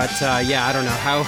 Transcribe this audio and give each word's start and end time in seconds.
But 0.00 0.22
uh, 0.22 0.40
yeah, 0.42 0.66
I 0.66 0.72
don't 0.72 0.86
know 0.86 0.90
how 0.92 1.24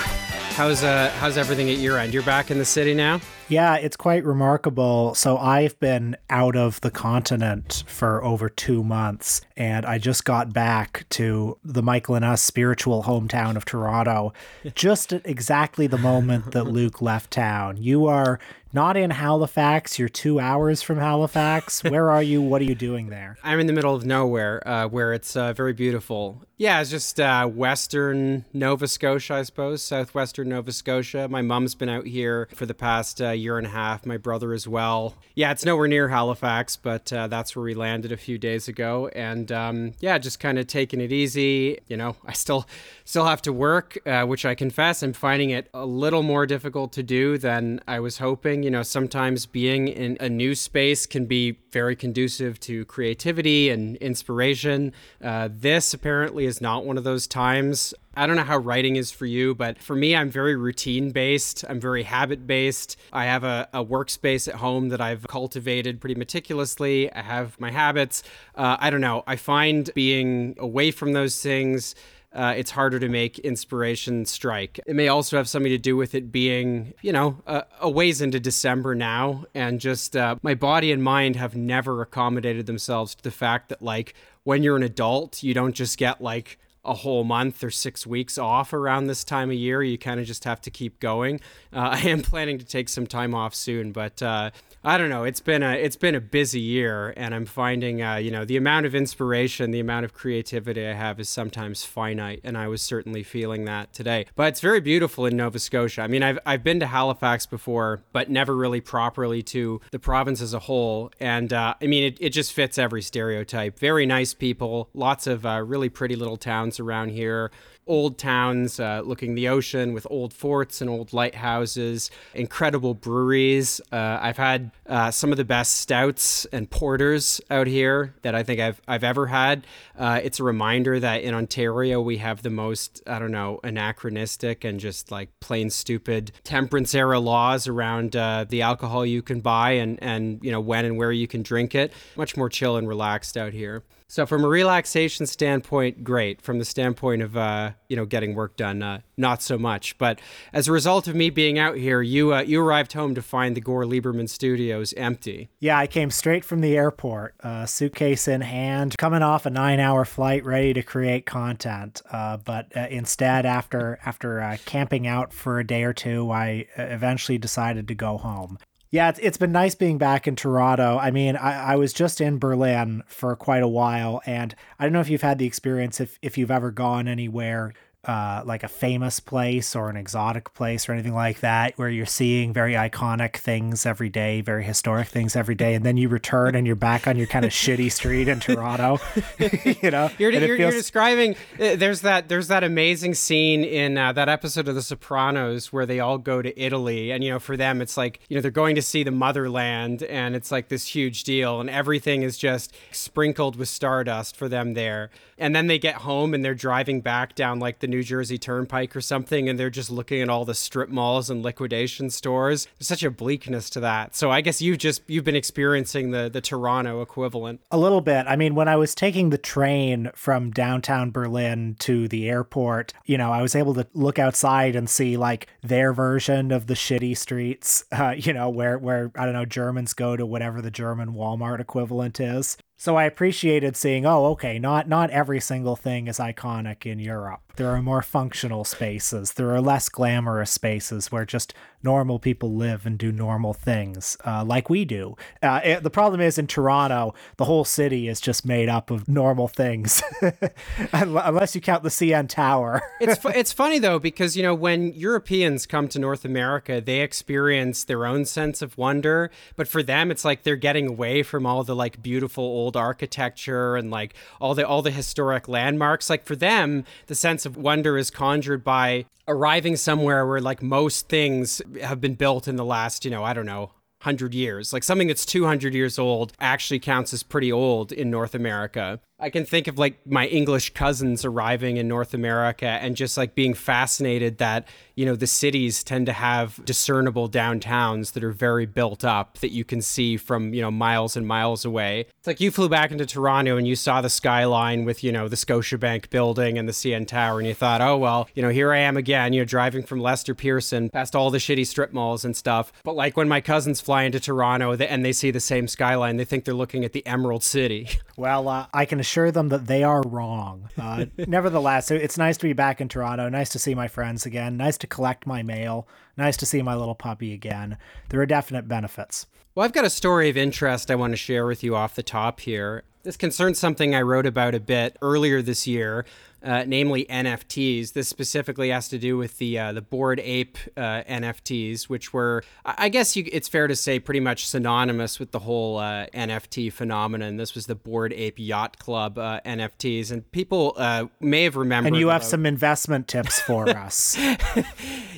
how's 0.56 0.82
uh, 0.82 1.10
how's 1.18 1.36
everything 1.36 1.68
at 1.68 1.76
your 1.76 1.98
end. 1.98 2.14
You're 2.14 2.22
back 2.22 2.50
in 2.50 2.56
the 2.56 2.64
city 2.64 2.94
now. 2.94 3.20
Yeah, 3.52 3.74
it's 3.74 3.96
quite 3.96 4.24
remarkable. 4.24 5.14
So 5.14 5.36
I've 5.36 5.78
been 5.78 6.16
out 6.30 6.56
of 6.56 6.80
the 6.80 6.90
continent 6.90 7.84
for 7.86 8.24
over 8.24 8.48
two 8.48 8.82
months, 8.82 9.42
and 9.58 9.84
I 9.84 9.98
just 9.98 10.24
got 10.24 10.54
back 10.54 11.04
to 11.10 11.58
the 11.62 11.82
Michael 11.82 12.14
and 12.14 12.24
us 12.24 12.40
spiritual 12.42 13.02
hometown 13.02 13.56
of 13.56 13.66
Toronto, 13.66 14.32
just 14.74 15.12
at 15.12 15.26
exactly 15.26 15.86
the 15.86 15.98
moment 15.98 16.52
that 16.52 16.64
Luke 16.64 17.02
left 17.02 17.30
town. 17.30 17.76
You 17.76 18.06
are 18.06 18.40
not 18.72 18.96
in 18.96 19.10
Halifax. 19.10 19.98
You're 19.98 20.08
two 20.08 20.40
hours 20.40 20.80
from 20.82 20.98
Halifax. 20.98 21.84
Where 21.90 22.10
are 22.10 22.22
you? 22.22 22.40
What 22.40 22.62
are 22.62 22.64
you 22.64 22.74
doing 22.74 23.10
there? 23.10 23.36
I'm 23.42 23.60
in 23.60 23.66
the 23.66 23.72
middle 23.72 23.94
of 23.94 24.04
nowhere, 24.04 24.66
uh, 24.66 24.88
where 24.88 25.12
it's 25.12 25.36
uh, 25.36 25.52
very 25.52 25.72
beautiful. 25.72 26.42
Yeah, 26.56 26.80
it's 26.80 26.90
just 26.90 27.20
uh, 27.20 27.46
western 27.46 28.44
Nova 28.52 28.88
Scotia, 28.88 29.34
I 29.34 29.42
suppose, 29.42 29.82
southwestern 29.82 30.48
Nova 30.48 30.72
Scotia. 30.72 31.28
My 31.28 31.42
mom's 31.42 31.74
been 31.74 31.88
out 31.88 32.06
here 32.06 32.48
for 32.54 32.66
the 32.66 32.74
past 32.74 33.20
uh, 33.20 33.30
year 33.42 33.58
and 33.58 33.66
a 33.66 33.70
half. 33.70 34.06
My 34.06 34.16
brother 34.16 34.52
as 34.52 34.66
well. 34.66 35.14
Yeah, 35.34 35.50
it's 35.50 35.64
nowhere 35.64 35.88
near 35.88 36.08
Halifax, 36.08 36.76
but 36.76 37.12
uh, 37.12 37.26
that's 37.26 37.54
where 37.54 37.64
we 37.64 37.74
landed 37.74 38.12
a 38.12 38.16
few 38.16 38.38
days 38.38 38.68
ago. 38.68 39.08
And 39.14 39.50
um, 39.52 39.92
yeah, 40.00 40.18
just 40.18 40.40
kind 40.40 40.58
of 40.58 40.66
taking 40.66 41.00
it 41.00 41.12
easy. 41.12 41.78
You 41.88 41.96
know, 41.96 42.16
I 42.24 42.32
still 42.32 42.66
still 43.04 43.24
have 43.26 43.42
to 43.42 43.52
work, 43.52 43.98
uh, 44.06 44.24
which 44.24 44.44
I 44.44 44.54
confess 44.54 45.02
I'm 45.02 45.12
finding 45.12 45.50
it 45.50 45.68
a 45.74 45.84
little 45.84 46.22
more 46.22 46.46
difficult 46.46 46.92
to 46.92 47.02
do 47.02 47.38
than 47.38 47.80
I 47.86 48.00
was 48.00 48.18
hoping. 48.18 48.62
You 48.62 48.70
know, 48.70 48.82
sometimes 48.82 49.46
being 49.46 49.88
in 49.88 50.16
a 50.20 50.28
new 50.28 50.54
space 50.54 51.06
can 51.06 51.26
be 51.26 51.58
very 51.70 51.96
conducive 51.96 52.60
to 52.60 52.84
creativity 52.84 53.70
and 53.70 53.96
inspiration. 53.96 54.92
Uh, 55.22 55.48
this 55.50 55.92
apparently 55.92 56.44
is 56.44 56.60
not 56.60 56.84
one 56.84 56.98
of 56.98 57.04
those 57.04 57.26
times. 57.26 57.94
I 58.14 58.26
don't 58.26 58.36
know 58.36 58.44
how 58.44 58.58
writing 58.58 58.96
is 58.96 59.10
for 59.10 59.24
you, 59.24 59.54
but 59.54 59.78
for 59.78 59.96
me, 59.96 60.14
I'm 60.14 60.30
very 60.30 60.54
routine 60.54 61.12
based. 61.12 61.64
I'm 61.66 61.80
very 61.80 62.02
habit 62.02 62.46
based. 62.46 62.96
I 63.10 63.24
have 63.24 63.42
a, 63.42 63.68
a, 63.72 63.82
workspace 63.82 64.48
at 64.48 64.56
home 64.56 64.90
that 64.90 65.00
I've 65.00 65.26
cultivated 65.28 65.98
pretty 65.98 66.14
meticulously. 66.14 67.10
I 67.10 67.22
have 67.22 67.58
my 67.58 67.70
habits. 67.70 68.22
Uh, 68.54 68.76
I 68.78 68.90
don't 68.90 69.00
know. 69.00 69.24
I 69.26 69.36
find 69.36 69.90
being 69.94 70.54
away 70.58 70.90
from 70.90 71.14
those 71.14 71.40
things. 71.40 71.94
Uh, 72.34 72.54
it's 72.56 72.70
harder 72.70 72.98
to 72.98 73.08
make 73.08 73.38
inspiration 73.40 74.24
strike. 74.26 74.78
It 74.86 74.94
may 74.94 75.08
also 75.08 75.36
have 75.36 75.48
something 75.48 75.70
to 75.70 75.78
do 75.78 75.96
with 75.96 76.14
it 76.14 76.30
being, 76.32 76.94
you 77.02 77.12
know, 77.12 77.38
a, 77.80 77.88
ways 77.88 78.20
into 78.22 78.40
December 78.40 78.94
now, 78.94 79.44
and 79.54 79.80
just 79.80 80.16
uh, 80.16 80.36
my 80.42 80.54
body 80.54 80.92
and 80.92 81.02
mind 81.02 81.36
have 81.36 81.54
never 81.54 82.00
accommodated 82.00 82.64
themselves 82.66 83.14
to 83.14 83.22
the 83.22 83.30
fact 83.30 83.68
that, 83.68 83.82
like, 83.82 84.14
when 84.44 84.62
you're 84.62 84.76
an 84.76 84.82
adult, 84.82 85.42
you 85.42 85.52
don't 85.52 85.74
just 85.74 85.98
get 85.98 86.22
like 86.22 86.58
a 86.84 86.94
whole 86.94 87.24
month 87.24 87.62
or 87.62 87.70
six 87.70 88.06
weeks 88.06 88.38
off 88.38 88.72
around 88.72 89.06
this 89.06 89.24
time 89.24 89.50
of 89.50 89.56
year. 89.56 89.82
You 89.82 89.98
kind 89.98 90.18
of 90.18 90.26
just 90.26 90.44
have 90.44 90.60
to 90.62 90.70
keep 90.70 91.00
going. 91.00 91.40
Uh, 91.72 91.78
I 91.92 92.00
am 92.00 92.22
planning 92.22 92.58
to 92.58 92.64
take 92.64 92.88
some 92.88 93.06
time 93.06 93.34
off 93.34 93.54
soon, 93.54 93.92
but 93.92 94.22
uh, 94.22 94.50
I 94.84 94.98
don't 94.98 95.10
know. 95.10 95.22
It's 95.22 95.40
been 95.40 95.62
a 95.62 95.74
it's 95.74 95.94
been 95.94 96.16
a 96.16 96.20
busy 96.20 96.58
year, 96.58 97.14
and 97.16 97.32
I'm 97.34 97.46
finding 97.46 98.02
uh, 98.02 98.16
you 98.16 98.32
know 98.32 98.44
the 98.44 98.56
amount 98.56 98.84
of 98.84 98.96
inspiration, 98.96 99.70
the 99.70 99.78
amount 99.78 100.04
of 100.04 100.12
creativity 100.12 100.84
I 100.84 100.94
have 100.94 101.20
is 101.20 101.28
sometimes 101.28 101.84
finite, 101.84 102.40
and 102.42 102.58
I 102.58 102.66
was 102.66 102.82
certainly 102.82 103.22
feeling 103.22 103.64
that 103.66 103.92
today. 103.92 104.26
But 104.34 104.48
it's 104.48 104.60
very 104.60 104.80
beautiful 104.80 105.24
in 105.24 105.36
Nova 105.36 105.60
Scotia. 105.60 106.02
I 106.02 106.08
mean, 106.08 106.24
I've 106.24 106.40
I've 106.44 106.64
been 106.64 106.80
to 106.80 106.86
Halifax 106.86 107.46
before, 107.46 108.02
but 108.12 108.28
never 108.28 108.56
really 108.56 108.80
properly 108.80 109.40
to 109.44 109.80
the 109.92 110.00
province 110.00 110.40
as 110.40 110.52
a 110.52 110.58
whole. 110.58 111.12
And 111.20 111.52
uh, 111.52 111.74
I 111.80 111.86
mean, 111.86 112.02
it, 112.02 112.18
it 112.20 112.30
just 112.30 112.52
fits 112.52 112.76
every 112.76 113.02
stereotype. 113.02 113.78
Very 113.78 114.04
nice 114.04 114.34
people, 114.34 114.88
lots 114.94 115.28
of 115.28 115.46
uh, 115.46 115.62
really 115.64 115.90
pretty 115.90 116.16
little 116.16 116.36
towns 116.36 116.80
around 116.80 117.10
here 117.10 117.52
old 117.86 118.18
towns 118.18 118.78
uh, 118.78 119.02
looking 119.04 119.34
the 119.34 119.48
ocean 119.48 119.92
with 119.92 120.06
old 120.10 120.32
forts 120.32 120.80
and 120.80 120.88
old 120.88 121.12
lighthouses, 121.12 122.10
incredible 122.34 122.94
breweries. 122.94 123.80
Uh, 123.90 124.18
I've 124.20 124.36
had 124.36 124.70
uh, 124.86 125.10
some 125.10 125.32
of 125.32 125.36
the 125.36 125.44
best 125.44 125.76
stouts 125.76 126.44
and 126.46 126.70
porters 126.70 127.40
out 127.50 127.66
here 127.66 128.14
that 128.22 128.34
I 128.34 128.42
think 128.42 128.60
I've 128.60 128.80
I've 128.86 129.04
ever 129.04 129.26
had. 129.26 129.66
Uh, 129.98 130.20
it's 130.22 130.40
a 130.40 130.44
reminder 130.44 131.00
that 131.00 131.22
in 131.22 131.34
Ontario 131.34 132.00
we 132.00 132.18
have 132.18 132.42
the 132.42 132.50
most 132.50 133.02
I 133.06 133.18
don't 133.18 133.32
know 133.32 133.60
anachronistic 133.64 134.64
and 134.64 134.78
just 134.78 135.10
like 135.10 135.28
plain 135.40 135.70
stupid 135.70 136.32
temperance 136.44 136.94
era 136.94 137.18
laws 137.18 137.66
around 137.66 138.14
uh, 138.16 138.44
the 138.48 138.62
alcohol 138.62 139.04
you 139.04 139.22
can 139.22 139.40
buy 139.40 139.72
and 139.72 139.98
and 140.02 140.42
you 140.42 140.50
know 140.50 140.60
when 140.60 140.84
and 140.84 140.96
where 140.96 141.12
you 141.12 141.26
can 141.26 141.42
drink 141.42 141.74
it. 141.74 141.92
Much 142.16 142.36
more 142.36 142.48
chill 142.48 142.76
and 142.76 142.88
relaxed 142.88 143.36
out 143.36 143.52
here. 143.52 143.82
So 144.12 144.26
from 144.26 144.44
a 144.44 144.48
relaxation 144.48 145.24
standpoint, 145.24 146.04
great. 146.04 146.42
From 146.42 146.58
the 146.58 146.66
standpoint 146.66 147.22
of 147.22 147.34
uh, 147.34 147.70
you 147.88 147.96
know 147.96 148.04
getting 148.04 148.34
work 148.34 148.58
done, 148.58 148.82
uh, 148.82 149.00
not 149.16 149.40
so 149.40 149.56
much. 149.56 149.96
But 149.96 150.20
as 150.52 150.68
a 150.68 150.72
result 150.72 151.08
of 151.08 151.14
me 151.14 151.30
being 151.30 151.58
out 151.58 151.78
here, 151.78 152.02
you 152.02 152.34
uh, 152.34 152.42
you 152.42 152.60
arrived 152.60 152.92
home 152.92 153.14
to 153.14 153.22
find 153.22 153.56
the 153.56 153.62
Gore 153.62 153.84
Lieberman 153.84 154.28
Studios 154.28 154.92
empty. 154.98 155.48
Yeah, 155.60 155.78
I 155.78 155.86
came 155.86 156.10
straight 156.10 156.44
from 156.44 156.60
the 156.60 156.76
airport, 156.76 157.36
uh, 157.42 157.64
suitcase 157.64 158.28
in 158.28 158.42
hand, 158.42 158.98
coming 158.98 159.22
off 159.22 159.46
a 159.46 159.50
nine-hour 159.50 160.04
flight, 160.04 160.44
ready 160.44 160.74
to 160.74 160.82
create 160.82 161.24
content. 161.24 162.02
Uh, 162.10 162.36
but 162.36 162.70
uh, 162.76 162.88
instead, 162.90 163.46
after 163.46 163.98
after 164.04 164.58
camping 164.66 165.06
out 165.06 165.32
for 165.32 165.58
a 165.58 165.66
day 165.66 165.84
or 165.84 165.94
two, 165.94 166.30
I 166.30 166.66
eventually 166.76 167.38
decided 167.38 167.88
to 167.88 167.94
go 167.94 168.18
home. 168.18 168.58
Yeah, 168.92 169.08
it's, 169.08 169.18
it's 169.20 169.38
been 169.38 169.52
nice 169.52 169.74
being 169.74 169.96
back 169.96 170.28
in 170.28 170.36
Toronto. 170.36 170.98
I 170.98 171.10
mean, 171.10 171.34
I, 171.34 171.72
I 171.72 171.76
was 171.76 171.94
just 171.94 172.20
in 172.20 172.38
Berlin 172.38 173.02
for 173.06 173.34
quite 173.34 173.62
a 173.62 173.68
while, 173.68 174.20
and 174.26 174.54
I 174.78 174.84
don't 174.84 174.92
know 174.92 175.00
if 175.00 175.08
you've 175.08 175.22
had 175.22 175.38
the 175.38 175.46
experience 175.46 175.98
if, 175.98 176.18
if 176.20 176.36
you've 176.36 176.50
ever 176.50 176.70
gone 176.70 177.08
anywhere 177.08 177.72
uh, 178.04 178.42
like 178.44 178.62
a 178.62 178.68
famous 178.68 179.20
place 179.20 179.76
or 179.76 179.88
an 179.88 179.96
exotic 179.96 180.52
place 180.54 180.88
or 180.88 180.92
anything 180.92 181.14
like 181.14 181.40
that, 181.40 181.72
where 181.76 181.88
you're 181.88 182.06
seeing 182.06 182.52
very 182.52 182.74
iconic 182.74 183.36
things 183.36 183.86
every 183.86 184.08
day, 184.08 184.40
very 184.40 184.64
historic 184.64 185.08
things 185.08 185.36
every 185.36 185.54
day, 185.54 185.74
and 185.74 185.84
then 185.84 185.96
you 185.96 186.08
return 186.08 186.54
and 186.54 186.66
you're 186.66 186.76
back 186.76 187.06
on 187.06 187.16
your 187.16 187.26
kind 187.26 187.44
of 187.44 187.50
shitty 187.62 187.90
street 187.92 188.28
in 188.28 188.40
Toronto. 188.40 188.98
you 189.38 189.90
know, 189.90 190.10
you're, 190.18 190.30
you're, 190.30 190.40
feels... 190.40 190.58
you're, 190.58 190.70
describing. 190.70 191.36
Uh, 191.60 191.76
there's 191.76 192.00
that. 192.00 192.28
There's 192.28 192.48
that 192.48 192.64
amazing 192.64 193.14
scene 193.14 193.64
in 193.64 193.96
uh, 193.96 194.12
that 194.12 194.28
episode 194.28 194.68
of 194.68 194.74
The 194.74 194.82
Sopranos 194.82 195.72
where 195.72 195.86
they 195.86 196.00
all 196.00 196.18
go 196.18 196.42
to 196.42 196.60
Italy, 196.60 197.12
and 197.12 197.22
you 197.22 197.30
know, 197.30 197.38
for 197.38 197.56
them, 197.56 197.80
it's 197.80 197.96
like 197.96 198.20
you 198.28 198.36
know 198.36 198.40
they're 198.40 198.50
going 198.50 198.74
to 198.74 198.82
see 198.82 199.02
the 199.02 199.10
motherland, 199.10 200.02
and 200.04 200.34
it's 200.34 200.50
like 200.50 200.68
this 200.68 200.86
huge 200.86 201.24
deal, 201.24 201.60
and 201.60 201.70
everything 201.70 202.22
is 202.22 202.36
just 202.36 202.74
sprinkled 202.90 203.56
with 203.56 203.68
stardust 203.68 204.36
for 204.36 204.48
them 204.48 204.74
there. 204.74 205.10
And 205.38 205.56
then 205.56 205.66
they 205.66 205.78
get 205.78 205.96
home 205.96 206.34
and 206.34 206.44
they're 206.44 206.54
driving 206.54 207.00
back 207.00 207.34
down 207.34 207.58
like 207.58 207.80
the 207.80 207.88
New 207.92 208.02
Jersey 208.02 208.38
Turnpike 208.38 208.96
or 208.96 209.00
something, 209.00 209.48
and 209.48 209.58
they're 209.58 209.70
just 209.70 209.90
looking 209.90 210.20
at 210.20 210.28
all 210.28 210.44
the 210.44 210.54
strip 210.54 210.88
malls 210.88 211.30
and 211.30 211.42
liquidation 211.42 212.10
stores. 212.10 212.66
There's 212.78 212.88
such 212.88 213.04
a 213.04 213.10
bleakness 213.10 213.70
to 213.70 213.80
that. 213.80 214.16
So 214.16 214.30
I 214.30 214.40
guess 214.40 214.60
you've 214.60 214.78
just 214.78 215.02
you've 215.06 215.24
been 215.24 215.36
experiencing 215.36 216.10
the 216.10 216.28
the 216.28 216.40
Toronto 216.40 217.02
equivalent. 217.02 217.60
A 217.70 217.78
little 217.78 218.00
bit. 218.00 218.26
I 218.26 218.34
mean, 218.34 218.54
when 218.54 218.66
I 218.66 218.76
was 218.76 218.94
taking 218.94 219.30
the 219.30 219.38
train 219.38 220.10
from 220.14 220.50
downtown 220.50 221.10
Berlin 221.10 221.76
to 221.80 222.08
the 222.08 222.28
airport, 222.28 222.94
you 223.04 223.16
know, 223.16 223.30
I 223.30 223.42
was 223.42 223.54
able 223.54 223.74
to 223.74 223.86
look 223.94 224.18
outside 224.18 224.74
and 224.74 224.88
see 224.88 225.16
like 225.16 225.46
their 225.62 225.92
version 225.92 226.50
of 226.50 226.66
the 226.66 226.74
shitty 226.74 227.16
streets. 227.16 227.84
Uh, 228.02 228.14
you 228.16 228.32
know, 228.32 228.48
where 228.48 228.78
where 228.78 229.12
I 229.14 229.24
don't 229.24 229.34
know 229.34 229.44
Germans 229.44 229.94
go 229.94 230.16
to 230.16 230.26
whatever 230.26 230.60
the 230.60 230.72
German 230.72 231.10
Walmart 231.10 231.60
equivalent 231.60 232.18
is. 232.18 232.56
So 232.82 232.96
I 232.96 233.04
appreciated 233.04 233.76
seeing, 233.76 234.04
oh, 234.06 234.24
okay, 234.32 234.58
not 234.58 234.88
not 234.88 235.10
every 235.10 235.38
single 235.38 235.76
thing 235.76 236.08
is 236.08 236.18
iconic 236.18 236.84
in 236.84 236.98
Europe. 236.98 237.40
There 237.56 237.68
are 237.68 237.82
more 237.82 238.02
functional 238.02 238.64
spaces. 238.64 239.34
There 239.34 239.54
are 239.54 239.60
less 239.60 239.88
glamorous 239.88 240.50
spaces 240.50 241.12
where 241.12 241.24
just 241.24 241.54
normal 241.82 242.18
people 242.18 242.54
live 242.54 242.86
and 242.86 242.96
do 242.98 243.10
normal 243.10 243.52
things, 243.52 244.16
uh, 244.24 244.44
like 244.44 244.70
we 244.70 244.84
do. 244.84 245.16
Uh, 245.42 245.60
it, 245.64 245.82
the 245.82 245.90
problem 245.90 246.20
is 246.20 246.38
in 246.38 246.46
Toronto, 246.46 247.14
the 247.36 247.44
whole 247.44 247.64
city 247.64 248.08
is 248.08 248.20
just 248.20 248.46
made 248.46 248.68
up 248.68 248.90
of 248.90 249.08
normal 249.08 249.48
things, 249.48 250.02
unless 250.92 251.54
you 251.54 251.60
count 251.60 251.82
the 251.82 251.88
CN 251.88 252.28
Tower. 252.28 252.82
it's 253.00 253.18
fu- 253.18 253.28
it's 253.28 253.52
funny 253.52 253.78
though 253.78 253.98
because 253.98 254.36
you 254.36 254.42
know 254.42 254.54
when 254.54 254.92
Europeans 254.92 255.66
come 255.66 255.88
to 255.88 255.98
North 255.98 256.24
America, 256.24 256.80
they 256.80 257.00
experience 257.00 257.84
their 257.84 258.06
own 258.06 258.24
sense 258.24 258.62
of 258.62 258.78
wonder, 258.78 259.30
but 259.56 259.66
for 259.66 259.82
them, 259.82 260.10
it's 260.10 260.24
like 260.24 260.42
they're 260.44 260.56
getting 260.56 260.86
away 260.86 261.22
from 261.22 261.46
all 261.46 261.64
the 261.64 261.76
like 261.76 262.02
beautiful 262.02 262.44
old 262.44 262.76
architecture 262.76 263.76
and 263.76 263.90
like 263.90 264.14
all 264.40 264.54
the 264.54 264.66
all 264.66 264.82
the 264.82 264.90
historic 264.90 265.48
landmarks. 265.48 266.08
Like 266.08 266.24
for 266.24 266.36
them, 266.36 266.84
the 267.06 267.14
sense 267.14 267.41
of 267.46 267.56
wonder 267.56 267.96
is 267.96 268.10
conjured 268.10 268.64
by 268.64 269.06
arriving 269.28 269.76
somewhere 269.76 270.26
where 270.26 270.40
like 270.40 270.62
most 270.62 271.08
things 271.08 271.62
have 271.80 272.00
been 272.00 272.14
built 272.14 272.48
in 272.48 272.56
the 272.56 272.64
last, 272.64 273.04
you 273.04 273.10
know, 273.10 273.24
I 273.24 273.32
don't 273.32 273.46
know, 273.46 273.72
100 274.02 274.34
years. 274.34 274.72
Like 274.72 274.82
something 274.82 275.08
that's 275.08 275.24
200 275.24 275.74
years 275.74 275.98
old 275.98 276.32
actually 276.40 276.80
counts 276.80 277.12
as 277.12 277.22
pretty 277.22 277.52
old 277.52 277.92
in 277.92 278.10
North 278.10 278.34
America. 278.34 279.00
I 279.22 279.30
can 279.30 279.44
think 279.44 279.68
of 279.68 279.78
like 279.78 280.04
my 280.04 280.26
English 280.26 280.74
cousins 280.74 281.24
arriving 281.24 281.76
in 281.76 281.86
North 281.86 282.12
America 282.12 282.66
and 282.66 282.96
just 282.96 283.16
like 283.16 283.36
being 283.36 283.54
fascinated 283.54 284.38
that, 284.38 284.66
you 284.96 285.06
know, 285.06 285.14
the 285.14 285.28
cities 285.28 285.84
tend 285.84 286.06
to 286.06 286.12
have 286.12 286.62
discernible 286.64 287.30
downtowns 287.30 288.14
that 288.14 288.24
are 288.24 288.32
very 288.32 288.66
built 288.66 289.04
up 289.04 289.38
that 289.38 289.52
you 289.52 289.64
can 289.64 289.80
see 289.80 290.16
from, 290.16 290.52
you 290.52 290.60
know, 290.60 290.72
miles 290.72 291.16
and 291.16 291.24
miles 291.24 291.64
away. 291.64 292.06
It's 292.18 292.26
like 292.26 292.40
you 292.40 292.50
flew 292.50 292.68
back 292.68 292.90
into 292.90 293.06
Toronto 293.06 293.56
and 293.56 293.66
you 293.66 293.76
saw 293.76 294.00
the 294.00 294.10
skyline 294.10 294.84
with, 294.84 295.04
you 295.04 295.12
know, 295.12 295.28
the 295.28 295.36
Scotiabank 295.36 296.10
building 296.10 296.58
and 296.58 296.68
the 296.68 296.72
CN 296.72 297.06
Tower 297.06 297.38
and 297.38 297.46
you 297.46 297.54
thought, 297.54 297.80
oh, 297.80 297.96
well, 297.96 298.28
you 298.34 298.42
know, 298.42 298.48
here 298.48 298.72
I 298.72 298.78
am 298.78 298.96
again, 298.96 299.32
you 299.32 299.40
know, 299.40 299.44
driving 299.44 299.84
from 299.84 300.00
Lester 300.00 300.34
Pearson 300.34 300.90
past 300.90 301.14
all 301.14 301.30
the 301.30 301.38
shitty 301.38 301.66
strip 301.66 301.92
malls 301.92 302.24
and 302.24 302.36
stuff. 302.36 302.72
But 302.82 302.96
like 302.96 303.16
when 303.16 303.28
my 303.28 303.40
cousins 303.40 303.80
fly 303.80 304.02
into 304.02 304.18
Toronto 304.18 304.72
and 304.72 305.04
they 305.04 305.12
see 305.12 305.30
the 305.30 305.38
same 305.38 305.68
skyline, 305.68 306.16
they 306.16 306.24
think 306.24 306.44
they're 306.44 306.54
looking 306.54 306.84
at 306.84 306.92
the 306.92 307.06
Emerald 307.06 307.44
City. 307.44 307.88
Well, 308.16 308.48
uh, 308.48 308.66
I 308.74 308.84
can 308.84 309.00
them 309.30 309.48
that 309.50 309.66
they 309.66 309.82
are 309.82 310.02
wrong. 310.02 310.68
Uh, 310.80 311.06
nevertheless, 311.26 311.90
it's 311.90 312.18
nice 312.18 312.36
to 312.38 312.46
be 312.46 312.52
back 312.52 312.80
in 312.80 312.88
Toronto. 312.88 313.28
Nice 313.28 313.50
to 313.50 313.58
see 313.58 313.74
my 313.74 313.88
friends 313.88 314.26
again. 314.26 314.56
Nice 314.56 314.78
to 314.78 314.86
collect 314.86 315.26
my 315.26 315.42
mail. 315.42 315.86
Nice 316.16 316.36
to 316.38 316.46
see 316.46 316.62
my 316.62 316.74
little 316.74 316.94
puppy 316.94 317.32
again. 317.32 317.78
There 318.08 318.20
are 318.20 318.26
definite 318.26 318.68
benefits. 318.68 319.26
Well, 319.54 319.64
I've 319.64 319.72
got 319.72 319.84
a 319.84 319.90
story 319.90 320.30
of 320.30 320.36
interest 320.36 320.90
I 320.90 320.94
want 320.94 321.12
to 321.12 321.16
share 321.18 321.46
with 321.46 321.62
you 321.62 321.76
off 321.76 321.94
the 321.94 322.02
top 322.02 322.40
here. 322.40 322.84
This 323.02 323.16
concerns 323.16 323.58
something 323.58 323.94
I 323.94 324.02
wrote 324.02 324.26
about 324.26 324.54
a 324.54 324.60
bit 324.60 324.96
earlier 325.02 325.42
this 325.42 325.66
year 325.66 326.06
uh, 326.44 326.64
namely 326.66 327.04
NFTs. 327.06 327.92
This 327.92 328.08
specifically 328.08 328.70
has 328.70 328.88
to 328.88 328.98
do 328.98 329.16
with 329.16 329.38
the 329.38 329.58
uh, 329.58 329.72
the 329.72 329.82
Bored 329.82 330.20
Ape 330.20 330.58
uh, 330.76 331.02
NFTs, 331.08 331.84
which 331.84 332.12
were, 332.12 332.42
I 332.64 332.88
guess, 332.88 333.16
you, 333.16 333.28
it's 333.32 333.48
fair 333.48 333.66
to 333.66 333.76
say, 333.76 333.98
pretty 333.98 334.20
much 334.20 334.46
synonymous 334.46 335.20
with 335.20 335.30
the 335.30 335.40
whole 335.40 335.78
uh, 335.78 336.06
NFT 336.14 336.72
phenomenon. 336.72 337.36
This 337.36 337.54
was 337.54 337.66
the 337.66 337.74
Bored 337.74 338.12
Ape 338.12 338.38
Yacht 338.38 338.78
Club 338.78 339.18
uh, 339.18 339.40
NFTs, 339.44 340.10
and 340.10 340.30
people 340.32 340.74
uh, 340.76 341.06
may 341.20 341.44
have 341.44 341.56
remembered. 341.56 341.88
And 341.88 341.96
you 341.96 342.08
have 342.08 342.24
some 342.24 342.46
investment 342.46 343.08
tips 343.08 343.40
for 343.40 343.68
us. 343.76 344.16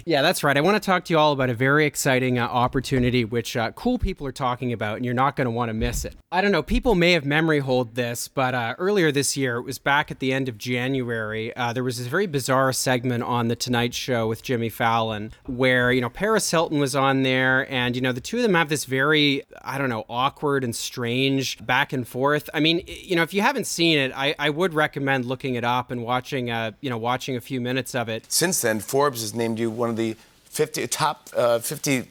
yeah, 0.04 0.22
that's 0.22 0.44
right. 0.44 0.56
I 0.56 0.60
want 0.60 0.80
to 0.82 0.86
talk 0.86 1.04
to 1.06 1.12
you 1.12 1.18
all 1.18 1.32
about 1.32 1.50
a 1.50 1.54
very 1.54 1.86
exciting 1.86 2.38
opportunity, 2.38 3.24
which 3.24 3.56
cool 3.74 3.98
people 3.98 4.26
are 4.26 4.32
talking 4.32 4.72
about, 4.72 4.96
and 4.96 5.04
you're 5.04 5.14
not 5.14 5.36
going 5.36 5.46
to 5.46 5.50
want 5.50 5.70
to 5.70 5.74
miss 5.74 6.04
it. 6.04 6.16
I 6.30 6.40
don't 6.40 6.52
know. 6.52 6.62
People 6.62 6.94
may 6.94 7.12
have 7.12 7.24
memory 7.24 7.60
hold 7.60 7.94
this, 7.94 8.28
but 8.28 8.54
earlier 8.78 9.10
this 9.10 9.36
year, 9.36 9.56
it 9.56 9.62
was 9.62 9.78
back 9.78 10.10
at 10.10 10.18
the 10.18 10.32
end 10.32 10.48
of 10.48 10.58
January 10.58 11.13
February, 11.14 11.56
uh, 11.56 11.72
there 11.72 11.84
was 11.84 11.98
this 11.98 12.08
very 12.08 12.26
bizarre 12.26 12.72
segment 12.72 13.22
on 13.22 13.46
the 13.46 13.54
Tonight 13.54 13.94
Show 13.94 14.26
with 14.26 14.42
Jimmy 14.42 14.68
Fallon, 14.68 15.30
where 15.46 15.92
you 15.92 16.00
know 16.00 16.08
Paris 16.08 16.50
Hilton 16.50 16.80
was 16.80 16.96
on 16.96 17.22
there, 17.22 17.70
and 17.70 17.94
you 17.94 18.02
know 18.02 18.10
the 18.10 18.20
two 18.20 18.38
of 18.38 18.42
them 18.42 18.54
have 18.54 18.68
this 18.68 18.84
very 18.84 19.44
I 19.62 19.78
don't 19.78 19.90
know 19.90 20.04
awkward 20.08 20.64
and 20.64 20.74
strange 20.74 21.64
back 21.64 21.92
and 21.92 22.06
forth. 22.06 22.50
I 22.52 22.58
mean, 22.58 22.82
you 22.88 23.14
know, 23.14 23.22
if 23.22 23.32
you 23.32 23.42
haven't 23.42 23.68
seen 23.68 23.96
it, 23.96 24.10
I, 24.14 24.34
I 24.40 24.50
would 24.50 24.74
recommend 24.74 25.24
looking 25.24 25.54
it 25.54 25.62
up 25.62 25.92
and 25.92 26.02
watching 26.02 26.50
uh 26.50 26.72
you 26.80 26.90
know 26.90 26.98
watching 26.98 27.36
a 27.36 27.40
few 27.40 27.60
minutes 27.60 27.94
of 27.94 28.08
it. 28.08 28.24
Since 28.28 28.62
then, 28.62 28.80
Forbes 28.80 29.20
has 29.20 29.34
named 29.34 29.60
you 29.60 29.70
one 29.70 29.90
of 29.90 29.96
the 29.96 30.16
50 30.46 30.88
top 30.88 31.30
uh, 31.36 31.60
50 31.60 32.10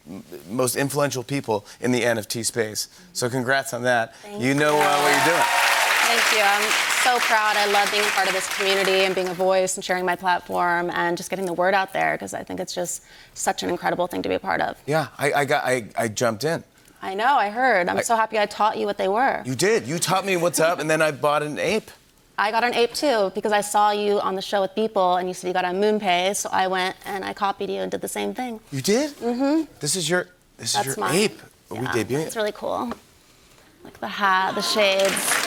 most 0.50 0.78
influential 0.78 1.24
people 1.24 1.66
in 1.82 1.92
the 1.92 2.02
NFT 2.02 2.46
space. 2.46 2.88
So 3.12 3.30
congrats 3.30 3.74
on 3.74 3.84
that. 3.84 4.16
Thank 4.16 4.42
you 4.42 4.54
know 4.54 4.78
uh, 4.78 5.02
what 5.02 5.16
you're 5.16 5.36
doing. 5.36 5.83
Thank 6.16 6.38
you. 6.38 6.44
I'm 6.44 6.70
so 7.04 7.18
proud. 7.26 7.58
I 7.58 7.66
love 7.72 7.90
being 7.92 8.04
a 8.04 8.08
part 8.10 8.28
of 8.28 8.36
this 8.36 8.48
community 8.56 9.06
and 9.06 9.16
being 9.16 9.30
a 9.30 9.34
voice 9.34 9.78
and 9.78 9.84
sharing 9.84 10.06
my 10.06 10.16
platform 10.16 10.92
and 10.92 11.18
just 11.18 11.32
getting 11.32 11.48
the 11.48 11.54
word 11.54 11.74
out 11.74 11.92
there 11.92 12.14
because 12.14 12.36
I 12.36 12.44
think 12.44 12.60
it's 12.60 12.76
just 12.76 13.02
such 13.34 13.64
an 13.64 13.72
incredible 13.72 14.06
thing 14.06 14.22
to 14.22 14.30
be 14.30 14.36
a 14.36 14.40
part 14.40 14.62
of. 14.62 14.78
Yeah, 14.86 15.08
I, 15.18 15.34
I 15.34 15.46
got 15.46 15.66
I, 15.66 15.86
I 15.98 16.10
jumped 16.10 16.44
in. 16.44 16.64
I 17.02 17.16
know, 17.16 17.34
I 17.34 17.50
heard. 17.50 17.90
I'm 17.90 17.98
I, 17.98 18.02
so 18.02 18.16
happy 18.16 18.38
I 18.38 18.46
taught 18.46 18.78
you 18.78 18.86
what 18.86 19.00
they 19.00 19.08
were. 19.08 19.42
You 19.44 19.56
did. 19.56 19.88
You 19.88 19.98
taught 19.98 20.24
me 20.24 20.38
what's 20.38 20.60
up, 20.60 20.78
and 20.78 20.88
then 20.88 21.02
I 21.02 21.10
bought 21.10 21.42
an 21.42 21.58
ape. 21.58 21.90
I 22.38 22.52
got 22.52 22.64
an 22.64 22.76
ape 22.76 22.94
too 22.94 23.32
because 23.34 23.52
I 23.52 23.62
saw 23.62 23.90
you 23.90 24.20
on 24.20 24.36
the 24.36 24.42
show 24.44 24.62
with 24.62 24.76
people 24.76 25.16
and 25.16 25.28
you 25.28 25.34
said 25.34 25.48
you 25.48 25.54
got 25.54 25.66
a 25.66 25.70
MoonPay, 25.70 26.36
so 26.36 26.48
I 26.52 26.68
went 26.68 26.96
and 27.08 27.26
I 27.26 27.34
copied 27.34 27.72
you 27.72 27.82
and 27.82 27.90
did 27.90 28.02
the 28.02 28.08
same 28.08 28.36
thing. 28.36 28.60
You 28.72 28.84
did? 28.84 29.14
Mm-hmm. 29.14 29.64
This 29.80 29.96
is 29.96 30.08
your 30.08 30.28
this 30.58 30.74
That's 30.74 30.90
is 30.90 30.96
your 30.96 31.08
mine. 31.08 31.16
ape. 31.16 31.42
Yeah, 31.72 31.82
we 31.82 31.88
debuting 31.88 32.28
It's 32.28 32.36
really 32.36 32.52
cool. 32.52 32.92
Like 33.84 34.00
the 34.00 34.08
hat, 34.08 34.54
the 34.54 34.62
shades. 34.62 35.43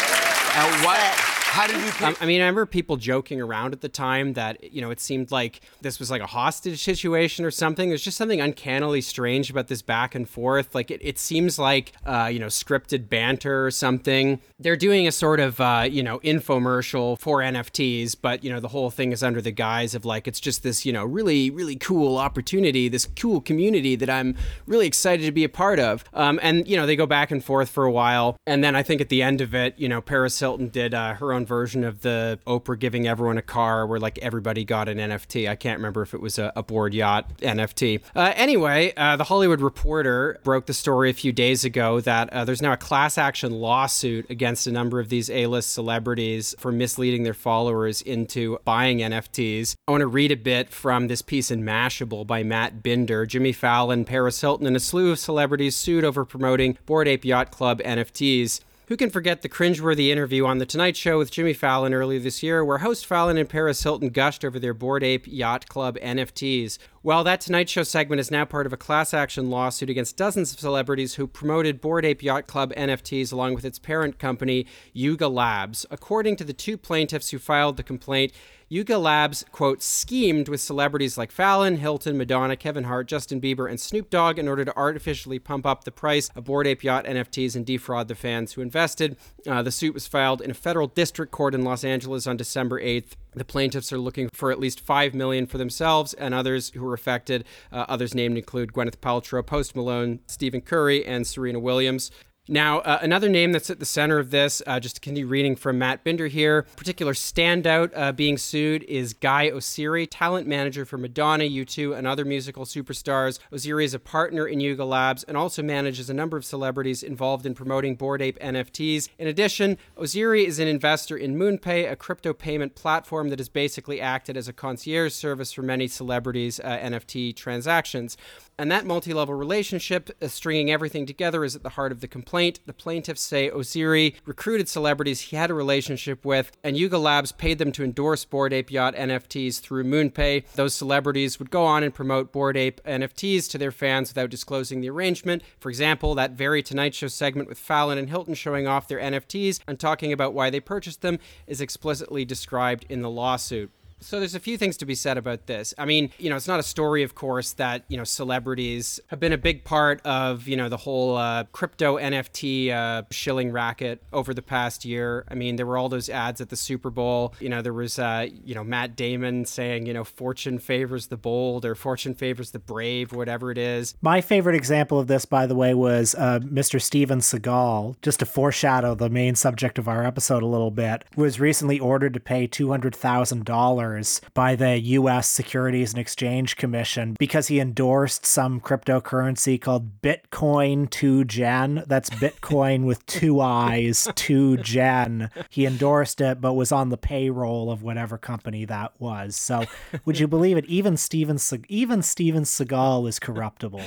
And 0.56 0.86
what? 0.86 1.35
How 1.48 1.66
did 1.66 1.76
you? 1.76 1.90
Pick? 1.90 2.02
Um, 2.02 2.16
I 2.20 2.26
mean, 2.26 2.42
I 2.42 2.44
remember 2.44 2.66
people 2.66 2.96
joking 2.96 3.40
around 3.40 3.72
at 3.72 3.80
the 3.80 3.88
time 3.88 4.34
that 4.34 4.74
you 4.74 4.82
know 4.82 4.90
it 4.90 5.00
seemed 5.00 5.30
like 5.30 5.60
this 5.80 5.98
was 5.98 6.10
like 6.10 6.20
a 6.20 6.26
hostage 6.26 6.82
situation 6.82 7.46
or 7.46 7.50
something. 7.50 7.88
There's 7.88 8.02
just 8.02 8.18
something 8.18 8.42
uncannily 8.42 9.00
strange 9.00 9.48
about 9.48 9.68
this 9.68 9.80
back 9.80 10.14
and 10.14 10.28
forth. 10.28 10.74
Like 10.74 10.90
it, 10.90 11.00
it 11.02 11.18
seems 11.18 11.58
like 11.58 11.92
uh, 12.04 12.28
you 12.30 12.38
know 12.38 12.48
scripted 12.48 13.08
banter 13.08 13.64
or 13.64 13.70
something. 13.70 14.40
They're 14.58 14.76
doing 14.76 15.06
a 15.06 15.12
sort 15.12 15.40
of 15.40 15.58
uh, 15.58 15.86
you 15.90 16.02
know 16.02 16.18
infomercial 16.18 17.18
for 17.18 17.38
NFTs, 17.38 18.16
but 18.20 18.44
you 18.44 18.52
know 18.52 18.60
the 18.60 18.68
whole 18.68 18.90
thing 18.90 19.12
is 19.12 19.22
under 19.22 19.40
the 19.40 19.52
guise 19.52 19.94
of 19.94 20.04
like 20.04 20.28
it's 20.28 20.40
just 20.40 20.62
this 20.62 20.84
you 20.84 20.92
know 20.92 21.06
really 21.06 21.48
really 21.48 21.76
cool 21.76 22.18
opportunity, 22.18 22.88
this 22.88 23.08
cool 23.16 23.40
community 23.40 23.96
that 23.96 24.10
I'm 24.10 24.36
really 24.66 24.86
excited 24.86 25.24
to 25.24 25.32
be 25.32 25.44
a 25.44 25.48
part 25.48 25.78
of. 25.78 26.04
Um, 26.12 26.38
and 26.42 26.68
you 26.68 26.76
know 26.76 26.84
they 26.84 26.96
go 26.96 27.06
back 27.06 27.30
and 27.30 27.42
forth 27.42 27.70
for 27.70 27.84
a 27.84 27.90
while, 27.90 28.36
and 28.46 28.62
then 28.62 28.76
I 28.76 28.82
think 28.82 29.00
at 29.00 29.08
the 29.08 29.22
end 29.22 29.40
of 29.40 29.54
it, 29.54 29.78
you 29.78 29.88
know 29.88 30.02
Paris 30.02 30.38
Hilton 30.38 30.68
did 30.68 30.92
uh, 30.92 31.14
her 31.14 31.32
own 31.32 31.35
version 31.44 31.84
of 31.84 32.02
the 32.02 32.38
Oprah 32.46 32.78
giving 32.78 33.06
everyone 33.06 33.36
a 33.36 33.42
car 33.42 33.86
where 33.86 33.98
like 33.98 34.18
everybody 34.20 34.64
got 34.64 34.88
an 34.88 34.98
NFT. 34.98 35.48
I 35.48 35.56
can't 35.56 35.78
remember 35.78 36.02
if 36.02 36.14
it 36.14 36.20
was 36.20 36.38
a, 36.38 36.52
a 36.56 36.62
Bored 36.62 36.94
Yacht 36.94 37.38
NFT. 37.38 38.00
Uh, 38.14 38.32
anyway, 38.34 38.92
uh, 38.96 39.16
the 39.16 39.24
Hollywood 39.24 39.60
Reporter 39.60 40.38
broke 40.44 40.66
the 40.66 40.74
story 40.74 41.10
a 41.10 41.14
few 41.14 41.32
days 41.32 41.64
ago 41.64 42.00
that 42.00 42.32
uh, 42.32 42.44
there's 42.44 42.62
now 42.62 42.72
a 42.72 42.76
class 42.76 43.18
action 43.18 43.52
lawsuit 43.52 44.30
against 44.30 44.66
a 44.66 44.72
number 44.72 45.00
of 45.00 45.08
these 45.08 45.28
A-list 45.28 45.72
celebrities 45.72 46.54
for 46.58 46.72
misleading 46.72 47.24
their 47.24 47.34
followers 47.34 48.00
into 48.02 48.58
buying 48.64 48.98
NFTs. 48.98 49.74
I 49.88 49.90
want 49.90 50.02
to 50.02 50.06
read 50.06 50.32
a 50.32 50.36
bit 50.36 50.70
from 50.70 51.08
this 51.08 51.22
piece 51.22 51.50
in 51.50 51.62
Mashable 51.62 52.26
by 52.26 52.42
Matt 52.42 52.82
Binder. 52.82 53.26
Jimmy 53.26 53.52
Fallon, 53.52 54.04
Paris 54.04 54.40
Hilton, 54.40 54.66
and 54.66 54.76
a 54.76 54.80
slew 54.80 55.10
of 55.10 55.18
celebrities 55.18 55.76
sued 55.76 56.04
over 56.04 56.24
promoting 56.24 56.78
Bored 56.86 57.08
Ape 57.08 57.24
Yacht 57.24 57.50
Club 57.50 57.80
NFTs. 57.80 58.60
Who 58.88 58.96
can 58.96 59.10
forget 59.10 59.42
the 59.42 59.48
cringeworthy 59.48 60.10
interview 60.10 60.46
on 60.46 60.58
The 60.58 60.64
Tonight 60.64 60.96
Show 60.96 61.18
with 61.18 61.32
Jimmy 61.32 61.54
Fallon 61.54 61.92
earlier 61.92 62.20
this 62.20 62.40
year, 62.40 62.64
where 62.64 62.78
host 62.78 63.04
Fallon 63.04 63.36
and 63.36 63.48
Paris 63.48 63.82
Hilton 63.82 64.10
gushed 64.10 64.44
over 64.44 64.60
their 64.60 64.74
Bored 64.74 65.02
Ape 65.02 65.26
Yacht 65.26 65.68
Club 65.68 65.98
NFTs? 65.98 66.78
Well, 67.02 67.24
that 67.24 67.40
Tonight 67.40 67.68
Show 67.68 67.82
segment 67.82 68.20
is 68.20 68.30
now 68.30 68.44
part 68.44 68.64
of 68.64 68.72
a 68.72 68.76
class 68.76 69.12
action 69.12 69.50
lawsuit 69.50 69.90
against 69.90 70.16
dozens 70.16 70.52
of 70.52 70.60
celebrities 70.60 71.14
who 71.14 71.26
promoted 71.26 71.80
Bored 71.80 72.04
Ape 72.04 72.22
Yacht 72.22 72.46
Club 72.46 72.72
NFTs 72.76 73.32
along 73.32 73.54
with 73.54 73.64
its 73.64 73.80
parent 73.80 74.20
company, 74.20 74.66
Yuga 74.92 75.26
Labs. 75.26 75.84
According 75.90 76.36
to 76.36 76.44
the 76.44 76.52
two 76.52 76.76
plaintiffs 76.78 77.30
who 77.30 77.40
filed 77.40 77.78
the 77.78 77.82
complaint, 77.82 78.30
Yuga 78.68 78.98
Labs, 78.98 79.44
quote, 79.52 79.80
schemed 79.80 80.48
with 80.48 80.60
celebrities 80.60 81.16
like 81.16 81.30
Fallon, 81.30 81.76
Hilton, 81.76 82.18
Madonna, 82.18 82.56
Kevin 82.56 82.82
Hart, 82.82 83.06
Justin 83.06 83.40
Bieber, 83.40 83.70
and 83.70 83.78
Snoop 83.78 84.10
Dogg 84.10 84.40
in 84.40 84.48
order 84.48 84.64
to 84.64 84.76
artificially 84.76 85.38
pump 85.38 85.64
up 85.64 85.84
the 85.84 85.92
price 85.92 86.30
of 86.34 86.46
Bored 86.46 86.66
Ape 86.66 86.82
Yacht 86.82 87.04
NFTs 87.04 87.54
and 87.54 87.64
defraud 87.64 88.08
the 88.08 88.16
fans 88.16 88.54
who 88.54 88.62
invested. 88.62 89.16
Uh, 89.46 89.62
the 89.62 89.70
suit 89.70 89.94
was 89.94 90.08
filed 90.08 90.40
in 90.40 90.50
a 90.50 90.54
federal 90.54 90.88
district 90.88 91.30
court 91.30 91.54
in 91.54 91.62
Los 91.62 91.84
Angeles 91.84 92.26
on 92.26 92.36
December 92.36 92.80
8th. 92.80 93.12
The 93.34 93.44
plaintiffs 93.44 93.92
are 93.92 93.98
looking 93.98 94.30
for 94.32 94.50
at 94.50 94.58
least 94.58 94.80
five 94.80 95.14
million 95.14 95.46
for 95.46 95.58
themselves 95.58 96.12
and 96.14 96.34
others 96.34 96.70
who 96.70 96.82
were 96.82 96.94
affected. 96.94 97.44
Uh, 97.70 97.84
others 97.88 98.16
named 98.16 98.36
include 98.36 98.72
Gwyneth 98.72 98.96
Paltrow, 98.96 99.46
Post 99.46 99.76
Malone, 99.76 100.18
Stephen 100.26 100.60
Curry, 100.60 101.06
and 101.06 101.24
Serena 101.24 101.60
Williams. 101.60 102.10
Now, 102.48 102.78
uh, 102.78 103.00
another 103.02 103.28
name 103.28 103.50
that's 103.50 103.70
at 103.70 103.80
the 103.80 103.84
center 103.84 104.20
of 104.20 104.30
this, 104.30 104.62
uh, 104.68 104.78
just 104.78 104.94
to 104.96 105.00
continue 105.00 105.26
reading 105.26 105.56
from 105.56 105.80
Matt 105.80 106.04
Binder 106.04 106.28
here, 106.28 106.62
particular 106.76 107.12
standout 107.12 107.90
uh, 107.92 108.12
being 108.12 108.38
sued 108.38 108.84
is 108.84 109.14
Guy 109.14 109.50
Oseary, 109.50 110.06
talent 110.08 110.46
manager 110.46 110.84
for 110.84 110.96
Madonna, 110.96 111.42
U2, 111.42 111.98
and 111.98 112.06
other 112.06 112.24
musical 112.24 112.64
superstars. 112.64 113.40
Oseary 113.52 113.82
is 113.82 113.94
a 113.94 113.98
partner 113.98 114.46
in 114.46 114.60
Yuga 114.60 114.84
Labs 114.84 115.24
and 115.24 115.36
also 115.36 115.60
manages 115.60 116.08
a 116.08 116.14
number 116.14 116.36
of 116.36 116.44
celebrities 116.44 117.02
involved 117.02 117.46
in 117.46 117.54
promoting 117.54 117.96
Bored 117.96 118.22
Ape 118.22 118.38
NFTs. 118.38 119.08
In 119.18 119.26
addition, 119.26 119.76
Oseary 119.98 120.46
is 120.46 120.60
an 120.60 120.68
investor 120.68 121.16
in 121.16 121.36
MoonPay, 121.36 121.90
a 121.90 121.96
crypto 121.96 122.32
payment 122.32 122.76
platform 122.76 123.28
that 123.30 123.40
has 123.40 123.48
basically 123.48 124.00
acted 124.00 124.36
as 124.36 124.46
a 124.46 124.52
concierge 124.52 125.14
service 125.14 125.52
for 125.52 125.62
many 125.62 125.88
celebrities' 125.88 126.60
uh, 126.60 126.78
NFT 126.78 127.34
transactions. 127.34 128.16
And 128.56 128.70
that 128.70 128.86
multi 128.86 129.12
level 129.12 129.34
relationship, 129.34 130.10
uh, 130.22 130.28
stringing 130.28 130.70
everything 130.70 131.06
together, 131.06 131.44
is 131.44 131.56
at 131.56 131.64
the 131.64 131.70
heart 131.70 131.90
of 131.90 132.00
the 132.00 132.08
complaint. 132.08 132.35
The 132.36 132.74
plaintiffs 132.76 133.22
say 133.22 133.48
Oseary 133.48 134.14
recruited 134.26 134.68
celebrities 134.68 135.20
he 135.20 135.36
had 135.36 135.50
a 135.50 135.54
relationship 135.54 136.22
with, 136.22 136.52
and 136.62 136.76
Yuga 136.76 136.98
Labs 136.98 137.32
paid 137.32 137.56
them 137.56 137.72
to 137.72 137.82
endorse 137.82 138.26
Bored 138.26 138.52
Ape 138.52 138.70
Yacht 138.70 138.94
NFTs 138.94 139.58
through 139.60 139.84
MoonPay. 139.84 140.44
Those 140.54 140.74
celebrities 140.74 141.38
would 141.38 141.50
go 141.50 141.64
on 141.64 141.82
and 141.82 141.94
promote 141.94 142.32
Bored 142.32 142.58
Ape 142.58 142.82
NFTs 142.84 143.48
to 143.52 143.58
their 143.58 143.72
fans 143.72 144.10
without 144.10 144.28
disclosing 144.28 144.82
the 144.82 144.90
arrangement. 144.90 145.42
For 145.58 145.70
example, 145.70 146.14
that 146.16 146.32
very 146.32 146.62
Tonight 146.62 146.94
Show 146.94 147.08
segment 147.08 147.48
with 147.48 147.58
Fallon 147.58 147.96
and 147.96 148.10
Hilton 148.10 148.34
showing 148.34 148.66
off 148.66 148.86
their 148.86 149.00
NFTs 149.00 149.60
and 149.66 149.80
talking 149.80 150.12
about 150.12 150.34
why 150.34 150.50
they 150.50 150.60
purchased 150.60 151.00
them 151.00 151.18
is 151.46 151.62
explicitly 151.62 152.26
described 152.26 152.84
in 152.90 153.00
the 153.00 153.10
lawsuit. 153.10 153.70
So 154.00 154.18
there's 154.18 154.34
a 154.34 154.40
few 154.40 154.58
things 154.58 154.76
to 154.78 154.86
be 154.86 154.94
said 154.94 155.16
about 155.16 155.46
this. 155.46 155.72
I 155.78 155.84
mean, 155.84 156.10
you 156.18 156.28
know, 156.28 156.36
it's 156.36 156.48
not 156.48 156.60
a 156.60 156.64
story, 156.64 157.02
of 157.02 157.14
course, 157.14 157.52
that 157.54 157.84
you 157.88 157.96
know 157.96 158.04
celebrities 158.04 159.00
have 159.08 159.18
been 159.20 159.32
a 159.32 159.38
big 159.38 159.64
part 159.64 160.00
of 160.04 160.46
you 160.46 160.56
know 160.56 160.68
the 160.68 160.76
whole 160.76 161.16
uh, 161.16 161.44
crypto 161.52 161.96
NFT 161.96 162.70
uh, 162.70 163.02
shilling 163.10 163.52
racket 163.52 164.02
over 164.12 164.34
the 164.34 164.42
past 164.42 164.84
year. 164.84 165.24
I 165.28 165.34
mean, 165.34 165.56
there 165.56 165.66
were 165.66 165.78
all 165.78 165.88
those 165.88 166.08
ads 166.08 166.40
at 166.40 166.50
the 166.50 166.56
Super 166.56 166.90
Bowl. 166.90 167.34
You 167.40 167.48
know, 167.48 167.62
there 167.62 167.72
was 167.72 167.98
uh, 167.98 168.26
you 168.44 168.54
know 168.54 168.64
Matt 168.64 168.96
Damon 168.96 169.44
saying 169.44 169.86
you 169.86 169.94
know 169.94 170.04
fortune 170.04 170.58
favors 170.58 171.06
the 171.06 171.16
bold 171.16 171.64
or 171.64 171.74
fortune 171.74 172.14
favors 172.14 172.50
the 172.50 172.58
brave, 172.58 173.12
whatever 173.12 173.50
it 173.50 173.58
is. 173.58 173.94
My 174.02 174.20
favorite 174.20 174.56
example 174.56 174.98
of 174.98 175.06
this, 175.06 175.24
by 175.24 175.46
the 175.46 175.54
way, 175.54 175.72
was 175.74 176.14
uh, 176.16 176.40
Mr. 176.40 176.80
Steven 176.80 177.20
Seagal. 177.20 177.96
Just 178.02 178.20
to 178.20 178.26
foreshadow 178.26 178.94
the 178.94 179.08
main 179.08 179.34
subject 179.34 179.78
of 179.78 179.88
our 179.88 180.04
episode 180.04 180.42
a 180.42 180.46
little 180.46 180.70
bit, 180.70 181.04
was 181.16 181.40
recently 181.40 181.78
ordered 181.78 182.14
to 182.14 182.20
pay 182.20 182.46
two 182.46 182.70
hundred 182.70 182.94
thousand 182.94 183.44
dollars 183.44 183.85
by 184.34 184.56
the 184.56 184.78
U.S. 184.78 185.28
Securities 185.28 185.92
and 185.92 186.00
Exchange 186.00 186.56
Commission 186.56 187.16
because 187.18 187.48
he 187.48 187.60
endorsed 187.60 188.26
some 188.26 188.60
cryptocurrency 188.60 189.60
called 189.60 190.02
Bitcoin 190.02 190.90
2 190.90 191.24
Gen. 191.24 191.84
That's 191.86 192.10
Bitcoin 192.10 192.84
with 192.84 193.04
two 193.06 193.40
eyes, 193.40 194.08
2 194.14 194.58
Gen. 194.58 195.30
He 195.50 195.66
endorsed 195.66 196.20
it, 196.20 196.40
but 196.40 196.54
was 196.54 196.72
on 196.72 196.88
the 196.88 196.96
payroll 196.96 197.70
of 197.70 197.82
whatever 197.82 198.18
company 198.18 198.64
that 198.64 198.92
was. 198.98 199.36
So, 199.36 199.64
would 200.04 200.18
you 200.18 200.26
believe 200.26 200.56
it? 200.56 200.64
Even 200.66 200.96
Steven, 200.96 201.38
even 201.68 202.02
Steven 202.02 202.42
Seagal 202.42 203.08
is 203.08 203.18
corruptible. 203.18 203.82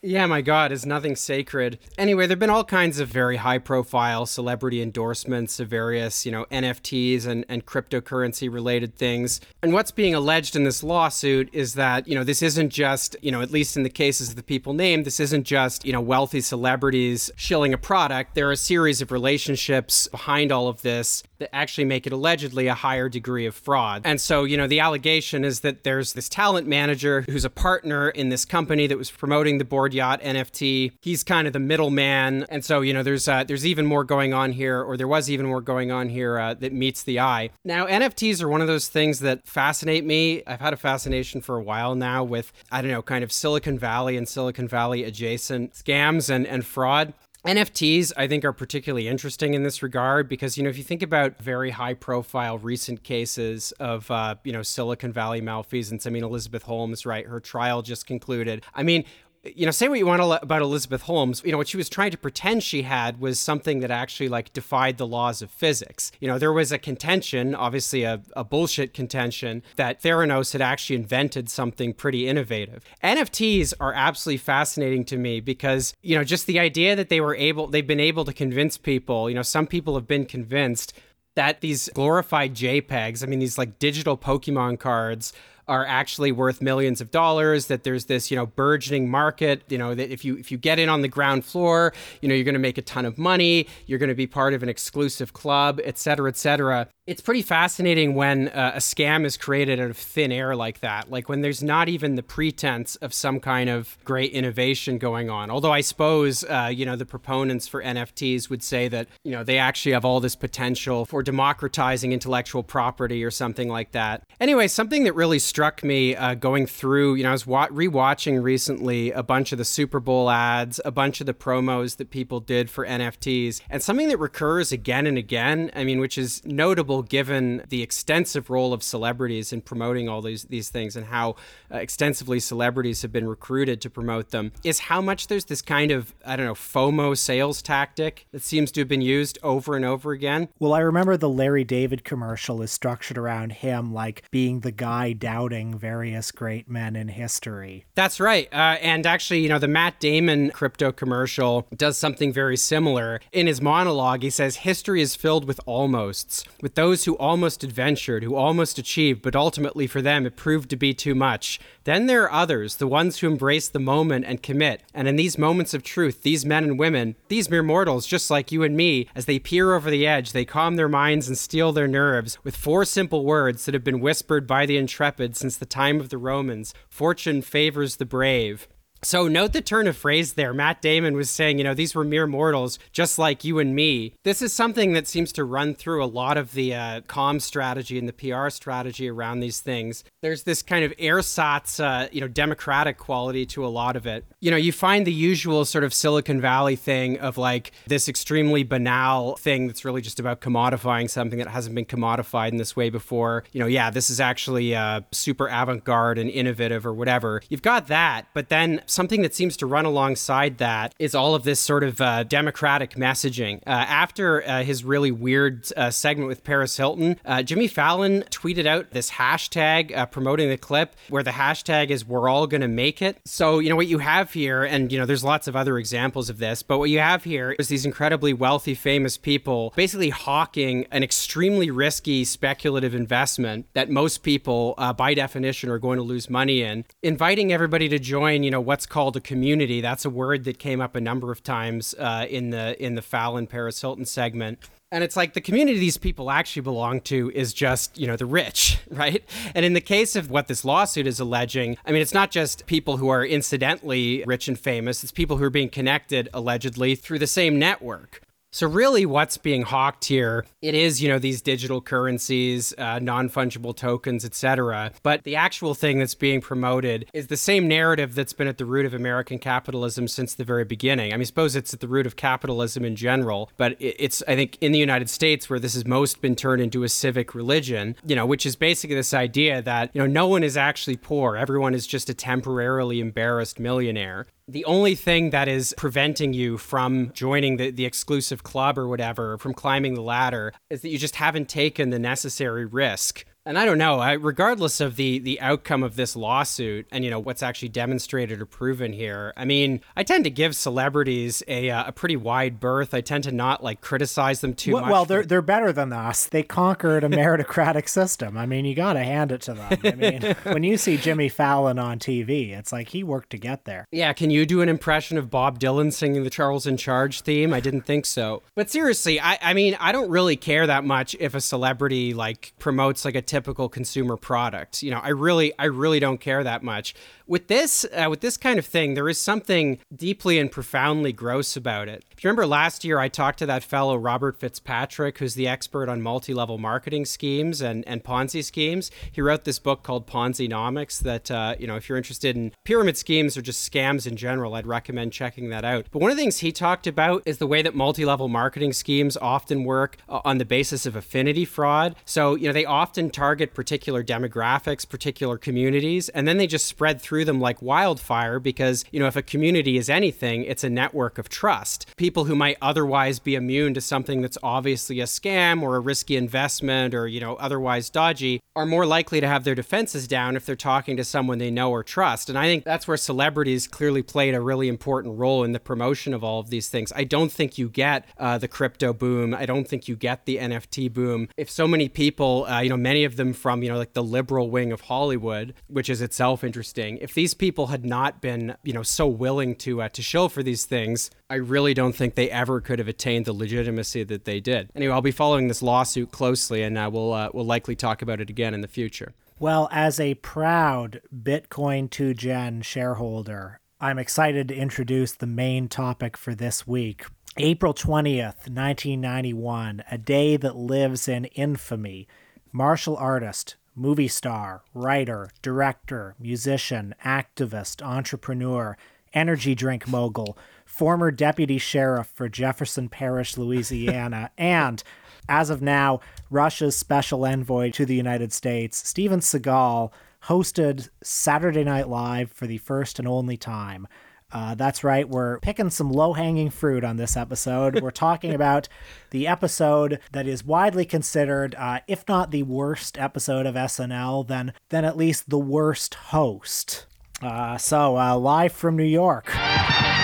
Yeah, 0.00 0.26
my 0.26 0.42
God, 0.42 0.70
is 0.70 0.86
nothing 0.86 1.16
sacred. 1.16 1.76
Anyway, 1.98 2.26
there 2.26 2.34
have 2.34 2.38
been 2.38 2.50
all 2.50 2.62
kinds 2.62 3.00
of 3.00 3.08
very 3.08 3.38
high 3.38 3.58
profile 3.58 4.26
celebrity 4.26 4.80
endorsements 4.80 5.58
of 5.58 5.66
various, 5.66 6.24
you 6.24 6.30
know, 6.30 6.44
NFTs 6.52 7.26
and, 7.26 7.44
and 7.48 7.66
cryptocurrency 7.66 8.52
related 8.52 8.94
things. 8.94 9.40
And 9.60 9.72
what's 9.72 9.90
being 9.90 10.14
alleged 10.14 10.54
in 10.54 10.62
this 10.62 10.84
lawsuit 10.84 11.48
is 11.52 11.74
that, 11.74 12.06
you 12.06 12.14
know, 12.14 12.22
this 12.22 12.42
isn't 12.42 12.70
just, 12.70 13.16
you 13.22 13.32
know, 13.32 13.42
at 13.42 13.50
least 13.50 13.76
in 13.76 13.82
the 13.82 13.90
cases 13.90 14.30
of 14.30 14.36
the 14.36 14.44
people 14.44 14.72
named, 14.72 15.04
this 15.04 15.18
isn't 15.18 15.42
just, 15.42 15.84
you 15.84 15.92
know, 15.92 16.00
wealthy 16.00 16.42
celebrities 16.42 17.32
shilling 17.34 17.74
a 17.74 17.78
product. 17.78 18.36
There 18.36 18.48
are 18.48 18.52
a 18.52 18.56
series 18.56 19.02
of 19.02 19.10
relationships 19.10 20.06
behind 20.06 20.52
all 20.52 20.68
of 20.68 20.82
this 20.82 21.24
that 21.38 21.52
actually 21.52 21.86
make 21.86 22.06
it 22.06 22.12
allegedly 22.12 22.68
a 22.68 22.74
higher 22.74 23.08
degree 23.08 23.46
of 23.46 23.54
fraud. 23.56 24.02
And 24.04 24.20
so, 24.20 24.44
you 24.44 24.56
know, 24.56 24.68
the 24.68 24.78
allegation 24.78 25.44
is 25.44 25.60
that 25.60 25.82
there's 25.82 26.12
this 26.12 26.28
talent 26.28 26.68
manager 26.68 27.22
who's 27.22 27.44
a 27.44 27.50
partner 27.50 28.10
in 28.10 28.28
this 28.28 28.44
company 28.44 28.86
that 28.86 28.98
was 28.98 29.10
promoting 29.10 29.58
the 29.58 29.64
Bored 29.64 29.87
yacht 29.94 30.20
NFT. 30.22 30.92
He's 31.00 31.22
kind 31.24 31.46
of 31.46 31.52
the 31.52 31.58
middleman, 31.58 32.44
and 32.50 32.64
so 32.64 32.80
you 32.80 32.92
know 32.92 33.02
there's 33.02 33.28
uh, 33.28 33.44
there's 33.44 33.66
even 33.66 33.86
more 33.86 34.04
going 34.04 34.32
on 34.32 34.52
here, 34.52 34.82
or 34.82 34.96
there 34.96 35.08
was 35.08 35.30
even 35.30 35.46
more 35.46 35.60
going 35.60 35.90
on 35.90 36.08
here 36.08 36.38
uh, 36.38 36.54
that 36.54 36.72
meets 36.72 37.02
the 37.02 37.20
eye. 37.20 37.50
Now 37.64 37.86
NFTs 37.86 38.42
are 38.42 38.48
one 38.48 38.60
of 38.60 38.66
those 38.66 38.88
things 38.88 39.20
that 39.20 39.46
fascinate 39.46 40.04
me. 40.04 40.42
I've 40.46 40.60
had 40.60 40.72
a 40.72 40.76
fascination 40.76 41.40
for 41.40 41.56
a 41.56 41.62
while 41.62 41.94
now 41.94 42.24
with 42.24 42.52
I 42.70 42.82
don't 42.82 42.90
know 42.90 43.02
kind 43.02 43.24
of 43.24 43.32
Silicon 43.32 43.78
Valley 43.78 44.16
and 44.16 44.28
Silicon 44.28 44.68
Valley 44.68 45.04
adjacent 45.04 45.72
scams 45.72 46.30
and 46.30 46.46
and 46.46 46.64
fraud. 46.64 47.14
NFTs, 47.46 48.12
I 48.16 48.26
think, 48.26 48.44
are 48.44 48.52
particularly 48.52 49.06
interesting 49.06 49.54
in 49.54 49.62
this 49.62 49.82
regard 49.82 50.28
because, 50.28 50.58
you 50.58 50.64
know, 50.64 50.70
if 50.70 50.76
you 50.76 50.82
think 50.82 51.02
about 51.02 51.40
very 51.40 51.70
high 51.70 51.94
profile 51.94 52.58
recent 52.58 53.04
cases 53.04 53.72
of, 53.78 54.10
uh, 54.10 54.34
you 54.42 54.52
know, 54.52 54.62
Silicon 54.62 55.12
Valley 55.12 55.40
malfeasance, 55.40 56.06
I 56.06 56.10
mean, 56.10 56.24
Elizabeth 56.24 56.64
Holmes, 56.64 57.06
right? 57.06 57.26
Her 57.26 57.38
trial 57.38 57.82
just 57.82 58.06
concluded. 58.06 58.64
I 58.74 58.82
mean, 58.82 59.04
you 59.44 59.64
know, 59.64 59.70
say 59.70 59.88
what 59.88 59.98
you 59.98 60.06
want 60.06 60.40
about 60.42 60.62
Elizabeth 60.62 61.02
Holmes. 61.02 61.42
You 61.44 61.52
know, 61.52 61.58
what 61.58 61.68
she 61.68 61.76
was 61.76 61.88
trying 61.88 62.10
to 62.10 62.18
pretend 62.18 62.62
she 62.62 62.82
had 62.82 63.20
was 63.20 63.38
something 63.38 63.80
that 63.80 63.90
actually 63.90 64.28
like 64.28 64.52
defied 64.52 64.98
the 64.98 65.06
laws 65.06 65.42
of 65.42 65.50
physics. 65.50 66.10
You 66.20 66.28
know, 66.28 66.38
there 66.38 66.52
was 66.52 66.72
a 66.72 66.78
contention, 66.78 67.54
obviously 67.54 68.02
a, 68.02 68.20
a 68.34 68.44
bullshit 68.44 68.94
contention, 68.94 69.62
that 69.76 70.02
Theranos 70.02 70.52
had 70.52 70.60
actually 70.60 70.96
invented 70.96 71.48
something 71.48 71.94
pretty 71.94 72.28
innovative. 72.28 72.84
NFTs 73.02 73.74
are 73.80 73.92
absolutely 73.92 74.38
fascinating 74.38 75.04
to 75.06 75.16
me 75.16 75.40
because, 75.40 75.94
you 76.02 76.16
know, 76.16 76.24
just 76.24 76.46
the 76.46 76.58
idea 76.58 76.96
that 76.96 77.08
they 77.08 77.20
were 77.20 77.34
able, 77.34 77.68
they've 77.68 77.86
been 77.86 78.00
able 78.00 78.24
to 78.24 78.32
convince 78.32 78.76
people, 78.76 79.28
you 79.28 79.36
know, 79.36 79.42
some 79.42 79.66
people 79.66 79.94
have 79.94 80.06
been 80.06 80.26
convinced 80.26 80.92
that 81.34 81.60
these 81.60 81.88
glorified 81.94 82.52
JPEGs, 82.54 83.22
I 83.22 83.26
mean, 83.26 83.38
these 83.38 83.58
like 83.58 83.78
digital 83.78 84.18
Pokemon 84.18 84.80
cards, 84.80 85.32
are 85.68 85.84
actually 85.86 86.32
worth 86.32 86.62
millions 86.62 87.00
of 87.00 87.10
dollars 87.10 87.66
that 87.66 87.84
there's 87.84 88.06
this 88.06 88.30
you 88.30 88.36
know 88.36 88.46
burgeoning 88.46 89.08
market 89.08 89.62
you 89.68 89.78
know 89.78 89.94
that 89.94 90.10
if 90.10 90.24
you 90.24 90.36
if 90.38 90.50
you 90.50 90.58
get 90.58 90.78
in 90.78 90.88
on 90.88 91.02
the 91.02 91.08
ground 91.08 91.44
floor 91.44 91.92
you 92.22 92.28
know 92.28 92.34
you're 92.34 92.44
going 92.44 92.54
to 92.54 92.58
make 92.58 92.78
a 92.78 92.82
ton 92.82 93.04
of 93.04 93.18
money 93.18 93.66
you're 93.86 93.98
going 93.98 94.08
to 94.08 94.14
be 94.14 94.26
part 94.26 94.54
of 94.54 94.62
an 94.62 94.68
exclusive 94.68 95.32
club 95.32 95.80
et 95.84 95.98
cetera 95.98 96.28
et 96.28 96.36
cetera. 96.36 96.88
It's 97.06 97.22
pretty 97.22 97.40
fascinating 97.40 98.14
when 98.14 98.48
uh, 98.48 98.72
a 98.74 98.78
scam 98.78 99.24
is 99.24 99.38
created 99.38 99.80
out 99.80 99.88
of 99.88 99.96
thin 99.96 100.32
air 100.32 100.56
like 100.56 100.80
that 100.80 101.10
like 101.10 101.28
when 101.28 101.42
there's 101.42 101.62
not 101.62 101.88
even 101.88 102.14
the 102.14 102.22
pretense 102.22 102.96
of 102.96 103.12
some 103.14 103.40
kind 103.40 103.70
of 103.70 103.96
great 104.04 104.32
innovation 104.32 104.98
going 104.98 105.28
on. 105.30 105.50
Although 105.50 105.72
i 105.72 105.82
suppose 105.82 106.44
uh, 106.44 106.70
you 106.74 106.86
know 106.86 106.96
the 106.96 107.06
proponents 107.06 107.68
for 107.68 107.82
nfts 107.82 108.48
would 108.48 108.62
say 108.62 108.88
that 108.88 109.08
you 109.24 109.32
know 109.32 109.44
they 109.44 109.58
actually 109.58 109.92
have 109.92 110.04
all 110.04 110.20
this 110.20 110.36
potential 110.36 111.04
for 111.04 111.22
democratizing 111.22 112.12
intellectual 112.12 112.62
property 112.62 113.22
or 113.22 113.30
something 113.30 113.68
like 113.68 113.92
that. 113.92 114.22
Anyway 114.40 114.66
something 114.66 115.04
that 115.04 115.14
really 115.14 115.38
struck 115.38 115.57
me 115.82 116.14
uh, 116.14 116.34
going 116.34 116.66
through, 116.66 117.16
you 117.16 117.22
know, 117.24 117.30
I 117.30 117.32
was 117.32 117.46
wa- 117.46 117.68
rewatching 117.68 118.42
recently 118.42 119.10
a 119.10 119.22
bunch 119.22 119.52
of 119.52 119.58
the 119.58 119.64
Super 119.64 120.00
Bowl 120.00 120.30
ads, 120.30 120.80
a 120.84 120.90
bunch 120.90 121.20
of 121.20 121.26
the 121.26 121.34
promos 121.34 121.96
that 121.96 122.10
people 122.10 122.40
did 122.40 122.70
for 122.70 122.86
NFTs, 122.86 123.60
and 123.68 123.82
something 123.82 124.08
that 124.08 124.18
recurs 124.18 124.70
again 124.72 125.06
and 125.06 125.18
again. 125.18 125.70
I 125.74 125.84
mean, 125.84 125.98
which 125.98 126.16
is 126.16 126.44
notable 126.44 127.02
given 127.02 127.64
the 127.68 127.82
extensive 127.82 128.50
role 128.50 128.72
of 128.72 128.82
celebrities 128.82 129.52
in 129.52 129.60
promoting 129.60 130.08
all 130.08 130.22
these 130.22 130.44
these 130.44 130.70
things 130.70 130.96
and 130.96 131.06
how 131.06 131.34
uh, 131.72 131.78
extensively 131.78 132.40
celebrities 132.40 133.02
have 133.02 133.12
been 133.12 133.26
recruited 133.26 133.80
to 133.80 133.90
promote 133.90 134.30
them. 134.30 134.52
Is 134.64 134.78
how 134.78 135.00
much 135.00 135.26
there's 135.26 135.46
this 135.46 135.62
kind 135.62 135.90
of 135.90 136.14
I 136.24 136.36
don't 136.36 136.46
know 136.46 136.54
FOMO 136.54 137.16
sales 137.16 137.62
tactic 137.62 138.26
that 138.32 138.42
seems 138.42 138.70
to 138.72 138.80
have 138.80 138.88
been 138.88 139.00
used 139.00 139.38
over 139.42 139.74
and 139.74 139.84
over 139.84 140.12
again. 140.12 140.48
Well, 140.58 140.72
I 140.72 140.80
remember 140.80 141.16
the 141.16 141.28
Larry 141.28 141.64
David 141.64 142.04
commercial 142.04 142.62
is 142.62 142.70
structured 142.70 143.18
around 143.18 143.52
him 143.52 143.92
like 143.92 144.22
being 144.30 144.60
the 144.60 144.72
guy 144.72 145.12
various 145.52 146.30
great 146.30 146.68
men 146.68 146.96
in 146.96 147.08
history. 147.08 147.86
That's 147.94 148.20
right. 148.20 148.48
Uh, 148.52 148.76
and 148.80 149.06
actually, 149.06 149.40
you 149.40 149.48
know, 149.48 149.58
the 149.58 149.68
Matt 149.68 150.00
Damon 150.00 150.50
crypto 150.50 150.92
commercial 150.92 151.66
does 151.76 151.98
something 151.98 152.32
very 152.32 152.56
similar. 152.56 153.20
In 153.32 153.46
his 153.46 153.60
monologue, 153.60 154.22
he 154.22 154.30
says, 154.30 154.56
History 154.56 155.00
is 155.00 155.14
filled 155.14 155.46
with 155.46 155.60
almosts, 155.66 156.44
with 156.62 156.74
those 156.74 157.04
who 157.04 157.16
almost 157.16 157.64
adventured, 157.64 158.22
who 158.22 158.34
almost 158.34 158.78
achieved, 158.78 159.22
but 159.22 159.36
ultimately 159.36 159.86
for 159.86 160.02
them 160.02 160.26
it 160.26 160.36
proved 160.36 160.70
to 160.70 160.76
be 160.76 160.94
too 160.94 161.14
much. 161.14 161.60
Then 161.88 162.04
there 162.04 162.24
are 162.24 162.42
others, 162.42 162.76
the 162.76 162.86
ones 162.86 163.18
who 163.18 163.28
embrace 163.28 163.66
the 163.66 163.78
moment 163.78 164.26
and 164.26 164.42
commit. 164.42 164.82
And 164.92 165.08
in 165.08 165.16
these 165.16 165.38
moments 165.38 165.72
of 165.72 165.82
truth, 165.82 166.20
these 166.20 166.44
men 166.44 166.62
and 166.62 166.78
women, 166.78 167.16
these 167.28 167.48
mere 167.48 167.62
mortals 167.62 168.06
just 168.06 168.30
like 168.30 168.52
you 168.52 168.62
and 168.62 168.76
me, 168.76 169.08
as 169.14 169.24
they 169.24 169.38
peer 169.38 169.72
over 169.72 169.88
the 169.88 170.06
edge, 170.06 170.32
they 170.32 170.44
calm 170.44 170.76
their 170.76 170.86
minds 170.86 171.28
and 171.28 171.38
steel 171.38 171.72
their 171.72 171.88
nerves 171.88 172.36
with 172.44 172.54
four 172.54 172.84
simple 172.84 173.24
words 173.24 173.64
that 173.64 173.72
have 173.72 173.84
been 173.84 174.00
whispered 174.00 174.46
by 174.46 174.66
the 174.66 174.76
intrepid 174.76 175.34
since 175.34 175.56
the 175.56 175.64
time 175.64 175.98
of 175.98 176.10
the 176.10 176.18
Romans 176.18 176.74
Fortune 176.90 177.40
favors 177.40 177.96
the 177.96 178.04
brave. 178.04 178.68
So 179.02 179.28
note 179.28 179.52
the 179.52 179.60
turn 179.60 179.86
of 179.86 179.96
phrase 179.96 180.32
there. 180.32 180.52
Matt 180.52 180.82
Damon 180.82 181.14
was 181.14 181.30
saying, 181.30 181.58
you 181.58 181.64
know, 181.64 181.74
these 181.74 181.94
were 181.94 182.04
mere 182.04 182.26
mortals, 182.26 182.78
just 182.92 183.18
like 183.18 183.44
you 183.44 183.58
and 183.58 183.74
me. 183.74 184.14
This 184.24 184.42
is 184.42 184.52
something 184.52 184.92
that 184.92 185.06
seems 185.06 185.32
to 185.32 185.44
run 185.44 185.74
through 185.74 186.02
a 186.02 186.06
lot 186.06 186.36
of 186.36 186.52
the 186.52 186.74
uh, 186.74 187.00
com 187.02 187.38
strategy 187.38 187.98
and 187.98 188.08
the 188.08 188.12
PR 188.12 188.48
strategy 188.50 189.08
around 189.08 189.40
these 189.40 189.60
things. 189.60 190.02
There's 190.20 190.42
this 190.42 190.62
kind 190.62 190.84
of 190.84 190.92
ersatz, 190.98 191.78
uh, 191.78 192.08
you 192.10 192.20
know, 192.20 192.28
democratic 192.28 192.98
quality 192.98 193.46
to 193.46 193.64
a 193.64 193.68
lot 193.68 193.94
of 193.94 194.06
it. 194.06 194.24
You 194.40 194.50
know, 194.50 194.56
you 194.56 194.72
find 194.72 195.06
the 195.06 195.12
usual 195.12 195.64
sort 195.64 195.84
of 195.84 195.94
Silicon 195.94 196.40
Valley 196.40 196.76
thing 196.76 197.18
of 197.20 197.38
like 197.38 197.70
this 197.86 198.08
extremely 198.08 198.64
banal 198.64 199.36
thing 199.36 199.68
that's 199.68 199.84
really 199.84 200.02
just 200.02 200.18
about 200.18 200.40
commodifying 200.40 201.08
something 201.08 201.38
that 201.38 201.48
hasn't 201.48 201.74
been 201.74 201.84
commodified 201.84 202.50
in 202.50 202.56
this 202.56 202.74
way 202.74 202.90
before. 202.90 203.44
You 203.52 203.60
know, 203.60 203.66
yeah, 203.66 203.90
this 203.90 204.10
is 204.10 204.18
actually 204.20 204.74
uh, 204.74 205.02
super 205.12 205.46
avant-garde 205.46 206.18
and 206.18 206.28
innovative 206.28 206.84
or 206.84 206.92
whatever. 206.92 207.42
You've 207.48 207.62
got 207.62 207.86
that, 207.86 208.26
but 208.34 208.48
then 208.48 208.82
something 208.90 209.22
that 209.22 209.34
seems 209.34 209.56
to 209.58 209.66
run 209.66 209.84
alongside 209.84 210.58
that 210.58 210.94
is 210.98 211.14
all 211.14 211.34
of 211.34 211.44
this 211.44 211.60
sort 211.60 211.84
of 211.84 212.00
uh, 212.00 212.24
democratic 212.24 212.94
messaging. 212.94 213.58
Uh, 213.66 213.70
after 213.70 214.42
uh, 214.48 214.62
his 214.62 214.84
really 214.84 215.10
weird 215.10 215.66
uh, 215.76 215.90
segment 215.90 216.28
with 216.28 216.44
Paris 216.44 216.76
Hilton, 216.76 217.18
uh, 217.24 217.42
Jimmy 217.42 217.68
Fallon 217.68 218.22
tweeted 218.30 218.66
out 218.66 218.90
this 218.90 219.10
hashtag 219.12 220.10
promoting 220.10 220.48
the 220.48 220.56
clip 220.56 220.96
where 221.08 221.22
the 221.22 221.30
hashtag 221.30 221.90
is 221.90 222.04
"We're 222.04 222.28
all 222.28 222.46
gonna 222.46 222.68
make 222.68 223.02
it." 223.02 223.18
So 223.24 223.58
you 223.58 223.68
know 223.68 223.76
what 223.76 223.86
you 223.86 223.98
have 223.98 224.32
here, 224.32 224.64
and 224.64 224.90
you 224.90 224.98
know 224.98 225.06
there's 225.06 225.24
lots 225.24 225.46
of 225.48 225.56
other 225.56 225.78
examples 225.78 226.30
of 226.30 226.38
this, 226.38 226.62
but 226.62 226.78
what 226.78 226.90
you 226.90 226.98
have 226.98 227.24
here 227.24 227.52
is 227.58 227.68
these 227.68 227.84
incredibly 227.84 228.32
wealthy, 228.32 228.74
famous 228.74 229.16
people 229.16 229.72
basically 229.76 230.10
hawking 230.10 230.86
an 230.90 231.02
extremely 231.02 231.70
risky 231.70 232.24
speculative 232.24 232.94
investment 232.94 233.66
that 233.74 233.90
most 233.90 234.22
people, 234.22 234.74
by 234.96 235.14
definition, 235.14 235.70
are 235.70 235.78
going 235.78 235.98
to 235.98 236.02
lose 236.02 236.30
money 236.30 236.62
in, 236.62 236.84
inviting 237.02 237.52
everybody 237.52 237.88
to 237.88 237.98
join. 237.98 238.42
You 238.42 238.50
know 238.50 238.60
what 238.60 238.77
what's 238.78 238.86
called 238.86 239.16
a 239.16 239.20
community. 239.20 239.80
That's 239.80 240.04
a 240.04 240.10
word 240.10 240.44
that 240.44 240.60
came 240.60 240.80
up 240.80 240.94
a 240.94 241.00
number 241.00 241.32
of 241.32 241.42
times 241.42 241.96
uh, 241.98 242.26
in 242.30 242.50
the 242.50 242.80
in 242.80 242.94
the 242.94 243.02
Fallon 243.02 243.48
Paris 243.48 243.80
Hilton 243.80 244.04
segment. 244.04 244.60
And 244.92 245.02
it's 245.02 245.16
like 245.16 245.32
the 245.34 245.40
community 245.40 245.80
these 245.80 245.98
people 245.98 246.30
actually 246.30 246.62
belong 246.62 247.00
to 247.02 247.32
is 247.34 247.52
just, 247.52 247.98
you 247.98 248.06
know, 248.06 248.14
the 248.14 248.24
rich, 248.24 248.78
right? 248.90 249.24
And 249.52 249.64
in 249.64 249.72
the 249.72 249.80
case 249.80 250.14
of 250.14 250.30
what 250.30 250.46
this 250.46 250.64
lawsuit 250.64 251.08
is 251.08 251.18
alleging, 251.18 251.76
I 251.84 251.90
mean, 251.90 252.00
it's 252.00 252.14
not 252.14 252.30
just 252.30 252.66
people 252.66 252.98
who 252.98 253.08
are 253.08 253.24
incidentally 253.24 254.22
rich 254.28 254.46
and 254.46 254.56
famous, 254.56 255.02
it's 255.02 255.10
people 255.10 255.38
who 255.38 255.44
are 255.44 255.50
being 255.50 255.70
connected 255.70 256.28
allegedly 256.32 256.94
through 256.94 257.18
the 257.18 257.26
same 257.26 257.58
network. 257.58 258.22
So 258.50 258.66
really, 258.66 259.04
what's 259.04 259.36
being 259.36 259.62
hawked 259.62 260.06
here? 260.06 260.46
It 260.62 260.74
is, 260.74 261.02
you 261.02 261.08
know, 261.08 261.18
these 261.18 261.42
digital 261.42 261.82
currencies, 261.82 262.72
uh, 262.78 262.98
non-fungible 262.98 263.76
tokens, 263.76 264.24
etc. 264.24 264.92
But 265.02 265.24
the 265.24 265.36
actual 265.36 265.74
thing 265.74 265.98
that's 265.98 266.14
being 266.14 266.40
promoted 266.40 267.10
is 267.12 267.26
the 267.26 267.36
same 267.36 267.68
narrative 267.68 268.14
that's 268.14 268.32
been 268.32 268.48
at 268.48 268.56
the 268.56 268.64
root 268.64 268.86
of 268.86 268.94
American 268.94 269.38
capitalism 269.38 270.08
since 270.08 270.34
the 270.34 270.44
very 270.44 270.64
beginning. 270.64 271.12
I 271.12 271.18
mean, 271.18 271.26
suppose 271.26 271.56
it's 271.56 271.74
at 271.74 271.80
the 271.80 271.88
root 271.88 272.06
of 272.06 272.16
capitalism 272.16 272.86
in 272.86 272.96
general, 272.96 273.50
but 273.58 273.76
it's, 273.78 274.22
I 274.26 274.34
think, 274.34 274.56
in 274.62 274.72
the 274.72 274.78
United 274.78 275.10
States 275.10 275.50
where 275.50 275.60
this 275.60 275.74
has 275.74 275.86
most 275.86 276.22
been 276.22 276.34
turned 276.34 276.62
into 276.62 276.84
a 276.84 276.88
civic 276.88 277.34
religion. 277.34 277.96
You 278.06 278.16
know, 278.16 278.24
which 278.24 278.46
is 278.46 278.56
basically 278.56 278.96
this 278.96 279.12
idea 279.12 279.60
that 279.60 279.90
you 279.92 280.00
know 280.00 280.06
no 280.06 280.26
one 280.26 280.42
is 280.42 280.56
actually 280.56 280.96
poor; 280.96 281.36
everyone 281.36 281.74
is 281.74 281.86
just 281.86 282.08
a 282.08 282.14
temporarily 282.14 283.00
embarrassed 283.00 283.60
millionaire 283.60 284.26
the 284.48 284.64
only 284.64 284.94
thing 284.94 285.30
that 285.30 285.46
is 285.46 285.74
preventing 285.76 286.32
you 286.32 286.56
from 286.56 287.12
joining 287.12 287.58
the, 287.58 287.70
the 287.70 287.84
exclusive 287.84 288.42
club 288.42 288.78
or 288.78 288.88
whatever, 288.88 289.36
from 289.36 289.52
climbing 289.52 289.94
the 289.94 290.00
ladder, 290.02 290.54
is 290.70 290.80
that 290.80 290.88
you 290.88 290.98
just 290.98 291.16
haven't 291.16 291.48
taken 291.48 291.90
the 291.90 291.98
necessary 291.98 292.64
risk 292.64 293.26
and 293.48 293.58
I 293.58 293.64
don't 293.64 293.78
know, 293.78 293.98
I, 293.98 294.12
regardless 294.12 294.78
of 294.78 294.96
the 294.96 295.18
the 295.18 295.40
outcome 295.40 295.82
of 295.82 295.96
this 295.96 296.14
lawsuit 296.14 296.86
and 296.92 297.02
you 297.02 297.10
know 297.10 297.18
what's 297.18 297.42
actually 297.42 297.70
demonstrated 297.70 298.42
or 298.42 298.46
proven 298.46 298.92
here. 298.92 299.32
I 299.38 299.46
mean, 299.46 299.80
I 299.96 300.02
tend 300.02 300.24
to 300.24 300.30
give 300.30 300.54
celebrities 300.54 301.42
a 301.48 301.70
uh, 301.70 301.88
a 301.88 301.92
pretty 301.92 302.16
wide 302.16 302.60
berth. 302.60 302.92
I 302.92 303.00
tend 303.00 303.24
to 303.24 303.32
not 303.32 303.64
like 303.64 303.80
criticize 303.80 304.42
them 304.42 304.52
too 304.52 304.74
well, 304.74 304.82
much. 304.82 304.90
Well, 304.90 305.04
they're 305.06 305.24
they're 305.24 305.40
better 305.40 305.72
than 305.72 305.94
us. 305.94 306.26
They 306.26 306.42
conquered 306.42 307.04
a 307.04 307.08
meritocratic 307.08 307.88
system. 307.98 308.36
I 308.36 308.44
mean, 308.44 308.66
you 308.66 308.74
got 308.74 308.92
to 308.92 309.02
hand 309.02 309.32
it 309.32 309.40
to 309.42 309.54
them. 309.54 309.78
I 309.82 309.92
mean, 309.92 310.36
when 310.42 310.62
you 310.62 310.76
see 310.76 310.98
Jimmy 310.98 311.30
Fallon 311.30 311.78
on 311.78 311.98
TV, 311.98 312.50
it's 312.50 312.70
like 312.70 312.90
he 312.90 313.02
worked 313.02 313.30
to 313.30 313.38
get 313.38 313.64
there. 313.64 313.86
Yeah, 313.90 314.12
can 314.12 314.28
you 314.28 314.44
do 314.44 314.60
an 314.60 314.68
impression 314.68 315.16
of 315.16 315.30
Bob 315.30 315.58
Dylan 315.58 315.90
singing 315.90 316.22
the 316.22 316.30
Charles 316.30 316.66
in 316.66 316.76
Charge 316.76 317.22
theme? 317.22 317.54
I 317.54 317.60
didn't 317.60 317.86
think 317.86 318.04
so. 318.04 318.42
But 318.54 318.70
seriously, 318.70 319.18
I 319.18 319.38
I 319.40 319.54
mean, 319.54 319.74
I 319.80 319.90
don't 319.90 320.10
really 320.10 320.36
care 320.36 320.66
that 320.66 320.84
much 320.84 321.16
if 321.18 321.34
a 321.34 321.40
celebrity 321.40 322.12
like 322.12 322.52
promotes 322.58 323.06
like 323.06 323.14
a 323.14 323.22
typical 323.38 323.68
consumer 323.68 324.16
product. 324.16 324.82
You 324.82 324.90
know, 324.90 324.98
I 324.98 325.10
really, 325.10 325.52
I 325.60 325.66
really 325.66 326.00
don't 326.00 326.20
care 326.20 326.42
that 326.42 326.64
much. 326.64 326.92
With 327.28 327.46
this, 327.46 327.86
uh, 327.96 328.08
with 328.10 328.20
this 328.20 328.36
kind 328.36 328.58
of 328.58 328.66
thing, 328.66 328.94
there 328.94 329.08
is 329.08 329.20
something 329.20 329.78
deeply 329.94 330.40
and 330.40 330.50
profoundly 330.50 331.12
gross 331.12 331.56
about 331.56 331.88
it. 331.88 332.04
If 332.18 332.24
you 332.24 332.30
remember 332.30 332.48
last 332.48 332.84
year, 332.84 332.98
I 332.98 333.06
talked 333.06 333.38
to 333.38 333.46
that 333.46 333.62
fellow 333.62 333.96
Robert 333.96 334.40
Fitzpatrick, 334.40 335.18
who's 335.18 335.36
the 335.36 335.46
expert 335.46 335.88
on 335.88 336.02
multi-level 336.02 336.58
marketing 336.58 337.04
schemes 337.04 337.60
and 337.60 337.86
and 337.86 338.02
Ponzi 338.02 338.42
schemes. 338.42 338.90
He 339.12 339.20
wrote 339.20 339.44
this 339.44 339.60
book 339.60 339.84
called 339.84 340.08
Ponzinomics. 340.08 340.98
That 340.98 341.30
uh, 341.30 341.54
you 341.60 341.68
know, 341.68 341.76
if 341.76 341.88
you're 341.88 341.96
interested 341.96 342.34
in 342.34 342.50
pyramid 342.64 342.96
schemes 342.96 343.36
or 343.36 343.42
just 343.42 343.72
scams 343.72 344.04
in 344.04 344.16
general, 344.16 344.54
I'd 344.56 344.66
recommend 344.66 345.12
checking 345.12 345.50
that 345.50 345.64
out. 345.64 345.86
But 345.92 346.02
one 346.02 346.10
of 346.10 346.16
the 346.16 346.20
things 346.20 346.38
he 346.38 346.50
talked 346.50 346.88
about 346.88 347.22
is 347.24 347.38
the 347.38 347.46
way 347.46 347.62
that 347.62 347.76
multi-level 347.76 348.26
marketing 348.26 348.72
schemes 348.72 349.16
often 349.18 349.62
work 349.62 349.96
uh, 350.08 350.20
on 350.24 350.38
the 350.38 350.44
basis 350.44 350.86
of 350.86 350.96
affinity 350.96 351.44
fraud. 351.44 351.94
So 352.04 352.34
you 352.34 352.48
know, 352.48 352.52
they 352.52 352.64
often 352.64 353.10
target 353.10 353.54
particular 353.54 354.02
demographics, 354.02 354.88
particular 354.88 355.38
communities, 355.38 356.08
and 356.08 356.26
then 356.26 356.38
they 356.38 356.48
just 356.48 356.66
spread 356.66 357.00
through 357.00 357.26
them 357.26 357.40
like 357.40 357.62
wildfire 357.62 358.40
because, 358.40 358.84
you 358.90 358.98
know, 358.98 359.06
if 359.06 359.14
a 359.14 359.22
community 359.22 359.76
is 359.76 359.88
anything, 359.88 360.42
it's 360.42 360.64
a 360.64 360.68
network 360.68 361.16
of 361.18 361.28
trust. 361.28 361.86
People 361.96 362.07
who 362.24 362.34
might 362.34 362.56
otherwise 362.60 363.18
be 363.18 363.34
immune 363.34 363.74
to 363.74 363.80
something 363.80 364.22
that's 364.22 364.38
obviously 364.42 365.00
a 365.00 365.04
scam 365.04 365.62
or 365.62 365.76
a 365.76 365.80
risky 365.80 366.16
investment 366.16 366.94
or, 366.94 367.06
you 367.06 367.20
know, 367.20 367.36
otherwise 367.36 367.90
dodgy 367.90 368.40
are 368.56 368.66
more 368.66 368.86
likely 368.86 369.20
to 369.20 369.28
have 369.28 369.44
their 369.44 369.54
defenses 369.54 370.08
down 370.08 370.34
if 370.34 370.44
they're 370.44 370.56
talking 370.56 370.96
to 370.96 371.04
someone 371.04 371.38
they 371.38 371.50
know 371.50 371.70
or 371.70 371.84
trust. 371.84 372.28
And 372.28 372.36
I 372.36 372.46
think 372.46 372.64
that's 372.64 372.88
where 372.88 372.96
celebrities 372.96 373.68
clearly 373.68 374.02
played 374.02 374.34
a 374.34 374.40
really 374.40 374.68
important 374.68 375.18
role 375.18 375.44
in 375.44 375.52
the 375.52 375.60
promotion 375.60 376.12
of 376.12 376.24
all 376.24 376.40
of 376.40 376.50
these 376.50 376.68
things. 376.68 376.92
I 376.96 377.04
don't 377.04 377.30
think 377.30 377.56
you 377.56 377.68
get 377.68 378.04
uh, 378.18 378.38
the 378.38 378.48
crypto 378.48 378.92
boom. 378.92 379.32
I 379.32 379.46
don't 379.46 379.68
think 379.68 379.86
you 379.86 379.94
get 379.94 380.26
the 380.26 380.38
NFT 380.38 380.92
boom. 380.92 381.28
If 381.36 381.48
so 381.50 381.68
many 381.68 381.88
people, 381.88 382.46
uh, 382.46 382.60
you 382.60 382.68
know, 382.68 382.76
many 382.76 383.04
of 383.04 383.16
them 383.16 383.32
from, 383.32 383.62
you 383.62 383.68
know, 383.68 383.78
like 383.78 383.92
the 383.92 384.02
liberal 384.02 384.50
wing 384.50 384.72
of 384.72 384.82
Hollywood, 384.82 385.54
which 385.68 385.88
is 385.88 386.02
itself 386.02 386.42
interesting. 386.42 386.98
If 386.98 387.14
these 387.14 387.34
people 387.34 387.68
had 387.68 387.86
not 387.86 388.20
been, 388.20 388.56
you 388.64 388.72
know, 388.72 388.82
so 388.82 389.06
willing 389.06 389.54
to 389.56 389.82
uh, 389.82 389.88
to 389.90 390.02
show 390.02 390.28
for 390.28 390.42
these 390.42 390.64
things, 390.64 391.10
I 391.30 391.34
really 391.36 391.74
don't 391.74 391.94
think 391.94 392.14
they 392.14 392.30
ever 392.30 392.62
could 392.62 392.78
have 392.78 392.88
attained 392.88 393.26
the 393.26 393.34
legitimacy 393.34 394.02
that 394.04 394.24
they 394.24 394.40
did. 394.40 394.70
Anyway, 394.74 394.94
I'll 394.94 395.02
be 395.02 395.10
following 395.10 395.48
this 395.48 395.60
lawsuit 395.60 396.10
closely, 396.10 396.62
and 396.62 396.78
uh, 396.78 396.88
we'll 396.90 397.12
uh, 397.12 397.28
we'll 397.34 397.44
likely 397.44 397.76
talk 397.76 398.00
about 398.00 398.20
it 398.20 398.30
again 398.30 398.54
in 398.54 398.62
the 398.62 398.68
future. 398.68 399.12
Well, 399.38 399.68
as 399.70 400.00
a 400.00 400.14
proud 400.14 401.02
Bitcoin 401.14 401.90
2 401.90 402.14
Gen 402.14 402.62
shareholder, 402.62 403.60
I'm 403.78 403.98
excited 403.98 404.48
to 404.48 404.56
introduce 404.56 405.12
the 405.12 405.26
main 405.26 405.68
topic 405.68 406.16
for 406.16 406.34
this 406.34 406.66
week. 406.66 407.04
April 407.36 407.74
20th, 407.74 408.48
1991, 408.48 409.84
a 409.90 409.98
day 409.98 410.36
that 410.38 410.56
lives 410.56 411.06
in 411.06 411.26
infamy 411.26 412.08
martial 412.50 412.96
artist, 412.96 413.56
movie 413.76 414.08
star, 414.08 414.62
writer, 414.72 415.30
director, 415.42 416.16
musician, 416.18 416.94
activist, 417.04 417.80
entrepreneur, 417.86 418.76
energy 419.12 419.54
drink 419.54 419.86
mogul, 419.86 420.36
former 420.78 421.10
deputy 421.10 421.58
sheriff 421.58 422.06
for 422.14 422.28
Jefferson 422.28 422.88
Parish, 422.88 423.36
Louisiana, 423.36 424.30
and 424.38 424.82
as 425.28 425.50
of 425.50 425.60
now, 425.60 426.00
Russia's 426.30 426.76
special 426.76 427.26
envoy 427.26 427.70
to 427.72 427.84
the 427.84 427.96
United 427.96 428.32
States, 428.32 428.88
Steven 428.88 429.18
Seagal, 429.18 429.90
hosted 430.24 430.88
Saturday 431.02 431.64
Night 431.64 431.88
Live 431.88 432.30
for 432.30 432.46
the 432.46 432.58
first 432.58 433.00
and 433.00 433.08
only 433.08 433.36
time. 433.36 433.88
Uh, 434.30 434.54
that's 434.54 434.84
right. 434.84 435.08
We're 435.08 435.40
picking 435.40 435.70
some 435.70 435.90
low 435.90 436.12
hanging 436.12 436.50
fruit 436.50 436.84
on 436.84 436.96
this 436.96 437.16
episode. 437.16 437.80
We're 437.80 437.90
talking 437.90 438.32
about 438.34 438.68
the 439.10 439.26
episode 439.26 439.98
that 440.12 440.28
is 440.28 440.44
widely 440.44 440.84
considered, 440.84 441.54
uh, 441.56 441.80
if 441.88 442.06
not 442.06 442.30
the 442.30 442.44
worst 442.44 442.98
episode 442.98 443.46
of 443.46 443.56
SNL, 443.56 444.28
then 444.28 444.52
then 444.68 444.84
at 444.84 444.96
least 444.96 445.28
the 445.28 445.38
worst 445.38 445.94
host. 445.94 446.86
Uh, 447.20 447.58
so 447.58 447.98
uh, 447.98 448.16
live 448.16 448.52
from 448.52 448.76
New 448.76 448.84
York. 448.84 449.26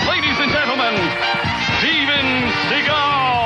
Ladies 0.05 0.37
and 0.37 0.51
gentlemen, 0.51 0.95
Steven 1.79 2.51
Seagal. 2.67 3.45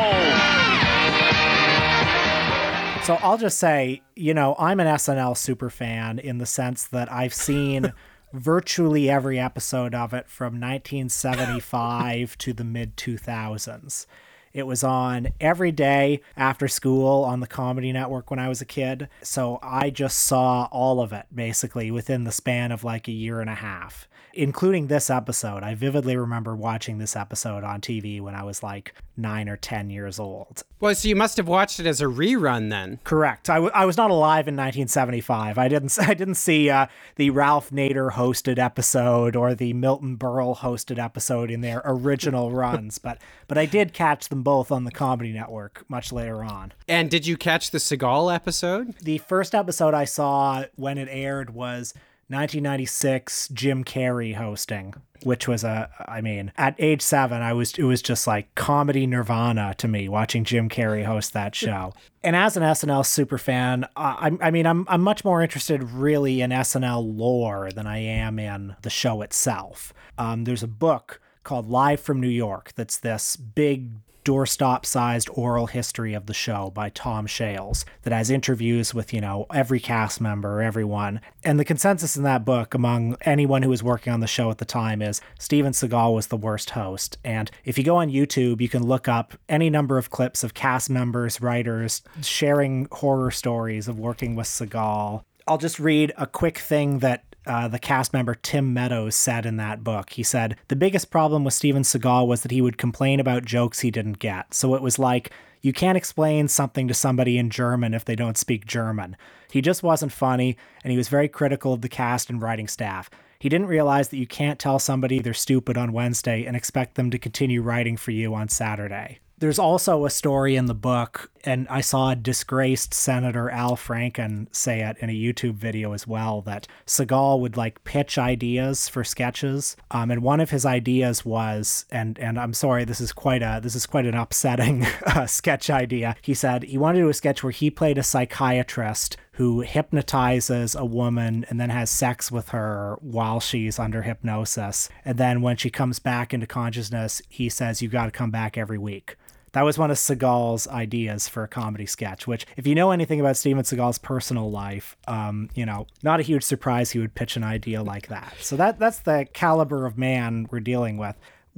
So 3.03 3.15
I'll 3.21 3.37
just 3.37 3.59
say, 3.59 4.01
you 4.15 4.33
know, 4.33 4.55
I'm 4.57 4.79
an 4.79 4.87
SNL 4.87 5.37
super 5.37 5.69
fan 5.69 6.17
in 6.17 6.39
the 6.39 6.47
sense 6.47 6.87
that 6.87 7.11
I've 7.11 7.33
seen 7.33 7.93
virtually 8.33 9.07
every 9.09 9.39
episode 9.39 9.93
of 9.93 10.13
it 10.13 10.27
from 10.27 10.53
1975 10.59 12.37
to 12.39 12.53
the 12.53 12.63
mid 12.63 12.97
2000s. 12.97 14.07
It 14.53 14.63
was 14.63 14.83
on 14.83 15.29
every 15.39 15.71
day 15.71 16.21
after 16.35 16.67
school 16.67 17.23
on 17.23 17.39
the 17.39 17.47
Comedy 17.47 17.91
Network 17.91 18.29
when 18.29 18.39
I 18.39 18.49
was 18.49 18.61
a 18.61 18.65
kid. 18.65 19.07
So 19.21 19.59
I 19.61 19.89
just 19.89 20.19
saw 20.19 20.67
all 20.71 21.01
of 21.01 21.13
it 21.13 21.27
basically 21.33 21.91
within 21.91 22.23
the 22.23 22.31
span 22.31 22.71
of 22.71 22.83
like 22.83 23.07
a 23.07 23.13
year 23.13 23.39
and 23.39 23.49
a 23.49 23.55
half 23.55 24.08
including 24.33 24.87
this 24.87 25.09
episode. 25.09 25.63
I 25.63 25.75
vividly 25.75 26.15
remember 26.17 26.55
watching 26.55 26.97
this 26.97 27.15
episode 27.15 27.63
on 27.63 27.81
TV 27.81 28.21
when 28.21 28.35
I 28.35 28.43
was 28.43 28.63
like 28.63 28.93
nine 29.17 29.49
or 29.49 29.57
10 29.57 29.89
years 29.89 30.19
old. 30.19 30.63
Well, 30.79 30.95
so 30.95 31.07
you 31.09 31.15
must 31.15 31.37
have 31.37 31.47
watched 31.47 31.79
it 31.79 31.85
as 31.85 31.99
a 32.01 32.05
rerun 32.05 32.69
then. 32.69 32.99
Correct. 33.03 33.49
I, 33.49 33.55
w- 33.55 33.71
I 33.73 33.85
was 33.85 33.97
not 33.97 34.11
alive 34.11 34.47
in 34.47 34.55
1975. 34.55 35.57
I 35.57 35.67
didn't 35.67 35.97
I 36.01 36.13
didn't 36.13 36.35
see 36.35 36.69
uh, 36.69 36.87
the 37.15 37.29
Ralph 37.31 37.69
Nader 37.71 38.11
hosted 38.11 38.57
episode 38.57 39.35
or 39.35 39.53
the 39.53 39.73
Milton 39.73 40.17
Berle 40.17 40.57
hosted 40.57 40.97
episode 41.03 41.51
in 41.51 41.61
their 41.61 41.81
original 41.83 42.51
runs, 42.53 42.97
but 42.97 43.19
but 43.47 43.57
I 43.57 43.65
did 43.65 43.93
catch 43.93 44.29
them 44.29 44.43
both 44.43 44.71
on 44.71 44.85
the 44.85 44.91
Comedy 44.91 45.33
Network 45.33 45.83
much 45.89 46.11
later 46.11 46.43
on. 46.43 46.73
And 46.87 47.09
did 47.09 47.27
you 47.27 47.35
catch 47.37 47.71
the 47.71 47.77
Seagal 47.77 48.33
episode? 48.33 48.97
The 48.99 49.17
first 49.17 49.53
episode 49.53 49.93
I 49.93 50.05
saw 50.05 50.65
when 50.75 50.97
it 50.97 51.07
aired 51.11 51.49
was 51.53 51.93
1996 52.29 53.49
Jim 53.49 53.83
Carrey 53.83 54.35
hosting, 54.35 54.93
which 55.23 55.47
was 55.47 55.63
a 55.63 55.89
I 56.07 56.21
mean, 56.21 56.51
at 56.57 56.75
age 56.77 57.01
7 57.01 57.41
I 57.41 57.53
was 57.53 57.73
it 57.77 57.83
was 57.83 58.01
just 58.01 58.27
like 58.27 58.53
comedy 58.55 59.07
nirvana 59.07 59.73
to 59.79 59.87
me 59.87 60.07
watching 60.07 60.43
Jim 60.43 60.69
Carrey 60.69 61.05
host 61.05 61.33
that 61.33 61.55
show. 61.55 61.93
and 62.23 62.35
as 62.35 62.55
an 62.55 62.63
SNL 62.63 63.05
super 63.05 63.37
fan, 63.37 63.87
I, 63.95 64.37
I 64.41 64.51
mean 64.51 64.65
I'm 64.67 64.85
I'm 64.87 65.01
much 65.01 65.25
more 65.25 65.41
interested 65.41 65.81
really 65.83 66.41
in 66.41 66.51
SNL 66.51 67.17
lore 67.17 67.71
than 67.71 67.87
I 67.87 67.97
am 67.97 68.37
in 68.37 68.75
the 68.83 68.89
show 68.89 69.21
itself. 69.21 69.93
Um, 70.17 70.43
there's 70.43 70.63
a 70.63 70.67
book 70.67 71.19
called 71.43 71.67
Live 71.67 71.99
from 71.99 72.21
New 72.21 72.27
York 72.27 72.73
that's 72.75 72.97
this 72.97 73.35
big 73.35 73.89
doorstop 74.29 74.85
sized 74.85 75.27
oral 75.33 75.65
history 75.65 76.13
of 76.13 76.27
the 76.27 76.35
show 76.35 76.69
by 76.69 76.89
Tom 76.89 77.25
Shales 77.25 77.83
that 78.03 78.13
has 78.13 78.29
interviews 78.29 78.93
with, 78.93 79.11
you 79.11 79.19
know, 79.19 79.47
every 79.51 79.79
cast 79.79 80.21
member, 80.21 80.61
everyone. 80.61 81.19
And 81.43 81.59
the 81.59 81.65
consensus 81.65 82.15
in 82.15 82.21
that 82.23 82.45
book 82.45 82.75
among 82.75 83.17
anyone 83.21 83.63
who 83.63 83.71
was 83.71 83.81
working 83.81 84.13
on 84.13 84.19
the 84.19 84.27
show 84.27 84.51
at 84.51 84.59
the 84.59 84.65
time 84.65 85.01
is 85.01 85.19
Steven 85.39 85.73
Seagal 85.73 86.13
was 86.13 86.27
the 86.27 86.37
worst 86.37 86.69
host. 86.69 87.17
And 87.25 87.49
if 87.65 87.79
you 87.79 87.83
go 87.83 87.95
on 87.95 88.11
YouTube, 88.11 88.61
you 88.61 88.69
can 88.69 88.85
look 88.85 89.07
up 89.07 89.33
any 89.49 89.71
number 89.71 89.97
of 89.97 90.11
clips 90.11 90.43
of 90.43 90.53
cast 90.53 90.91
members, 90.91 91.41
writers 91.41 92.03
sharing 92.21 92.87
horror 92.91 93.31
stories 93.31 93.87
of 93.87 93.97
working 93.97 94.35
with 94.35 94.45
Seagal. 94.45 95.23
I'll 95.47 95.57
just 95.57 95.79
read 95.79 96.13
a 96.15 96.27
quick 96.27 96.59
thing 96.59 96.99
that 96.99 97.23
uh, 97.49 97.67
the 97.67 97.79
cast 97.79 98.13
member 98.13 98.35
Tim 98.35 98.73
Meadows 98.73 99.15
said 99.15 99.45
in 99.45 99.57
that 99.57 99.83
book. 99.83 100.11
He 100.11 100.23
said, 100.23 100.55
The 100.67 100.75
biggest 100.75 101.09
problem 101.09 101.43
with 101.43 101.53
Steven 101.53 101.81
Seagal 101.81 102.27
was 102.27 102.41
that 102.41 102.51
he 102.51 102.61
would 102.61 102.77
complain 102.77 103.19
about 103.19 103.43
jokes 103.43 103.79
he 103.79 103.91
didn't 103.91 104.19
get. 104.19 104.53
So 104.53 104.75
it 104.75 104.81
was 104.81 104.99
like, 104.99 105.31
you 105.61 105.73
can't 105.73 105.97
explain 105.97 106.47
something 106.47 106.87
to 106.87 106.93
somebody 106.93 107.37
in 107.37 107.49
German 107.49 107.93
if 107.93 108.05
they 108.05 108.15
don't 108.15 108.37
speak 108.37 108.65
German. 108.65 109.17
He 109.51 109.61
just 109.61 109.83
wasn't 109.83 110.13
funny, 110.13 110.55
and 110.83 110.91
he 110.91 110.97
was 110.97 111.09
very 111.09 111.27
critical 111.27 111.73
of 111.73 111.81
the 111.81 111.89
cast 111.89 112.29
and 112.29 112.41
writing 112.41 112.67
staff. 112.67 113.09
He 113.39 113.49
didn't 113.49 113.67
realize 113.67 114.09
that 114.09 114.17
you 114.17 114.27
can't 114.27 114.59
tell 114.59 114.79
somebody 114.79 115.19
they're 115.19 115.33
stupid 115.33 115.77
on 115.77 115.91
Wednesday 115.91 116.45
and 116.45 116.55
expect 116.55 116.95
them 116.95 117.09
to 117.11 117.17
continue 117.17 117.61
writing 117.61 117.97
for 117.97 118.11
you 118.11 118.33
on 118.35 118.47
Saturday. 118.47 119.19
There's 119.39 119.59
also 119.59 120.05
a 120.05 120.09
story 120.09 120.57
in 120.57 120.65
the 120.65 120.73
book, 120.73 121.31
and 121.45 121.65
I 121.69 121.79
saw 121.79 122.09
a 122.09 122.15
disgraced 122.15 122.93
Senator 122.93 123.49
Al 123.49 123.77
Franken 123.77 124.47
say 124.53 124.81
it 124.81 124.97
in 124.99 125.09
a 125.09 125.13
YouTube 125.13 125.53
video 125.53 125.93
as 125.93 126.05
well, 126.05 126.41
that 126.41 126.67
Seagal 126.85 127.39
would 127.39 127.55
like 127.55 127.85
pitch 127.85 128.17
ideas 128.17 128.89
for 128.89 129.05
sketches. 129.05 129.77
Um, 129.91 130.11
and 130.11 130.23
one 130.23 130.41
of 130.41 130.49
his 130.49 130.65
ideas 130.65 131.23
was, 131.23 131.85
and 131.89 132.19
and 132.19 132.37
I'm 132.37 132.53
sorry, 132.53 132.83
this 132.83 132.99
is 132.99 133.13
quite 133.13 133.41
a 133.41 133.61
this 133.63 133.75
is 133.75 133.85
quite 133.85 134.05
an 134.05 134.13
upsetting 134.13 134.85
uh, 135.05 135.25
sketch 135.25 135.69
idea. 135.69 136.17
He 136.21 136.33
said 136.33 136.63
he 136.63 136.77
wanted 136.77 136.97
to 136.97 137.05
do 137.05 137.09
a 137.09 137.13
sketch 137.13 137.41
where 137.41 137.51
he 137.51 137.71
played 137.71 137.97
a 137.97 138.03
psychiatrist 138.03 139.15
who 139.39 139.61
hypnotizes 139.61 140.75
a 140.75 140.83
woman 140.83 141.45
and 141.47 141.61
then 141.61 141.69
has 141.69 141.89
sex 141.89 142.29
with 142.29 142.49
her 142.49 142.97
while 142.99 143.39
she's 143.39 143.79
under 143.79 144.01
hypnosis. 144.01 144.89
And 145.05 145.17
then 145.17 145.41
when 145.41 145.55
she 145.55 145.69
comes 145.69 145.97
back 145.97 146.33
into 146.33 146.45
consciousness, 146.45 147.21
he 147.29 147.47
says, 147.47 147.81
You 147.81 147.87
got 147.87 148.07
to 148.07 148.11
come 148.11 148.31
back 148.31 148.57
every 148.57 148.77
week. 148.77 149.15
That 149.53 149.63
was 149.63 149.77
one 149.77 149.91
of 149.91 149.97
Seagal's 149.97 150.67
ideas 150.67 151.27
for 151.27 151.43
a 151.43 151.47
comedy 151.47 151.85
sketch, 151.85 152.27
which, 152.27 152.45
if 152.57 152.67
you 152.67 152.75
know 152.75 152.91
anything 152.91 153.19
about 153.19 153.37
Steven 153.37 153.63
Seagal's 153.63 153.97
personal 153.97 154.51
life, 154.51 154.95
um, 155.07 155.49
you 155.55 155.65
know, 155.65 155.87
not 156.03 156.19
a 156.19 156.23
huge 156.23 156.43
surprise 156.43 156.91
he 156.91 156.99
would 156.99 157.15
pitch 157.15 157.35
an 157.35 157.43
idea 157.43 157.81
like 157.83 158.07
that. 158.07 158.33
So 158.39 158.55
that 158.55 158.79
that's 158.79 158.99
the 158.99 159.27
caliber 159.33 159.85
of 159.85 159.97
man 159.97 160.47
we're 160.51 160.59
dealing 160.59 160.97
with 160.97 161.15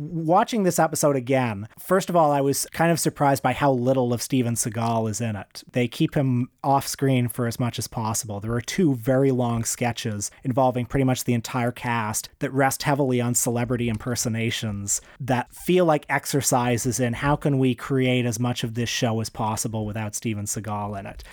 watching 0.09 0.63
this 0.63 0.79
episode 0.79 1.15
again, 1.15 1.67
first 1.79 2.09
of 2.09 2.15
all, 2.15 2.31
I 2.31 2.41
was 2.41 2.65
kind 2.71 2.91
of 2.91 2.99
surprised 2.99 3.43
by 3.43 3.53
how 3.53 3.71
little 3.71 4.13
of 4.13 4.21
Steven 4.21 4.55
Seagal 4.55 5.09
is 5.09 5.21
in 5.21 5.35
it. 5.35 5.63
They 5.71 5.87
keep 5.87 6.15
him 6.15 6.49
off 6.63 6.87
screen 6.87 7.27
for 7.27 7.47
as 7.47 7.59
much 7.59 7.77
as 7.77 7.87
possible. 7.87 8.39
There 8.39 8.53
are 8.53 8.61
two 8.61 8.95
very 8.95 9.31
long 9.31 9.63
sketches 9.63 10.31
involving 10.43 10.85
pretty 10.85 11.03
much 11.03 11.23
the 11.23 11.33
entire 11.33 11.71
cast 11.71 12.29
that 12.39 12.53
rest 12.53 12.83
heavily 12.83 13.21
on 13.21 13.35
celebrity 13.35 13.89
impersonations 13.89 15.01
that 15.19 15.53
feel 15.53 15.85
like 15.85 16.05
exercises 16.09 16.99
in 16.99 17.13
how 17.13 17.35
can 17.35 17.59
we 17.59 17.75
create 17.75 18.25
as 18.25 18.39
much 18.39 18.63
of 18.63 18.73
this 18.73 18.89
show 18.89 19.19
as 19.21 19.29
possible 19.29 19.85
without 19.85 20.15
Steven 20.15 20.45
Seagal 20.45 20.99
in 20.99 21.05
it. 21.05 21.23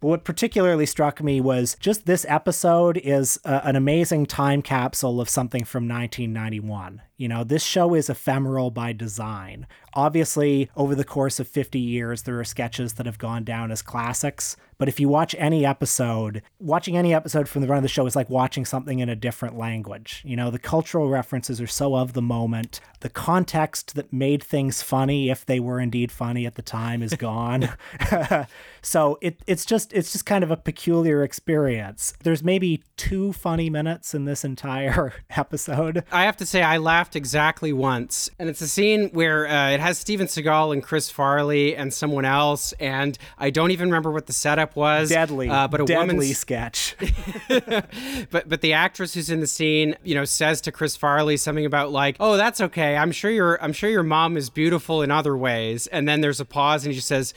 But 0.00 0.08
what 0.08 0.24
particularly 0.24 0.86
struck 0.86 1.22
me 1.22 1.40
was 1.40 1.76
just 1.80 2.06
this 2.06 2.26
episode 2.28 2.98
is 2.98 3.38
a, 3.44 3.66
an 3.66 3.74
amazing 3.74 4.26
time 4.26 4.62
capsule 4.62 5.20
of 5.20 5.28
something 5.28 5.64
from 5.64 5.88
1991. 5.88 7.02
You 7.18 7.26
know, 7.26 7.42
this 7.42 7.64
show 7.64 7.94
is 7.94 8.08
ephemeral 8.08 8.70
by 8.70 8.92
design. 8.92 9.66
Obviously, 9.94 10.70
over 10.76 10.94
the 10.94 11.04
course 11.04 11.40
of 11.40 11.48
50 11.48 11.78
years, 11.78 12.22
there 12.22 12.38
are 12.38 12.44
sketches 12.44 12.94
that 12.94 13.06
have 13.06 13.18
gone 13.18 13.44
down 13.44 13.70
as 13.70 13.82
classics. 13.82 14.56
But 14.78 14.88
if 14.88 15.00
you 15.00 15.08
watch 15.08 15.34
any 15.38 15.66
episode, 15.66 16.40
watching 16.60 16.96
any 16.96 17.12
episode 17.12 17.48
from 17.48 17.62
the 17.62 17.68
run 17.68 17.78
of 17.78 17.82
the 17.82 17.88
show 17.88 18.06
is 18.06 18.14
like 18.14 18.30
watching 18.30 18.64
something 18.64 19.00
in 19.00 19.08
a 19.08 19.16
different 19.16 19.58
language. 19.58 20.22
You 20.24 20.36
know, 20.36 20.50
the 20.52 20.58
cultural 20.58 21.08
references 21.08 21.60
are 21.60 21.66
so 21.66 21.96
of 21.96 22.12
the 22.12 22.22
moment. 22.22 22.80
The 23.00 23.08
context 23.08 23.96
that 23.96 24.12
made 24.12 24.42
things 24.42 24.80
funny, 24.80 25.30
if 25.30 25.44
they 25.44 25.58
were 25.58 25.80
indeed 25.80 26.12
funny 26.12 26.46
at 26.46 26.54
the 26.54 26.62
time, 26.62 27.02
is 27.02 27.14
gone. 27.14 27.70
so 28.82 29.18
it, 29.20 29.40
it's 29.48 29.66
just 29.66 29.92
it's 29.92 30.12
just 30.12 30.26
kind 30.26 30.44
of 30.44 30.52
a 30.52 30.56
peculiar 30.56 31.24
experience. 31.24 32.14
There's 32.22 32.44
maybe 32.44 32.84
two 32.96 33.32
funny 33.32 33.70
minutes 33.70 34.14
in 34.14 34.26
this 34.26 34.44
entire 34.44 35.12
episode. 35.30 36.04
I 36.12 36.24
have 36.24 36.36
to 36.36 36.46
say, 36.46 36.62
I 36.62 36.76
laughed 36.76 37.16
exactly 37.16 37.72
once, 37.72 38.30
and 38.38 38.48
it's 38.48 38.60
a 38.60 38.68
scene 38.68 39.08
where 39.08 39.48
uh, 39.48 39.77
it 39.78 39.82
has 39.82 39.96
Steven 39.96 40.26
Seagal 40.26 40.72
and 40.72 40.82
Chris 40.82 41.08
Farley 41.08 41.76
and 41.76 41.94
someone 41.94 42.24
else, 42.24 42.72
and 42.80 43.16
I 43.38 43.50
don't 43.50 43.70
even 43.70 43.88
remember 43.88 44.10
what 44.10 44.26
the 44.26 44.32
setup 44.32 44.74
was. 44.74 45.08
Deadly, 45.08 45.48
uh, 45.48 45.68
but 45.68 45.80
a 45.80 45.84
deadly 45.84 46.14
woman's 46.14 46.36
sketch. 46.36 46.96
but 47.48 48.48
but 48.48 48.60
the 48.60 48.72
actress 48.72 49.14
who's 49.14 49.30
in 49.30 49.38
the 49.38 49.46
scene, 49.46 49.94
you 50.02 50.16
know, 50.16 50.24
says 50.24 50.60
to 50.62 50.72
Chris 50.72 50.96
Farley 50.96 51.36
something 51.36 51.64
about 51.64 51.92
like, 51.92 52.16
"Oh, 52.18 52.36
that's 52.36 52.60
okay. 52.60 52.96
I'm 52.96 53.12
sure 53.12 53.30
your 53.30 53.62
I'm 53.62 53.72
sure 53.72 53.88
your 53.88 54.02
mom 54.02 54.36
is 54.36 54.50
beautiful 54.50 55.00
in 55.00 55.12
other 55.12 55.36
ways." 55.36 55.86
And 55.86 56.08
then 56.08 56.22
there's 56.22 56.40
a 56.40 56.44
pause, 56.44 56.84
and 56.84 56.92
he 56.92 56.96
just 56.96 57.06
says, 57.06 57.32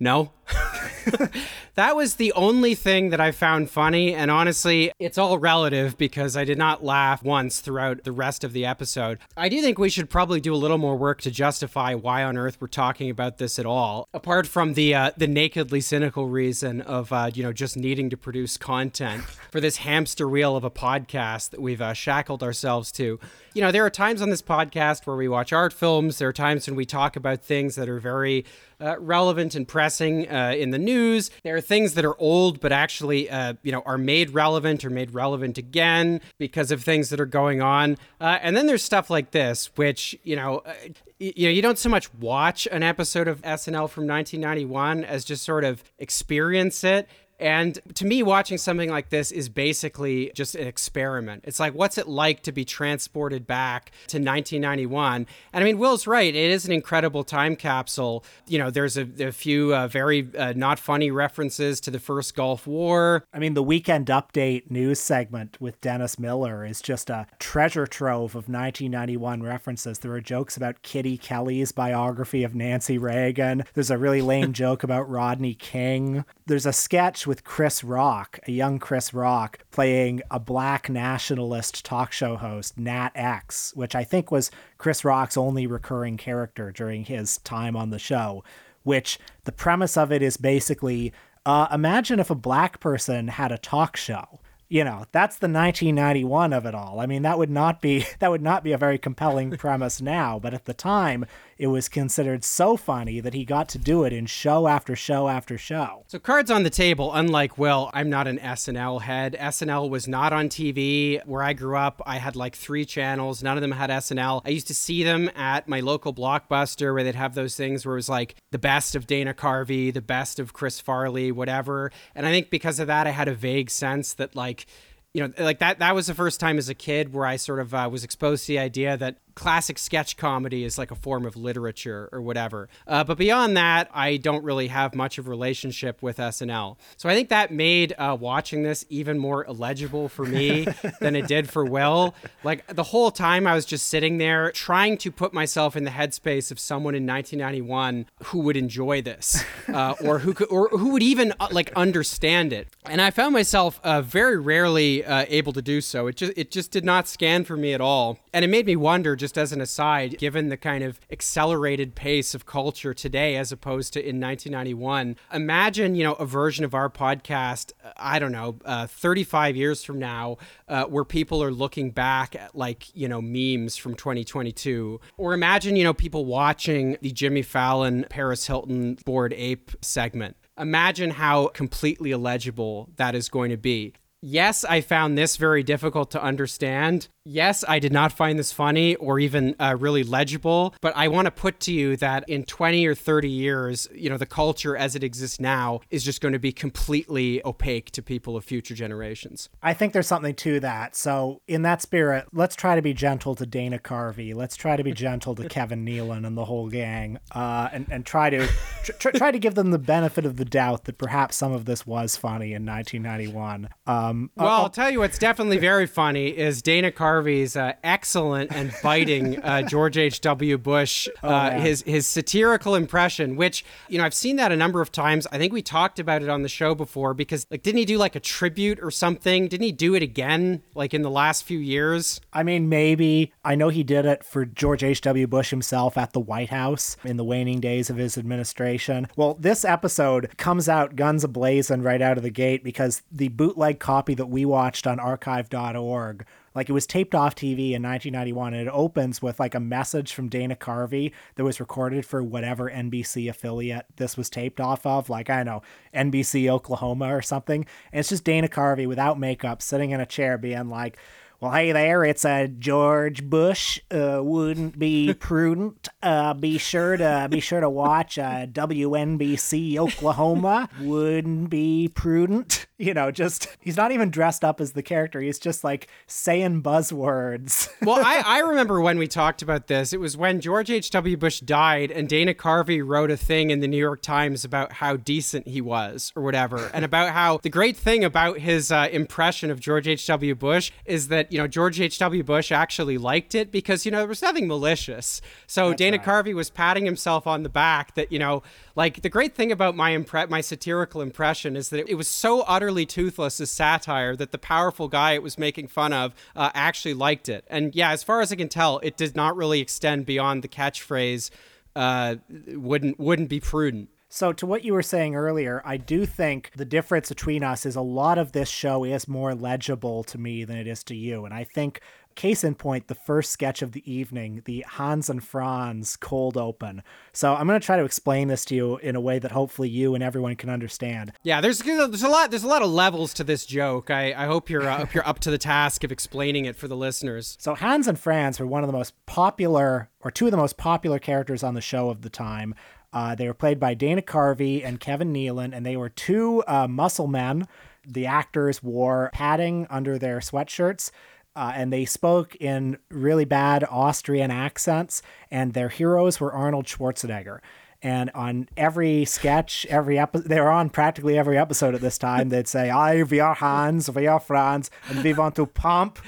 "No." 0.00 0.32
that 1.74 1.96
was 1.96 2.16
the 2.16 2.32
only 2.32 2.74
thing 2.74 3.10
that 3.10 3.20
I 3.20 3.32
found 3.32 3.70
funny. 3.70 4.14
And 4.14 4.30
honestly, 4.30 4.92
it's 4.98 5.18
all 5.18 5.38
relative 5.38 5.96
because 5.96 6.36
I 6.36 6.44
did 6.44 6.58
not 6.58 6.84
laugh 6.84 7.22
once 7.22 7.60
throughout 7.60 8.04
the 8.04 8.12
rest 8.12 8.44
of 8.44 8.52
the 8.52 8.64
episode. 8.66 9.18
I 9.36 9.48
do 9.48 9.60
think 9.60 9.78
we 9.78 9.88
should 9.88 10.10
probably 10.10 10.40
do 10.40 10.54
a 10.54 10.56
little 10.56 10.78
more 10.78 10.96
work 10.96 11.20
to 11.22 11.30
justify 11.30 11.94
why 11.94 12.22
on 12.24 12.36
earth 12.36 12.58
we're 12.60 12.68
talking 12.68 13.10
about 13.10 13.38
this 13.38 13.58
at 13.58 13.66
all, 13.66 14.08
apart 14.12 14.46
from 14.46 14.74
the 14.74 14.94
uh, 14.94 15.10
the 15.16 15.26
nakedly 15.26 15.80
cynical 15.80 16.28
reason 16.28 16.80
of 16.82 17.12
uh, 17.12 17.30
you 17.32 17.42
know 17.42 17.52
just 17.52 17.76
needing 17.76 18.10
to 18.10 18.16
produce 18.16 18.56
content 18.56 19.22
for 19.50 19.60
this 19.60 19.78
hamster 19.78 20.28
wheel 20.28 20.56
of 20.56 20.64
a 20.64 20.70
podcast 20.70 21.50
that 21.50 21.60
we've 21.60 21.82
uh, 21.82 21.92
shackled 21.92 22.42
ourselves 22.42 22.92
to. 22.92 23.18
You 23.54 23.60
know, 23.60 23.70
there 23.70 23.84
are 23.84 23.90
times 23.90 24.22
on 24.22 24.30
this 24.30 24.42
podcast 24.42 25.06
where 25.06 25.16
we 25.16 25.28
watch 25.28 25.52
art 25.52 25.72
films. 25.72 26.18
There 26.18 26.28
are 26.28 26.32
times 26.32 26.66
when 26.66 26.76
we 26.76 26.86
talk 26.86 27.16
about 27.16 27.42
things 27.42 27.74
that 27.74 27.88
are 27.88 28.00
very 28.00 28.44
uh, 28.80 28.98
relevant 28.98 29.54
and 29.54 29.66
pressing 29.66 30.26
uh, 30.50 30.54
in 30.54 30.70
the 30.70 30.78
news. 30.78 31.30
There 31.44 31.56
are 31.56 31.60
things 31.60 31.94
that 31.94 32.04
are 32.04 32.18
old 32.18 32.60
but 32.60 32.72
actually, 32.72 33.30
uh, 33.30 33.54
you 33.62 33.72
know, 33.72 33.82
are 33.86 33.98
made 33.98 34.30
relevant 34.30 34.84
or 34.84 34.90
made 34.90 35.14
relevant 35.14 35.58
again 35.58 36.20
because 36.38 36.70
of 36.70 36.82
things 36.82 37.10
that 37.10 37.20
are 37.20 37.26
going 37.26 37.60
on. 37.60 37.96
Uh, 38.20 38.38
and 38.42 38.56
then 38.56 38.66
there's 38.66 38.82
stuff 38.82 39.10
like 39.10 39.30
this, 39.30 39.70
which 39.76 40.18
you 40.22 40.36
know, 40.36 40.58
uh, 40.58 40.72
you 41.18 41.46
know, 41.46 41.52
you 41.52 41.62
don't 41.62 41.78
so 41.78 41.88
much 41.88 42.12
watch 42.14 42.66
an 42.72 42.82
episode 42.82 43.28
of 43.28 43.40
SNL 43.42 43.88
from 43.88 44.06
1991 44.06 45.04
as 45.04 45.24
just 45.24 45.44
sort 45.44 45.64
of 45.64 45.84
experience 45.98 46.82
it. 46.84 47.08
And 47.42 47.76
to 47.94 48.06
me, 48.06 48.22
watching 48.22 48.56
something 48.56 48.88
like 48.88 49.08
this 49.08 49.32
is 49.32 49.48
basically 49.48 50.30
just 50.32 50.54
an 50.54 50.68
experiment. 50.68 51.42
It's 51.44 51.58
like, 51.58 51.74
what's 51.74 51.98
it 51.98 52.06
like 52.06 52.44
to 52.44 52.52
be 52.52 52.64
transported 52.64 53.48
back 53.48 53.90
to 54.06 54.18
1991? 54.18 55.26
And 55.52 55.64
I 55.64 55.66
mean, 55.66 55.78
Will's 55.78 56.06
right. 56.06 56.32
It 56.32 56.50
is 56.52 56.64
an 56.64 56.70
incredible 56.70 57.24
time 57.24 57.56
capsule. 57.56 58.24
You 58.46 58.60
know, 58.60 58.70
there's 58.70 58.96
a, 58.96 59.08
a 59.18 59.32
few 59.32 59.74
uh, 59.74 59.88
very 59.88 60.28
uh, 60.38 60.52
not 60.54 60.78
funny 60.78 61.10
references 61.10 61.80
to 61.80 61.90
the 61.90 61.98
first 61.98 62.36
Gulf 62.36 62.68
War. 62.68 63.24
I 63.34 63.40
mean, 63.40 63.54
the 63.54 63.62
weekend 63.62 64.06
update 64.06 64.70
news 64.70 65.00
segment 65.00 65.60
with 65.60 65.80
Dennis 65.80 66.20
Miller 66.20 66.64
is 66.64 66.80
just 66.80 67.10
a 67.10 67.26
treasure 67.40 67.88
trove 67.88 68.36
of 68.36 68.48
1991 68.48 69.42
references. 69.42 69.98
There 69.98 70.12
are 70.12 70.20
jokes 70.20 70.56
about 70.56 70.82
Kitty 70.82 71.18
Kelley's 71.18 71.72
biography 71.72 72.44
of 72.44 72.54
Nancy 72.54 72.98
Reagan. 72.98 73.64
There's 73.74 73.90
a 73.90 73.98
really 73.98 74.22
lame 74.22 74.52
joke 74.52 74.84
about 74.84 75.10
Rodney 75.10 75.54
King. 75.54 76.24
There's 76.46 76.66
a 76.66 76.72
sketch 76.72 77.26
with 77.26 77.31
Chris 77.44 77.82
Rock, 77.82 78.38
a 78.46 78.52
young 78.52 78.78
Chris 78.78 79.14
Rock, 79.14 79.58
playing 79.70 80.22
a 80.30 80.38
black 80.38 80.88
nationalist 80.88 81.84
talk 81.84 82.12
show 82.12 82.36
host, 82.36 82.78
Nat 82.78 83.10
X, 83.14 83.72
which 83.74 83.94
I 83.94 84.04
think 84.04 84.30
was 84.30 84.50
Chris 84.78 85.04
Rock's 85.04 85.36
only 85.36 85.66
recurring 85.66 86.16
character 86.16 86.70
during 86.70 87.04
his 87.04 87.38
time 87.38 87.76
on 87.76 87.90
the 87.90 87.98
show. 87.98 88.44
Which 88.82 89.18
the 89.44 89.52
premise 89.52 89.96
of 89.96 90.12
it 90.12 90.22
is 90.22 90.36
basically 90.36 91.12
uh, 91.46 91.68
imagine 91.72 92.20
if 92.20 92.30
a 92.30 92.34
black 92.34 92.80
person 92.80 93.28
had 93.28 93.52
a 93.52 93.58
talk 93.58 93.96
show 93.96 94.40
you 94.72 94.82
know 94.84 95.04
that's 95.12 95.36
the 95.36 95.48
1991 95.48 96.54
of 96.54 96.64
it 96.64 96.74
all 96.74 96.98
i 96.98 97.04
mean 97.04 97.20
that 97.22 97.36
would 97.36 97.50
not 97.50 97.82
be 97.82 98.06
that 98.20 98.30
would 98.30 98.40
not 98.40 98.64
be 98.64 98.72
a 98.72 98.78
very 98.78 98.96
compelling 98.96 99.50
premise 99.50 100.00
now 100.00 100.38
but 100.38 100.54
at 100.54 100.64
the 100.64 100.72
time 100.72 101.26
it 101.58 101.68
was 101.68 101.88
considered 101.88 102.44
so 102.44 102.76
funny 102.76 103.20
that 103.20 103.34
he 103.34 103.44
got 103.44 103.68
to 103.70 103.78
do 103.78 104.04
it 104.04 104.12
in 104.12 104.26
show 104.26 104.66
after 104.66 104.96
show 104.96 105.28
after 105.28 105.58
show 105.58 106.04
So 106.08 106.18
cards 106.18 106.50
on 106.50 106.62
the 106.62 106.70
table, 106.70 107.12
unlike 107.12 107.58
Will, 107.58 107.90
I'm 107.92 108.10
not 108.10 108.26
an 108.26 108.38
SNL 108.38 109.02
head. 109.02 109.36
SNL 109.38 109.88
was 109.90 110.08
not 110.08 110.32
on 110.32 110.48
TV 110.48 111.24
where 111.26 111.42
I 111.42 111.52
grew 111.52 111.76
up. 111.76 112.00
I 112.06 112.18
had 112.18 112.36
like 112.36 112.56
three 112.56 112.84
channels. 112.84 113.42
None 113.42 113.56
of 113.56 113.60
them 113.60 113.72
had 113.72 113.90
SNL. 113.90 114.42
I 114.44 114.50
used 114.50 114.66
to 114.68 114.74
see 114.74 115.02
them 115.02 115.30
at 115.34 115.68
my 115.68 115.80
local 115.80 116.14
blockbuster 116.14 116.92
where 116.92 117.04
they'd 117.04 117.14
have 117.14 117.34
those 117.34 117.56
things 117.56 117.84
where 117.84 117.94
it 117.94 117.96
was 117.96 118.08
like 118.08 118.34
the 118.50 118.58
best 118.58 118.94
of 118.94 119.06
Dana 119.06 119.34
Carvey, 119.34 119.92
the 119.92 120.02
best 120.02 120.38
of 120.38 120.52
Chris 120.52 120.80
Farley, 120.80 121.32
whatever. 121.32 121.90
And 122.14 122.26
I 122.26 122.30
think 122.30 122.50
because 122.50 122.78
of 122.78 122.86
that, 122.88 123.06
I 123.06 123.10
had 123.10 123.28
a 123.28 123.34
vague 123.34 123.70
sense 123.70 124.14
that 124.14 124.34
like 124.36 124.66
you 125.14 125.22
know 125.22 125.32
like 125.44 125.58
that 125.58 125.78
that 125.78 125.94
was 125.94 126.06
the 126.06 126.14
first 126.14 126.40
time 126.40 126.58
as 126.58 126.68
a 126.68 126.74
kid 126.74 127.12
where 127.12 127.26
i 127.26 127.36
sort 127.36 127.60
of 127.60 127.74
uh, 127.74 127.88
was 127.90 128.04
exposed 128.04 128.46
to 128.46 128.52
the 128.52 128.58
idea 128.58 128.96
that 128.96 129.16
classic 129.34 129.78
sketch 129.78 130.16
comedy 130.16 130.64
is 130.64 130.78
like 130.78 130.90
a 130.90 130.94
form 130.94 131.24
of 131.24 131.36
literature 131.36 132.08
or 132.12 132.20
whatever. 132.20 132.68
Uh, 132.86 133.04
but 133.04 133.18
beyond 133.18 133.56
that, 133.56 133.90
I 133.92 134.16
don't 134.16 134.44
really 134.44 134.68
have 134.68 134.94
much 134.94 135.18
of 135.18 135.26
a 135.26 135.30
relationship 135.30 136.02
with 136.02 136.18
SNL. 136.18 136.76
So 136.96 137.08
I 137.08 137.14
think 137.14 137.28
that 137.28 137.52
made 137.52 137.94
uh, 137.98 138.16
watching 138.18 138.62
this 138.62 138.84
even 138.88 139.18
more 139.18 139.44
illegible 139.44 140.08
for 140.08 140.24
me 140.24 140.66
than 141.00 141.16
it 141.16 141.26
did 141.26 141.48
for 141.48 141.64
Will. 141.64 142.14
Like 142.44 142.66
the 142.66 142.82
whole 142.82 143.10
time 143.10 143.46
I 143.46 143.54
was 143.54 143.64
just 143.64 143.86
sitting 143.86 144.18
there 144.18 144.52
trying 144.52 144.96
to 144.98 145.10
put 145.10 145.32
myself 145.32 145.76
in 145.76 145.84
the 145.84 145.90
headspace 145.90 146.50
of 146.50 146.58
someone 146.58 146.94
in 146.94 147.06
1991 147.06 148.06
who 148.24 148.40
would 148.40 148.56
enjoy 148.56 149.02
this 149.02 149.44
uh, 149.68 149.94
or 150.04 150.20
who 150.20 150.34
could, 150.34 150.48
or 150.48 150.68
who 150.68 150.90
would 150.90 151.02
even 151.02 151.32
uh, 151.40 151.48
like 151.50 151.72
understand 151.74 152.52
it. 152.52 152.68
And 152.86 153.00
I 153.00 153.10
found 153.10 153.32
myself 153.32 153.80
uh, 153.84 154.02
very 154.02 154.38
rarely 154.38 155.04
uh, 155.04 155.24
able 155.28 155.52
to 155.52 155.62
do 155.62 155.80
so. 155.80 156.06
It 156.06 156.16
just 156.16 156.32
it 156.36 156.50
just 156.50 156.70
did 156.70 156.84
not 156.84 157.08
scan 157.08 157.44
for 157.44 157.56
me 157.56 157.72
at 157.72 157.80
all, 157.80 158.18
and 158.32 158.44
it 158.44 158.48
made 158.48 158.66
me 158.66 158.76
wonder. 158.76 159.16
Just 159.22 159.38
as 159.38 159.52
an 159.52 159.60
aside, 159.60 160.18
given 160.18 160.48
the 160.48 160.56
kind 160.56 160.82
of 160.82 160.98
accelerated 161.08 161.94
pace 161.94 162.34
of 162.34 162.44
culture 162.44 162.92
today 162.92 163.36
as 163.36 163.52
opposed 163.52 163.92
to 163.92 164.00
in 164.00 164.20
1991, 164.20 165.14
imagine 165.32 165.94
you 165.94 166.02
know 166.02 166.14
a 166.14 166.26
version 166.26 166.64
of 166.64 166.74
our 166.74 166.90
podcast. 166.90 167.70
I 167.96 168.18
don't 168.18 168.32
know, 168.32 168.56
uh, 168.64 168.88
35 168.88 169.54
years 169.54 169.84
from 169.84 170.00
now, 170.00 170.38
uh, 170.66 170.86
where 170.86 171.04
people 171.04 171.40
are 171.40 171.52
looking 171.52 171.92
back 171.92 172.34
at 172.34 172.56
like 172.56 172.92
you 172.96 173.06
know 173.06 173.22
memes 173.22 173.76
from 173.76 173.94
2022, 173.94 175.00
or 175.16 175.34
imagine 175.34 175.76
you 175.76 175.84
know 175.84 175.94
people 175.94 176.24
watching 176.24 176.96
the 177.00 177.12
Jimmy 177.12 177.42
Fallon 177.42 178.04
Paris 178.10 178.48
Hilton 178.48 178.98
bored 179.04 179.32
ape 179.34 179.70
segment 179.82 180.36
imagine 180.58 181.10
how 181.10 181.46
completely 181.46 182.10
illegible 182.10 182.90
that 182.96 183.14
is 183.14 183.28
going 183.28 183.52
to 183.52 183.56
be. 183.56 183.94
Yes, 184.24 184.64
I 184.64 184.82
found 184.82 185.18
this 185.18 185.36
very 185.36 185.64
difficult 185.64 186.12
to 186.12 186.22
understand. 186.22 187.08
Yes, 187.24 187.64
I 187.68 187.78
did 187.78 187.92
not 187.92 188.10
find 188.12 188.36
this 188.38 188.52
funny 188.52 188.96
or 188.96 189.20
even 189.20 189.54
uh, 189.60 189.76
really 189.78 190.02
legible, 190.02 190.74
but 190.80 190.92
I 190.96 191.06
want 191.06 191.26
to 191.26 191.30
put 191.30 191.60
to 191.60 191.72
you 191.72 191.96
that 191.98 192.28
in 192.28 192.42
20 192.42 192.84
or 192.84 192.96
30 192.96 193.28
years, 193.28 193.86
you 193.94 194.10
know, 194.10 194.16
the 194.18 194.26
culture 194.26 194.76
as 194.76 194.96
it 194.96 195.04
exists 195.04 195.38
now 195.38 195.80
is 195.90 196.02
just 196.04 196.20
going 196.20 196.32
to 196.32 196.40
be 196.40 196.50
completely 196.50 197.40
opaque 197.44 197.92
to 197.92 198.02
people 198.02 198.36
of 198.36 198.44
future 198.44 198.74
generations. 198.74 199.48
I 199.62 199.72
think 199.72 199.92
there's 199.92 200.08
something 200.08 200.34
to 200.36 200.58
that. 200.60 200.96
So, 200.96 201.40
in 201.46 201.62
that 201.62 201.80
spirit, 201.80 202.26
let's 202.32 202.56
try 202.56 202.74
to 202.74 202.82
be 202.82 202.92
gentle 202.92 203.36
to 203.36 203.46
Dana 203.46 203.78
Carvey. 203.78 204.34
Let's 204.34 204.56
try 204.56 204.76
to 204.76 204.82
be 204.82 204.92
gentle 204.92 205.36
to 205.36 205.48
Kevin 205.48 205.84
Nealon 205.86 206.26
and 206.26 206.36
the 206.36 206.44
whole 206.46 206.68
gang, 206.68 207.18
uh, 207.32 207.68
and 207.72 207.86
and 207.90 208.04
try 208.04 208.30
to 208.30 208.48
tr- 208.82 208.92
tr- 208.92 209.10
try 209.10 209.30
to 209.30 209.38
give 209.38 209.54
them 209.54 209.70
the 209.70 209.78
benefit 209.78 210.26
of 210.26 210.38
the 210.38 210.44
doubt 210.44 210.84
that 210.84 210.98
perhaps 210.98 211.36
some 211.36 211.52
of 211.52 211.66
this 211.66 211.86
was 211.86 212.16
funny 212.16 212.52
in 212.52 212.66
1991. 212.66 213.68
Um, 213.86 214.30
Well, 214.36 214.48
I'll 214.48 214.70
tell 214.70 214.90
you 214.90 214.98
what's 214.98 215.18
definitely 215.18 215.58
very 215.58 215.86
funny 215.86 216.36
is 216.36 216.62
Dana 216.62 216.90
Carvey's 217.12 217.56
uh, 217.56 217.74
excellent 217.84 218.50
and 218.52 218.72
biting 218.82 219.38
uh, 219.42 219.60
George 219.68 219.98
H.W. 219.98 220.56
Bush, 220.56 221.08
uh, 221.22 221.28
man. 221.28 221.60
his 221.60 221.82
his 221.82 222.06
satirical 222.06 222.74
impression, 222.74 223.36
which 223.36 223.66
you 223.90 223.98
know 223.98 224.04
I've 224.04 224.14
seen 224.14 224.36
that 224.36 224.50
a 224.50 224.56
number 224.56 224.80
of 224.80 224.90
times. 224.90 225.26
I 225.30 225.36
think 225.36 225.52
we 225.52 225.60
talked 225.60 225.98
about 225.98 226.22
it 226.22 226.30
on 226.30 226.40
the 226.40 226.48
show 226.48 226.74
before 226.74 227.12
because 227.12 227.46
like 227.50 227.62
didn't 227.62 227.80
he 227.80 227.84
do 227.84 227.98
like 227.98 228.16
a 228.16 228.20
tribute 228.20 228.78
or 228.80 228.90
something? 228.90 229.46
Didn't 229.46 229.64
he 229.64 229.72
do 229.72 229.94
it 229.94 230.02
again 230.02 230.62
like 230.74 230.94
in 230.94 231.02
the 231.02 231.10
last 231.10 231.44
few 231.44 231.58
years? 231.58 232.18
I 232.32 232.42
mean, 232.44 232.70
maybe. 232.70 233.34
I 233.44 233.56
know 233.56 233.68
he 233.68 233.82
did 233.82 234.06
it 234.06 234.24
for 234.24 234.46
George 234.46 234.82
H.W. 234.82 235.26
Bush 235.26 235.50
himself 235.50 235.98
at 235.98 236.14
the 236.14 236.20
White 236.20 236.48
House 236.48 236.96
in 237.04 237.18
the 237.18 237.24
waning 237.24 237.60
days 237.60 237.90
of 237.90 237.98
his 237.98 238.16
administration. 238.16 239.06
Well, 239.16 239.36
this 239.38 239.66
episode 239.66 240.30
comes 240.38 240.66
out 240.66 240.96
guns 240.96 241.26
ablazing 241.26 241.84
right 241.84 242.00
out 242.00 242.16
of 242.16 242.22
the 242.22 242.30
gate 242.30 242.64
because 242.64 243.02
the 243.12 243.28
bootleg 243.28 243.80
copy 243.80 244.14
that 244.14 244.30
we 244.30 244.46
watched 244.46 244.86
on 244.86 244.98
archive.org. 244.98 246.24
Like 246.54 246.68
it 246.68 246.72
was 246.72 246.86
taped 246.86 247.14
off 247.14 247.34
TV 247.34 247.72
in 247.72 247.82
1991, 247.82 248.54
and 248.54 248.68
it 248.68 248.70
opens 248.70 249.22
with 249.22 249.40
like 249.40 249.54
a 249.54 249.60
message 249.60 250.12
from 250.12 250.28
Dana 250.28 250.56
Carvey 250.56 251.12
that 251.36 251.44
was 251.44 251.60
recorded 251.60 252.04
for 252.04 252.22
whatever 252.22 252.70
NBC 252.70 253.28
affiliate 253.28 253.86
this 253.96 254.16
was 254.16 254.28
taped 254.28 254.60
off 254.60 254.84
of, 254.86 255.08
like 255.08 255.30
I 255.30 255.42
don't 255.42 255.46
know 255.46 255.62
NBC 255.94 256.48
Oklahoma 256.48 257.14
or 257.14 257.22
something. 257.22 257.66
And 257.92 258.00
it's 258.00 258.08
just 258.08 258.24
Dana 258.24 258.48
Carvey 258.48 258.86
without 258.86 259.18
makeup, 259.18 259.62
sitting 259.62 259.90
in 259.90 260.00
a 260.00 260.06
chair, 260.06 260.38
being 260.38 260.68
like, 260.68 260.98
well, 261.42 261.50
hey 261.50 261.72
there, 261.72 262.04
it's 262.04 262.24
uh, 262.24 262.46
George 262.60 263.24
Bush. 263.24 263.80
Uh, 263.90 264.20
wouldn't 264.22 264.78
be 264.78 265.12
prudent. 265.18 265.88
Uh, 266.00 266.34
be 266.34 266.56
sure 266.56 266.96
to 266.96 267.26
be 267.28 267.40
sure 267.40 267.60
to 267.60 267.68
watch 267.68 268.16
uh, 268.16 268.46
WNBC 268.46 269.76
Oklahoma. 269.76 270.68
Wouldn't 270.80 271.50
be 271.50 271.88
prudent. 271.88 272.66
You 272.82 272.94
know, 272.94 273.12
just 273.12 273.46
he's 273.60 273.76
not 273.76 273.92
even 273.92 274.10
dressed 274.10 274.44
up 274.44 274.60
as 274.60 274.72
the 274.72 274.82
character. 274.82 275.20
He's 275.20 275.38
just 275.38 275.62
like 275.62 275.86
saying 276.06 276.62
buzzwords. 276.62 277.68
Well, 277.82 278.00
I, 278.04 278.22
I 278.24 278.38
remember 278.38 278.80
when 278.80 278.96
we 278.96 279.08
talked 279.08 279.42
about 279.42 279.66
this. 279.66 279.92
It 279.92 279.98
was 279.98 280.16
when 280.16 280.40
George 280.40 280.70
H.W. 280.70 281.16
Bush 281.16 281.40
died, 281.40 281.90
and 281.90 282.08
Dana 282.08 282.32
Carvey 282.32 282.80
wrote 282.86 283.10
a 283.10 283.16
thing 283.16 283.50
in 283.50 283.58
the 283.58 283.66
New 283.66 283.76
York 283.76 284.02
Times 284.02 284.44
about 284.44 284.74
how 284.74 284.96
decent 284.96 285.48
he 285.48 285.60
was, 285.60 286.12
or 286.14 286.22
whatever, 286.22 286.70
and 286.72 286.84
about 286.84 287.10
how 287.12 287.38
the 287.38 287.50
great 287.50 287.76
thing 287.76 288.04
about 288.04 288.38
his 288.38 288.70
uh, 288.70 288.88
impression 288.92 289.50
of 289.50 289.58
George 289.58 289.88
H.W. 289.88 290.36
Bush 290.36 290.70
is 290.84 291.08
that, 291.08 291.32
you 291.32 291.38
know, 291.38 291.48
George 291.48 291.80
H.W. 291.80 292.22
Bush 292.22 292.52
actually 292.52 292.98
liked 292.98 293.34
it 293.34 293.50
because, 293.50 293.84
you 293.84 293.90
know, 293.90 293.98
there 293.98 294.06
was 294.06 294.22
nothing 294.22 294.46
malicious. 294.46 295.20
So 295.48 295.74
Dana 295.74 295.98
Carvey 295.98 296.34
was 296.34 296.50
patting 296.50 296.84
himself 296.84 297.26
on 297.26 297.42
the 297.42 297.48
back 297.48 297.96
that, 297.96 298.12
you 298.12 298.20
know, 298.20 298.44
like 298.74 299.02
the 299.02 299.08
great 299.08 299.34
thing 299.34 299.52
about 299.52 299.76
my 299.76 299.90
impre- 299.92 300.28
my 300.28 300.40
satirical 300.40 301.00
impression 301.00 301.56
is 301.56 301.68
that 301.70 301.88
it, 301.88 301.94
was 301.94 302.08
so 302.08 302.40
utterly 302.42 302.86
toothless 302.86 303.40
as 303.40 303.50
satire 303.50 304.16
that 304.16 304.32
the 304.32 304.38
powerful 304.38 304.88
guy 304.88 305.12
it 305.12 305.22
was 305.22 305.38
making 305.38 305.68
fun 305.68 305.92
of 305.92 306.14
uh, 306.34 306.50
actually 306.54 306.94
liked 306.94 307.28
it. 307.28 307.44
And 307.48 307.74
yeah, 307.74 307.92
as 307.92 308.02
far 308.02 308.20
as 308.20 308.32
I 308.32 308.36
can 308.36 308.48
tell, 308.48 308.78
it 308.82 308.96
did 308.96 309.14
not 309.14 309.36
really 309.36 309.60
extend 309.60 310.06
beyond 310.06 310.42
the 310.42 310.48
catchphrase 310.48 311.30
uh, 311.74 312.16
wouldn't 312.48 312.98
wouldn't 312.98 313.28
be 313.28 313.40
prudent. 313.40 313.88
So, 314.14 314.30
to 314.34 314.44
what 314.44 314.62
you 314.62 314.74
were 314.74 314.82
saying 314.82 315.16
earlier, 315.16 315.62
I 315.64 315.78
do 315.78 316.04
think 316.04 316.50
the 316.54 316.66
difference 316.66 317.08
between 317.08 317.42
us 317.42 317.64
is 317.64 317.76
a 317.76 317.80
lot 317.80 318.18
of 318.18 318.32
this 318.32 318.50
show 318.50 318.84
is 318.84 319.08
more 319.08 319.34
legible 319.34 320.04
to 320.04 320.18
me 320.18 320.44
than 320.44 320.58
it 320.58 320.66
is 320.66 320.84
to 320.84 320.94
you. 320.94 321.24
And 321.24 321.32
I 321.32 321.44
think, 321.44 321.80
case 322.14 322.44
in 322.44 322.54
point, 322.54 322.88
the 322.88 322.94
first 322.94 323.30
sketch 323.30 323.62
of 323.62 323.72
the 323.72 323.90
evening, 323.90 324.42
the 324.44 324.64
Hans 324.68 325.10
and 325.10 325.22
Franz 325.22 325.96
cold 325.96 326.36
open. 326.36 326.82
So, 327.12 327.34
I'm 327.34 327.46
going 327.46 327.60
to 327.60 327.64
try 327.64 327.76
to 327.76 327.84
explain 327.84 328.28
this 328.28 328.44
to 328.46 328.54
you 328.54 328.76
in 328.78 328.96
a 328.96 329.00
way 329.00 329.18
that 329.18 329.32
hopefully 329.32 329.68
you 329.68 329.94
and 329.94 330.02
everyone 330.02 330.36
can 330.36 330.50
understand. 330.50 331.12
Yeah, 331.22 331.40
there's 331.40 331.58
there's 331.60 332.02
a 332.02 332.08
lot 332.08 332.30
there's 332.30 332.44
a 332.44 332.48
lot 332.48 332.62
of 332.62 332.70
levels 332.70 333.14
to 333.14 333.24
this 333.24 333.46
joke. 333.46 333.90
I, 333.90 334.12
I 334.12 334.26
hope 334.26 334.48
you're 334.50 334.68
uh, 334.68 334.78
hope 334.78 334.94
you're 334.94 335.06
up 335.06 335.18
to 335.20 335.30
the 335.30 335.38
task 335.38 335.84
of 335.84 335.92
explaining 335.92 336.44
it 336.44 336.56
for 336.56 336.68
the 336.68 336.76
listeners. 336.76 337.36
So, 337.40 337.54
Hans 337.54 337.88
and 337.88 337.98
Franz 337.98 338.38
were 338.38 338.46
one 338.46 338.62
of 338.62 338.68
the 338.68 338.76
most 338.76 338.94
popular, 339.06 339.90
or 340.00 340.10
two 340.10 340.26
of 340.26 340.30
the 340.30 340.36
most 340.36 340.56
popular 340.56 340.98
characters 340.98 341.42
on 341.42 341.54
the 341.54 341.60
show 341.60 341.90
of 341.90 342.02
the 342.02 342.10
time. 342.10 342.54
Uh, 342.92 343.14
they 343.14 343.26
were 343.26 343.34
played 343.34 343.58
by 343.58 343.74
Dana 343.74 344.02
Carvey 344.02 344.64
and 344.64 344.78
Kevin 344.78 345.12
Nealon, 345.12 345.54
and 345.54 345.64
they 345.64 345.76
were 345.76 345.88
two 345.88 346.44
uh, 346.46 346.68
muscle 346.68 347.06
men. 347.06 347.48
The 347.86 348.06
actors 348.06 348.62
wore 348.62 349.10
padding 349.12 349.66
under 349.70 349.98
their 349.98 350.18
sweatshirts. 350.18 350.90
Uh, 351.34 351.52
and 351.54 351.72
they 351.72 351.84
spoke 351.84 352.36
in 352.36 352.76
really 352.90 353.24
bad 353.24 353.64
Austrian 353.70 354.30
accents, 354.30 355.00
and 355.30 355.54
their 355.54 355.70
heroes 355.70 356.20
were 356.20 356.32
Arnold 356.32 356.66
Schwarzenegger. 356.66 357.38
And 357.84 358.10
on 358.10 358.48
every 358.56 359.04
sketch, 359.04 359.66
every 359.68 359.98
episode, 359.98 360.28
they 360.28 360.40
were 360.40 360.50
on 360.50 360.70
practically 360.70 361.18
every 361.18 361.36
episode 361.36 361.74
at 361.74 361.80
this 361.80 361.98
time. 361.98 362.28
They'd 362.28 362.46
say, 362.46 362.70
"I, 362.70 363.02
we 363.02 363.18
are 363.18 363.34
Hans, 363.34 363.90
we 363.90 364.06
are 364.06 364.20
Franz, 364.20 364.70
and 364.88 365.02
we 365.02 365.14
want 365.14 365.34
to 365.36 365.46
pump 365.46 365.98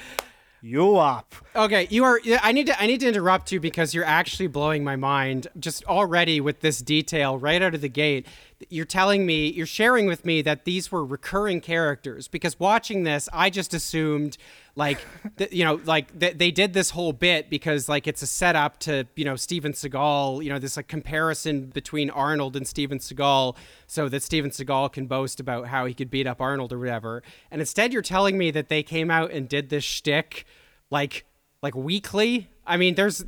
you 0.61 0.95
up." 0.95 1.35
Okay, 1.53 1.85
you 1.89 2.05
are. 2.05 2.21
I 2.41 2.53
need 2.53 2.67
to. 2.67 2.81
I 2.81 2.85
need 2.85 3.01
to 3.01 3.07
interrupt 3.09 3.51
you 3.51 3.59
because 3.59 3.93
you're 3.93 4.05
actually 4.05 4.47
blowing 4.47 4.85
my 4.85 4.95
mind 4.95 5.47
just 5.59 5.83
already 5.85 6.39
with 6.39 6.61
this 6.61 6.79
detail 6.79 7.37
right 7.37 7.61
out 7.61 7.75
of 7.75 7.81
the 7.81 7.89
gate. 7.89 8.25
You're 8.69 8.85
telling 8.85 9.25
me, 9.25 9.51
you're 9.51 9.65
sharing 9.65 10.05
with 10.05 10.23
me 10.23 10.41
that 10.43 10.63
these 10.63 10.93
were 10.93 11.05
recurring 11.05 11.59
characters 11.59 12.29
because 12.29 12.57
watching 12.57 13.03
this, 13.03 13.27
I 13.33 13.49
just 13.49 13.73
assumed, 13.73 14.37
like, 14.75 14.99
th- 15.37 15.51
you 15.51 15.63
know, 15.63 15.79
like 15.85 16.17
th- 16.19 16.37
they 16.37 16.51
did 16.51 16.73
this 16.73 16.91
whole 16.91 17.13
bit 17.13 17.49
because 17.49 17.87
like 17.89 18.07
it's 18.07 18.21
a 18.21 18.27
setup 18.27 18.79
to 18.81 19.07
you 19.15 19.25
know 19.25 19.35
Steven 19.35 19.73
Seagal, 19.73 20.43
you 20.43 20.49
know, 20.49 20.59
this 20.59 20.77
like 20.77 20.87
comparison 20.87 21.67
between 21.67 22.09
Arnold 22.09 22.55
and 22.55 22.67
Steven 22.67 22.99
Seagal, 22.99 23.55
so 23.87 24.09
that 24.09 24.23
Steven 24.23 24.51
Seagal 24.51 24.93
can 24.93 25.07
boast 25.07 25.39
about 25.39 25.67
how 25.67 25.85
he 25.85 25.93
could 25.93 26.09
beat 26.09 26.27
up 26.27 26.41
Arnold 26.41 26.73
or 26.73 26.79
whatever. 26.79 27.23
And 27.51 27.61
instead, 27.61 27.93
you're 27.93 28.01
telling 28.01 28.37
me 28.37 28.51
that 28.51 28.69
they 28.69 28.83
came 28.83 29.09
out 29.09 29.31
and 29.31 29.47
did 29.47 29.69
this 29.69 29.83
shtick, 29.83 30.45
like 30.89 31.25
like 31.61 31.75
weekly. 31.75 32.49
I 32.65 32.77
mean, 32.77 32.95
there's. 32.95 33.25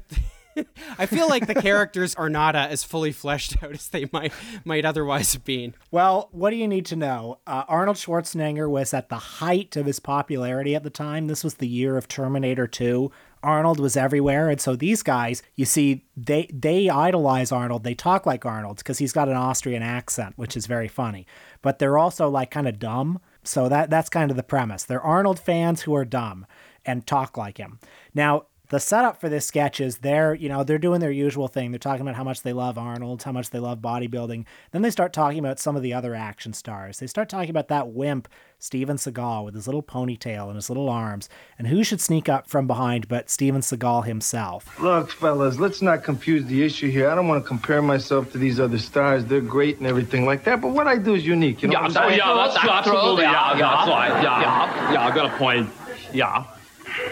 I 0.97 1.05
feel 1.05 1.27
like 1.27 1.47
the 1.47 1.55
characters 1.55 2.15
are 2.15 2.29
not 2.29 2.55
uh, 2.55 2.67
as 2.69 2.83
fully 2.83 3.11
fleshed 3.11 3.55
out 3.63 3.71
as 3.71 3.89
they 3.89 4.09
might 4.11 4.33
might 4.65 4.85
otherwise 4.85 5.33
have 5.33 5.43
been. 5.43 5.75
Well, 5.91 6.29
what 6.31 6.49
do 6.49 6.55
you 6.55 6.67
need 6.67 6.85
to 6.87 6.95
know? 6.95 7.39
Uh, 7.45 7.63
Arnold 7.67 7.97
Schwarzenegger 7.97 8.69
was 8.69 8.93
at 8.93 9.09
the 9.09 9.17
height 9.17 9.75
of 9.75 9.85
his 9.85 9.99
popularity 9.99 10.75
at 10.75 10.83
the 10.83 10.89
time. 10.89 11.27
This 11.27 11.43
was 11.43 11.55
the 11.55 11.67
year 11.67 11.97
of 11.97 12.07
Terminator 12.07 12.67
2. 12.67 13.11
Arnold 13.43 13.79
was 13.79 13.95
everywhere, 13.95 14.49
and 14.49 14.59
so 14.59 14.75
these 14.75 15.03
guys, 15.03 15.43
you 15.55 15.65
see, 15.65 16.05
they 16.15 16.49
they 16.51 16.89
idolize 16.89 17.51
Arnold. 17.51 17.83
They 17.83 17.93
talk 17.93 18.25
like 18.25 18.45
Arnold 18.45 18.77
because 18.77 18.97
he's 18.97 19.13
got 19.13 19.29
an 19.29 19.35
Austrian 19.35 19.83
accent, 19.83 20.33
which 20.37 20.57
is 20.57 20.65
very 20.65 20.87
funny. 20.87 21.27
But 21.61 21.79
they're 21.79 21.97
also 21.97 22.29
like 22.29 22.51
kind 22.51 22.67
of 22.67 22.79
dumb. 22.79 23.19
So 23.43 23.69
that 23.69 23.89
that's 23.89 24.09
kind 24.09 24.31
of 24.31 24.37
the 24.37 24.43
premise. 24.43 24.83
They're 24.83 25.01
Arnold 25.01 25.39
fans 25.39 25.83
who 25.83 25.95
are 25.95 26.05
dumb 26.05 26.45
and 26.85 27.05
talk 27.05 27.37
like 27.37 27.57
him. 27.57 27.79
Now, 28.13 28.47
the 28.69 28.79
setup 28.79 29.19
for 29.21 29.29
this 29.29 29.45
sketch 29.45 29.79
is 29.79 29.99
they're 29.99 30.33
you 30.33 30.49
know 30.49 30.63
they're 30.63 30.77
doing 30.77 30.99
their 30.99 31.11
usual 31.11 31.47
thing 31.47 31.71
they're 31.71 31.79
talking 31.79 32.01
about 32.01 32.15
how 32.15 32.23
much 32.23 32.41
they 32.41 32.53
love 32.53 32.77
arnold 32.77 33.23
how 33.23 33.31
much 33.31 33.49
they 33.51 33.59
love 33.59 33.79
bodybuilding 33.79 34.43
then 34.71 34.81
they 34.81 34.89
start 34.91 35.13
talking 35.13 35.39
about 35.39 35.59
some 35.59 35.75
of 35.75 35.81
the 35.81 35.93
other 35.93 36.13
action 36.13 36.51
stars 36.53 36.99
they 36.99 37.07
start 37.07 37.29
talking 37.29 37.49
about 37.49 37.67
that 37.69 37.89
wimp 37.89 38.27
steven 38.59 38.97
seagal 38.97 39.45
with 39.45 39.53
his 39.55 39.67
little 39.67 39.83
ponytail 39.83 40.47
and 40.47 40.55
his 40.55 40.69
little 40.69 40.89
arms 40.89 41.29
and 41.57 41.67
who 41.67 41.83
should 41.83 42.01
sneak 42.01 42.27
up 42.27 42.49
from 42.49 42.67
behind 42.67 43.07
but 43.07 43.29
steven 43.29 43.61
seagal 43.61 44.05
himself 44.05 44.79
Look, 44.81 45.11
fellas, 45.11 45.57
let's 45.59 45.81
not 45.81 46.03
confuse 46.03 46.45
the 46.45 46.63
issue 46.63 46.89
here. 46.89 47.09
I 47.09 47.15
don't 47.15 47.27
want 47.27 47.43
to 47.43 47.47
compare 47.47 47.81
myself 47.81 48.31
to 48.31 48.37
these 48.37 48.59
other 48.59 48.77
stars. 48.77 49.25
They're 49.25 49.41
great 49.41 49.77
and 49.77 49.87
everything 49.87 50.25
like 50.25 50.43
that, 50.43 50.61
but 50.61 50.69
what 50.71 50.87
I 50.87 50.97
do 50.97 51.15
is 51.15 51.25
unique. 51.25 51.61
You 51.61 51.69
know 51.69 51.73
Yeah, 51.73 51.81
what 51.83 51.93
that- 51.93 52.03
I'm 52.03 52.09
saying? 52.09 52.19
yeah, 52.19 52.33
that's 52.47 52.59
true. 52.59 52.69
Absolutely. 52.69 53.23
Yeah, 53.23 53.31
Yeah, 53.31 53.57
yeah, 53.57 53.75
that's 53.75 53.89
right. 53.89 54.23
Yeah, 54.23 54.41
Yeah. 54.41 54.91
yeah, 54.93 55.07
I 55.07 55.15
got 55.15 55.25
a 55.33 55.37
point. 55.37 55.69
Yeah. 56.13 56.43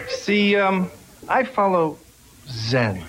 See, 0.08 0.56
um, 0.56 0.90
I 1.28 1.44
follow 1.44 1.98
Zen. 2.48 3.02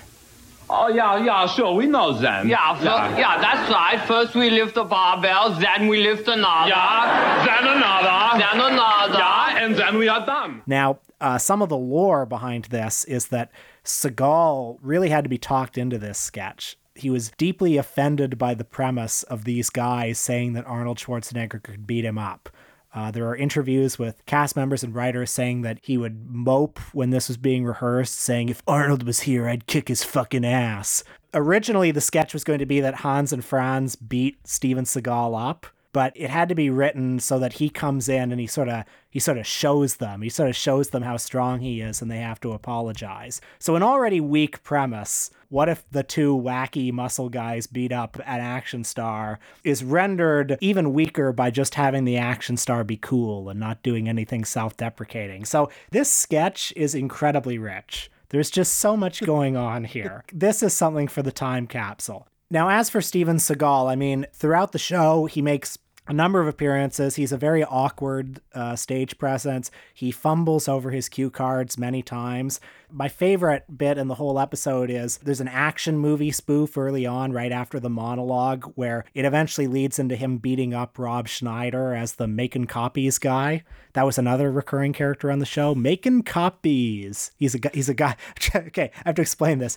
Oh, 0.70 0.88
yeah, 0.88 1.24
yeah, 1.24 1.46
sure. 1.46 1.74
We 1.74 1.86
know 1.86 2.12
Zen. 2.18 2.46
Yeah, 2.48 2.74
fir- 2.76 3.18
yeah, 3.18 3.40
that's 3.40 3.70
right. 3.70 4.00
First 4.06 4.34
we 4.34 4.50
lift 4.50 4.74
the 4.74 4.84
barbell, 4.84 5.54
then 5.54 5.88
we 5.88 6.02
lift 6.02 6.28
another. 6.28 6.68
Yeah, 6.68 7.44
then 7.46 7.76
another. 7.76 8.38
Then 8.38 8.72
another. 8.72 9.18
Yeah, 9.18 9.64
and 9.64 9.74
then 9.76 9.96
we 9.96 10.08
are 10.08 10.26
done. 10.26 10.62
Now, 10.66 10.98
uh, 11.20 11.38
some 11.38 11.62
of 11.62 11.70
the 11.70 11.76
lore 11.76 12.26
behind 12.26 12.66
this 12.66 13.04
is 13.04 13.28
that 13.28 13.50
Seagal 13.84 14.78
really 14.82 15.08
had 15.08 15.24
to 15.24 15.30
be 15.30 15.38
talked 15.38 15.78
into 15.78 15.96
this 15.96 16.18
sketch. 16.18 16.76
He 16.94 17.08
was 17.08 17.30
deeply 17.38 17.76
offended 17.78 18.36
by 18.36 18.54
the 18.54 18.64
premise 18.64 19.22
of 19.22 19.44
these 19.44 19.70
guys 19.70 20.18
saying 20.18 20.52
that 20.52 20.66
Arnold 20.66 20.98
Schwarzenegger 20.98 21.62
could 21.62 21.86
beat 21.86 22.04
him 22.04 22.18
up. 22.18 22.50
Uh, 22.94 23.10
there 23.10 23.26
are 23.28 23.36
interviews 23.36 23.98
with 23.98 24.24
cast 24.26 24.56
members 24.56 24.82
and 24.82 24.94
writers 24.94 25.30
saying 25.30 25.62
that 25.62 25.78
he 25.82 25.98
would 25.98 26.30
mope 26.30 26.78
when 26.92 27.10
this 27.10 27.28
was 27.28 27.36
being 27.36 27.64
rehearsed, 27.64 28.18
saying, 28.18 28.48
If 28.48 28.62
Arnold 28.66 29.02
was 29.02 29.20
here, 29.20 29.48
I'd 29.48 29.66
kick 29.66 29.88
his 29.88 30.02
fucking 30.04 30.44
ass. 30.44 31.04
Originally, 31.34 31.90
the 31.90 32.00
sketch 32.00 32.32
was 32.32 32.44
going 32.44 32.58
to 32.60 32.66
be 32.66 32.80
that 32.80 32.96
Hans 32.96 33.32
and 33.32 33.44
Franz 33.44 33.96
beat 33.96 34.38
Steven 34.46 34.84
Seagal 34.84 35.48
up 35.48 35.66
but 35.92 36.12
it 36.14 36.30
had 36.30 36.48
to 36.48 36.54
be 36.54 36.70
written 36.70 37.18
so 37.18 37.38
that 37.38 37.54
he 37.54 37.68
comes 37.68 38.08
in 38.08 38.30
and 38.30 38.40
he 38.40 38.46
sort 38.46 38.68
of 38.68 38.84
he 39.10 39.18
sort 39.18 39.38
of 39.38 39.46
shows 39.46 39.96
them 39.96 40.22
he 40.22 40.28
sort 40.28 40.48
of 40.48 40.56
shows 40.56 40.90
them 40.90 41.02
how 41.02 41.16
strong 41.16 41.60
he 41.60 41.80
is 41.80 42.02
and 42.02 42.10
they 42.10 42.18
have 42.18 42.40
to 42.40 42.52
apologize 42.52 43.40
so 43.58 43.74
an 43.74 43.82
already 43.82 44.20
weak 44.20 44.62
premise 44.62 45.30
what 45.48 45.68
if 45.68 45.88
the 45.90 46.02
two 46.02 46.36
wacky 46.36 46.92
muscle 46.92 47.28
guys 47.28 47.66
beat 47.66 47.92
up 47.92 48.16
an 48.16 48.40
action 48.40 48.84
star 48.84 49.38
is 49.64 49.82
rendered 49.82 50.58
even 50.60 50.92
weaker 50.92 51.32
by 51.32 51.50
just 51.50 51.74
having 51.74 52.04
the 52.04 52.16
action 52.16 52.56
star 52.56 52.84
be 52.84 52.96
cool 52.96 53.48
and 53.48 53.58
not 53.58 53.82
doing 53.82 54.08
anything 54.08 54.44
self-deprecating. 54.44 55.44
So 55.44 55.70
this 55.90 56.12
sketch 56.12 56.72
is 56.76 56.94
incredibly 56.94 57.58
rich. 57.58 58.10
There's 58.30 58.50
just 58.50 58.74
so 58.74 58.96
much 58.96 59.24
going 59.24 59.56
on 59.56 59.84
here. 59.84 60.24
This 60.32 60.62
is 60.62 60.74
something 60.74 61.08
for 61.08 61.22
the 61.22 61.32
time 61.32 61.66
capsule. 61.66 62.28
Now, 62.50 62.68
as 62.68 62.88
for 62.88 63.00
Steven 63.00 63.36
Seagal, 63.36 63.90
I 63.90 63.96
mean, 63.96 64.26
throughout 64.32 64.72
the 64.72 64.78
show, 64.78 65.26
he 65.26 65.42
makes 65.42 65.78
a 66.08 66.12
number 66.14 66.40
of 66.40 66.48
appearances. 66.48 67.16
He's 67.16 67.32
a 67.32 67.36
very 67.36 67.62
awkward 67.62 68.40
uh, 68.54 68.74
stage 68.76 69.18
presence. 69.18 69.70
He 69.92 70.10
fumbles 70.10 70.66
over 70.66 70.90
his 70.90 71.08
cue 71.08 71.30
cards 71.30 71.76
many 71.76 72.02
times. 72.02 72.60
My 72.90 73.08
favorite 73.08 73.76
bit 73.76 73.98
in 73.98 74.08
the 74.08 74.14
whole 74.14 74.40
episode 74.40 74.88
is 74.88 75.18
there's 75.18 75.42
an 75.42 75.48
action 75.48 75.98
movie 75.98 76.32
spoof 76.32 76.78
early 76.78 77.04
on, 77.04 77.32
right 77.32 77.52
after 77.52 77.78
the 77.78 77.90
monologue, 77.90 78.72
where 78.74 79.04
it 79.12 79.26
eventually 79.26 79.66
leads 79.66 79.98
into 79.98 80.16
him 80.16 80.38
beating 80.38 80.72
up 80.72 80.98
Rob 80.98 81.28
Schneider 81.28 81.92
as 81.94 82.14
the 82.14 82.26
making 82.26 82.66
copies 82.66 83.18
guy. 83.18 83.62
That 83.92 84.06
was 84.06 84.16
another 84.16 84.50
recurring 84.50 84.94
character 84.94 85.30
on 85.30 85.38
the 85.38 85.46
show, 85.46 85.74
making 85.74 86.22
copies. 86.22 87.30
He's 87.36 87.54
a 87.54 87.58
he's 87.74 87.90
a 87.90 87.94
guy. 87.94 88.16
okay, 88.54 88.90
I 89.04 89.08
have 89.08 89.16
to 89.16 89.22
explain 89.22 89.58
this. 89.58 89.76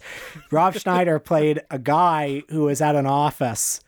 Rob 0.49 0.75
Schneider 0.75 1.19
played 1.19 1.61
a 1.69 1.79
guy 1.79 2.43
who 2.49 2.63
was 2.63 2.81
at 2.81 2.95
an 2.95 3.05
office 3.05 3.81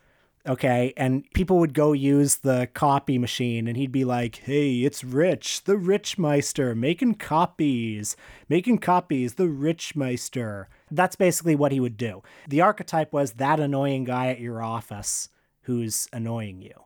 okay 0.47 0.93
and 0.97 1.23
people 1.33 1.57
would 1.57 1.73
go 1.73 1.93
use 1.93 2.37
the 2.37 2.67
copy 2.73 3.17
machine 3.17 3.67
and 3.67 3.77
he'd 3.77 3.91
be 3.91 4.03
like 4.03 4.37
hey 4.37 4.79
it's 4.79 5.03
rich 5.03 5.63
the 5.63 5.77
rich 5.77 6.17
meister 6.17 6.75
making 6.75 7.13
copies 7.15 8.17
making 8.49 8.77
copies 8.77 9.33
the 9.33 9.47
rich 9.47 9.95
meister. 9.95 10.69
That's 10.91 11.15
basically 11.15 11.55
what 11.55 11.71
he 11.71 11.79
would 11.79 11.97
do. 11.97 12.21
The 12.47 12.61
archetype 12.61 13.11
was 13.11 13.33
that 13.33 13.59
annoying 13.59 14.03
guy 14.03 14.27
at 14.27 14.39
your 14.39 14.61
office 14.61 15.29
who's 15.61 16.07
annoying 16.13 16.61
you 16.61 16.82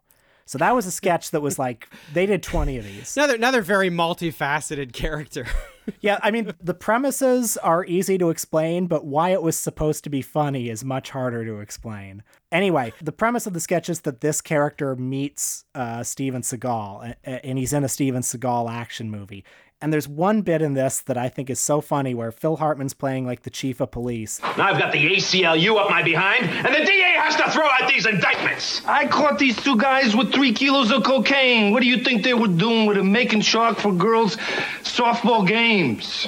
so 0.47 0.57
that 0.57 0.73
was 0.73 0.85
a 0.85 0.91
sketch 0.91 1.31
that 1.31 1.41
was 1.41 1.59
like 1.59 1.89
they 2.13 2.25
did 2.25 2.41
20 2.41 2.77
of 2.77 2.85
these 2.85 3.15
Another 3.15 3.35
another 3.35 3.61
very 3.61 3.89
multifaceted 3.89 4.93
character. 4.93 5.45
yeah, 6.01 6.19
I 6.21 6.31
mean, 6.31 6.53
the 6.61 6.73
premises 6.73 7.57
are 7.57 7.85
easy 7.85 8.17
to 8.17 8.29
explain, 8.29 8.87
but 8.87 9.05
why 9.05 9.29
it 9.29 9.41
was 9.41 9.57
supposed 9.57 10.03
to 10.05 10.09
be 10.09 10.21
funny 10.21 10.69
is 10.69 10.83
much 10.83 11.09
harder 11.09 11.45
to 11.45 11.59
explain. 11.59 12.23
Anyway, 12.51 12.93
the 13.01 13.11
premise 13.11 13.45
of 13.45 13.53
the 13.53 13.59
sketch 13.59 13.89
is 13.89 14.01
that 14.01 14.21
this 14.21 14.41
character 14.41 14.95
meets 14.95 15.65
uh, 15.75 16.03
Steven 16.03 16.41
Seagal, 16.41 17.15
and 17.23 17.57
he's 17.57 17.73
in 17.73 17.83
a 17.83 17.89
Steven 17.89 18.21
Seagal 18.21 18.71
action 18.71 19.11
movie. 19.11 19.43
And 19.79 19.93
there's 19.93 20.07
one 20.07 20.41
bit 20.41 20.63
in 20.63 20.73
this 20.73 21.01
that 21.01 21.17
I 21.17 21.29
think 21.29 21.51
is 21.51 21.59
so 21.59 21.81
funny 21.81 22.15
where 22.15 22.31
Phil 22.31 22.55
Hartman's 22.55 22.95
playing 22.95 23.27
like 23.27 23.43
the 23.43 23.51
chief 23.51 23.79
of 23.79 23.91
police. 23.91 24.41
Now 24.41 24.69
I've 24.69 24.79
got 24.79 24.91
the 24.91 25.05
ACLU 25.05 25.77
up 25.77 25.91
my 25.91 26.01
behind, 26.01 26.45
and 26.45 26.73
the 26.73 26.83
DA 26.83 27.13
has 27.19 27.35
to 27.35 27.51
throw 27.51 27.67
out 27.67 27.87
these 27.87 28.07
indictments. 28.07 28.81
I 28.87 29.05
caught 29.05 29.37
these 29.37 29.55
two 29.61 29.77
guys 29.77 30.15
with 30.15 30.33
three 30.33 30.51
kilos 30.51 30.91
of 30.91 31.03
cocaine. 31.03 31.73
What 31.73 31.81
do 31.81 31.87
you 31.87 32.03
think 32.03 32.23
they 32.23 32.33
were 32.33 32.47
doing 32.47 32.87
with 32.87 32.97
a 32.97 33.03
making 33.03 33.41
shark 33.41 33.77
for 33.77 33.91
girls 33.91 34.35
softball 34.81 35.47
games? 35.47 36.27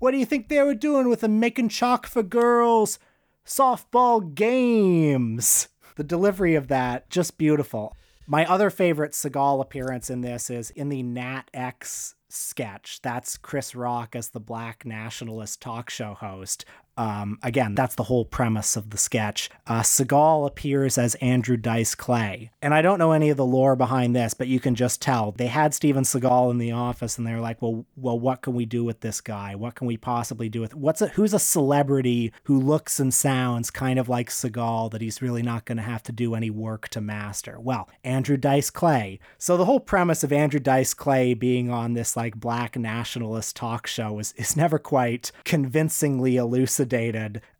What 0.00 0.10
do 0.10 0.18
you 0.18 0.26
think 0.26 0.48
they 0.48 0.60
were 0.60 0.74
doing 0.74 1.08
with 1.08 1.22
a 1.22 1.28
making 1.28 1.68
chalk 1.68 2.06
for 2.06 2.22
girls 2.22 2.98
softball 3.46 4.34
games? 4.34 5.68
The 5.96 6.04
delivery 6.04 6.56
of 6.56 6.68
that, 6.68 7.08
just 7.08 7.38
beautiful. 7.38 7.96
My 8.26 8.44
other 8.44 8.68
favorite 8.70 9.12
Seagal 9.12 9.60
appearance 9.60 10.10
in 10.10 10.20
this 10.22 10.50
is 10.50 10.70
in 10.70 10.88
the 10.88 11.02
Nat 11.02 11.44
X 11.54 12.16
sketch. 12.34 13.00
That's 13.02 13.36
Chris 13.36 13.74
Rock 13.74 14.14
as 14.16 14.30
the 14.30 14.40
black 14.40 14.84
nationalist 14.84 15.60
talk 15.60 15.90
show 15.90 16.14
host. 16.14 16.64
Um, 16.96 17.38
again, 17.42 17.74
that's 17.74 17.94
the 17.94 18.04
whole 18.04 18.24
premise 18.24 18.76
of 18.76 18.90
the 18.90 18.98
sketch. 18.98 19.50
Uh, 19.66 19.80
Seagal 19.80 20.46
appears 20.46 20.96
as 20.98 21.14
Andrew 21.16 21.56
Dice 21.56 21.94
Clay. 21.94 22.50
And 22.62 22.72
I 22.72 22.82
don't 22.82 22.98
know 22.98 23.12
any 23.12 23.30
of 23.30 23.36
the 23.36 23.44
lore 23.44 23.76
behind 23.76 24.14
this, 24.14 24.34
but 24.34 24.46
you 24.46 24.60
can 24.60 24.74
just 24.74 25.02
tell. 25.02 25.32
They 25.32 25.48
had 25.48 25.74
Steven 25.74 26.04
Seagal 26.04 26.50
in 26.50 26.58
the 26.58 26.72
office 26.72 27.18
and 27.18 27.26
they're 27.26 27.40
like, 27.40 27.60
well, 27.60 27.84
well, 27.96 28.18
what 28.18 28.42
can 28.42 28.54
we 28.54 28.64
do 28.64 28.84
with 28.84 29.00
this 29.00 29.20
guy? 29.20 29.54
What 29.54 29.74
can 29.74 29.86
we 29.86 29.96
possibly 29.96 30.48
do 30.48 30.60
with 30.60 30.74
what's 30.74 31.02
a, 31.02 31.08
who's 31.08 31.34
a 31.34 31.38
celebrity 31.38 32.32
who 32.44 32.58
looks 32.58 33.00
and 33.00 33.12
sounds 33.12 33.70
kind 33.70 33.98
of 33.98 34.08
like 34.08 34.30
Seagal 34.30 34.92
that 34.92 35.00
he's 35.00 35.22
really 35.22 35.42
not 35.42 35.64
going 35.64 35.78
to 35.78 35.82
have 35.82 36.02
to 36.04 36.12
do 36.12 36.34
any 36.34 36.50
work 36.50 36.88
to 36.90 37.00
master? 37.00 37.58
Well, 37.58 37.88
Andrew 38.04 38.36
Dice 38.36 38.70
Clay. 38.70 39.18
So 39.38 39.56
the 39.56 39.64
whole 39.64 39.80
premise 39.80 40.22
of 40.22 40.32
Andrew 40.32 40.60
Dice 40.60 40.94
Clay 40.94 41.34
being 41.34 41.70
on 41.70 41.94
this 41.94 42.16
like 42.16 42.36
black 42.36 42.76
nationalist 42.76 43.56
talk 43.56 43.86
show 43.86 44.18
is, 44.18 44.32
is 44.36 44.56
never 44.56 44.78
quite 44.78 45.32
convincingly 45.44 46.36
elucidated. 46.36 46.83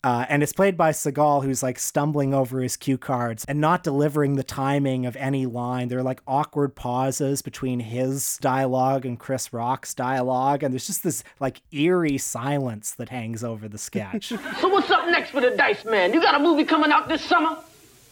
Uh, 0.03 0.27
and 0.29 0.43
it's 0.43 0.53
played 0.53 0.77
by 0.77 0.91
Seagal, 0.91 1.45
who's 1.45 1.63
like 1.63 1.79
stumbling 1.79 2.35
over 2.35 2.61
his 2.61 2.77
cue 2.77 2.99
cards 2.99 3.45
and 3.47 3.61
not 3.61 3.83
delivering 3.83 4.37
the 4.37 4.43
timing 4.43 5.07
of 5.07 5.17
any 5.17 5.47
line. 5.47 5.89
There 5.89 5.99
are 5.99 6.03
like 6.03 6.21
awkward 6.27 6.75
pauses 6.75 7.43
between 7.43 7.81
his 7.81 8.39
dialogue 8.41 9.07
and 9.07 9.19
Chris 9.19 9.53
Rock's 9.53 9.95
dialogue. 9.95 10.63
And 10.63 10.73
there's 10.73 10.87
just 10.87 11.03
this 11.03 11.25
like 11.41 11.61
eerie 11.73 12.19
silence 12.19 12.93
that 12.93 13.09
hangs 13.09 13.43
over 13.45 13.69
the 13.69 13.79
sketch. 13.79 14.33
So 14.61 14.69
what's 14.69 14.91
up 14.91 15.07
next 15.09 15.31
for 15.31 15.41
the 15.41 15.51
Dice 15.51 15.85
Man? 15.85 16.13
You 16.15 16.23
got 16.23 16.35
a 16.35 16.39
movie 16.39 16.65
coming 16.65 16.91
out 16.93 17.09
this 17.09 17.23
summer? 17.23 17.59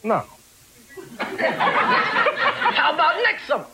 No. 0.02 0.24
How 1.18 2.94
about 2.94 3.16
next 3.22 3.46
summer? 3.46 3.66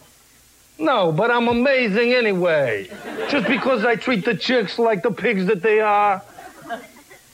No, 0.79 1.11
but 1.11 1.31
I'm 1.31 1.49
amazing 1.49 2.15
anyway. 2.15 2.89
Just 3.29 3.49
because 3.49 3.85
I 3.85 3.97
treat 3.97 4.25
the 4.25 4.37
chicks 4.37 4.79
like 4.79 5.03
the 5.03 5.11
pigs 5.11 5.47
that 5.47 5.61
they 5.63 5.81
are. 5.81 6.23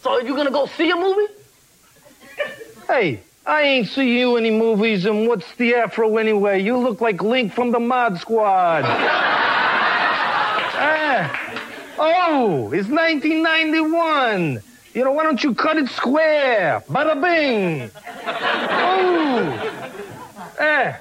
So 0.04 0.18
you 0.20 0.36
gonna 0.36 0.50
go 0.50 0.66
see 0.66 0.90
a 0.90 0.96
movie? 0.96 1.32
Hey, 2.86 3.20
I 3.46 3.62
ain't 3.62 3.88
see 3.88 4.18
you 4.18 4.36
any 4.36 4.50
movies, 4.50 5.06
and 5.06 5.26
what's 5.26 5.50
the 5.54 5.76
afro 5.76 6.18
anyway? 6.18 6.60
You 6.60 6.76
look 6.76 7.00
like 7.00 7.22
Link 7.22 7.54
from 7.54 7.70
the 7.70 7.80
Mod 7.80 8.18
Squad. 8.18 8.84
ah. 10.76 11.40
Oh, 11.98 12.70
it's 12.70 12.86
1991. 12.88 14.60
You 14.92 15.04
know, 15.04 15.12
why 15.12 15.22
don't 15.22 15.42
you 15.42 15.54
cut 15.54 15.78
it 15.78 15.88
square? 15.88 16.84
Bada 16.86 17.18
bing. 17.18 17.90
Oh. 18.26 19.48
Eh. 20.60 20.96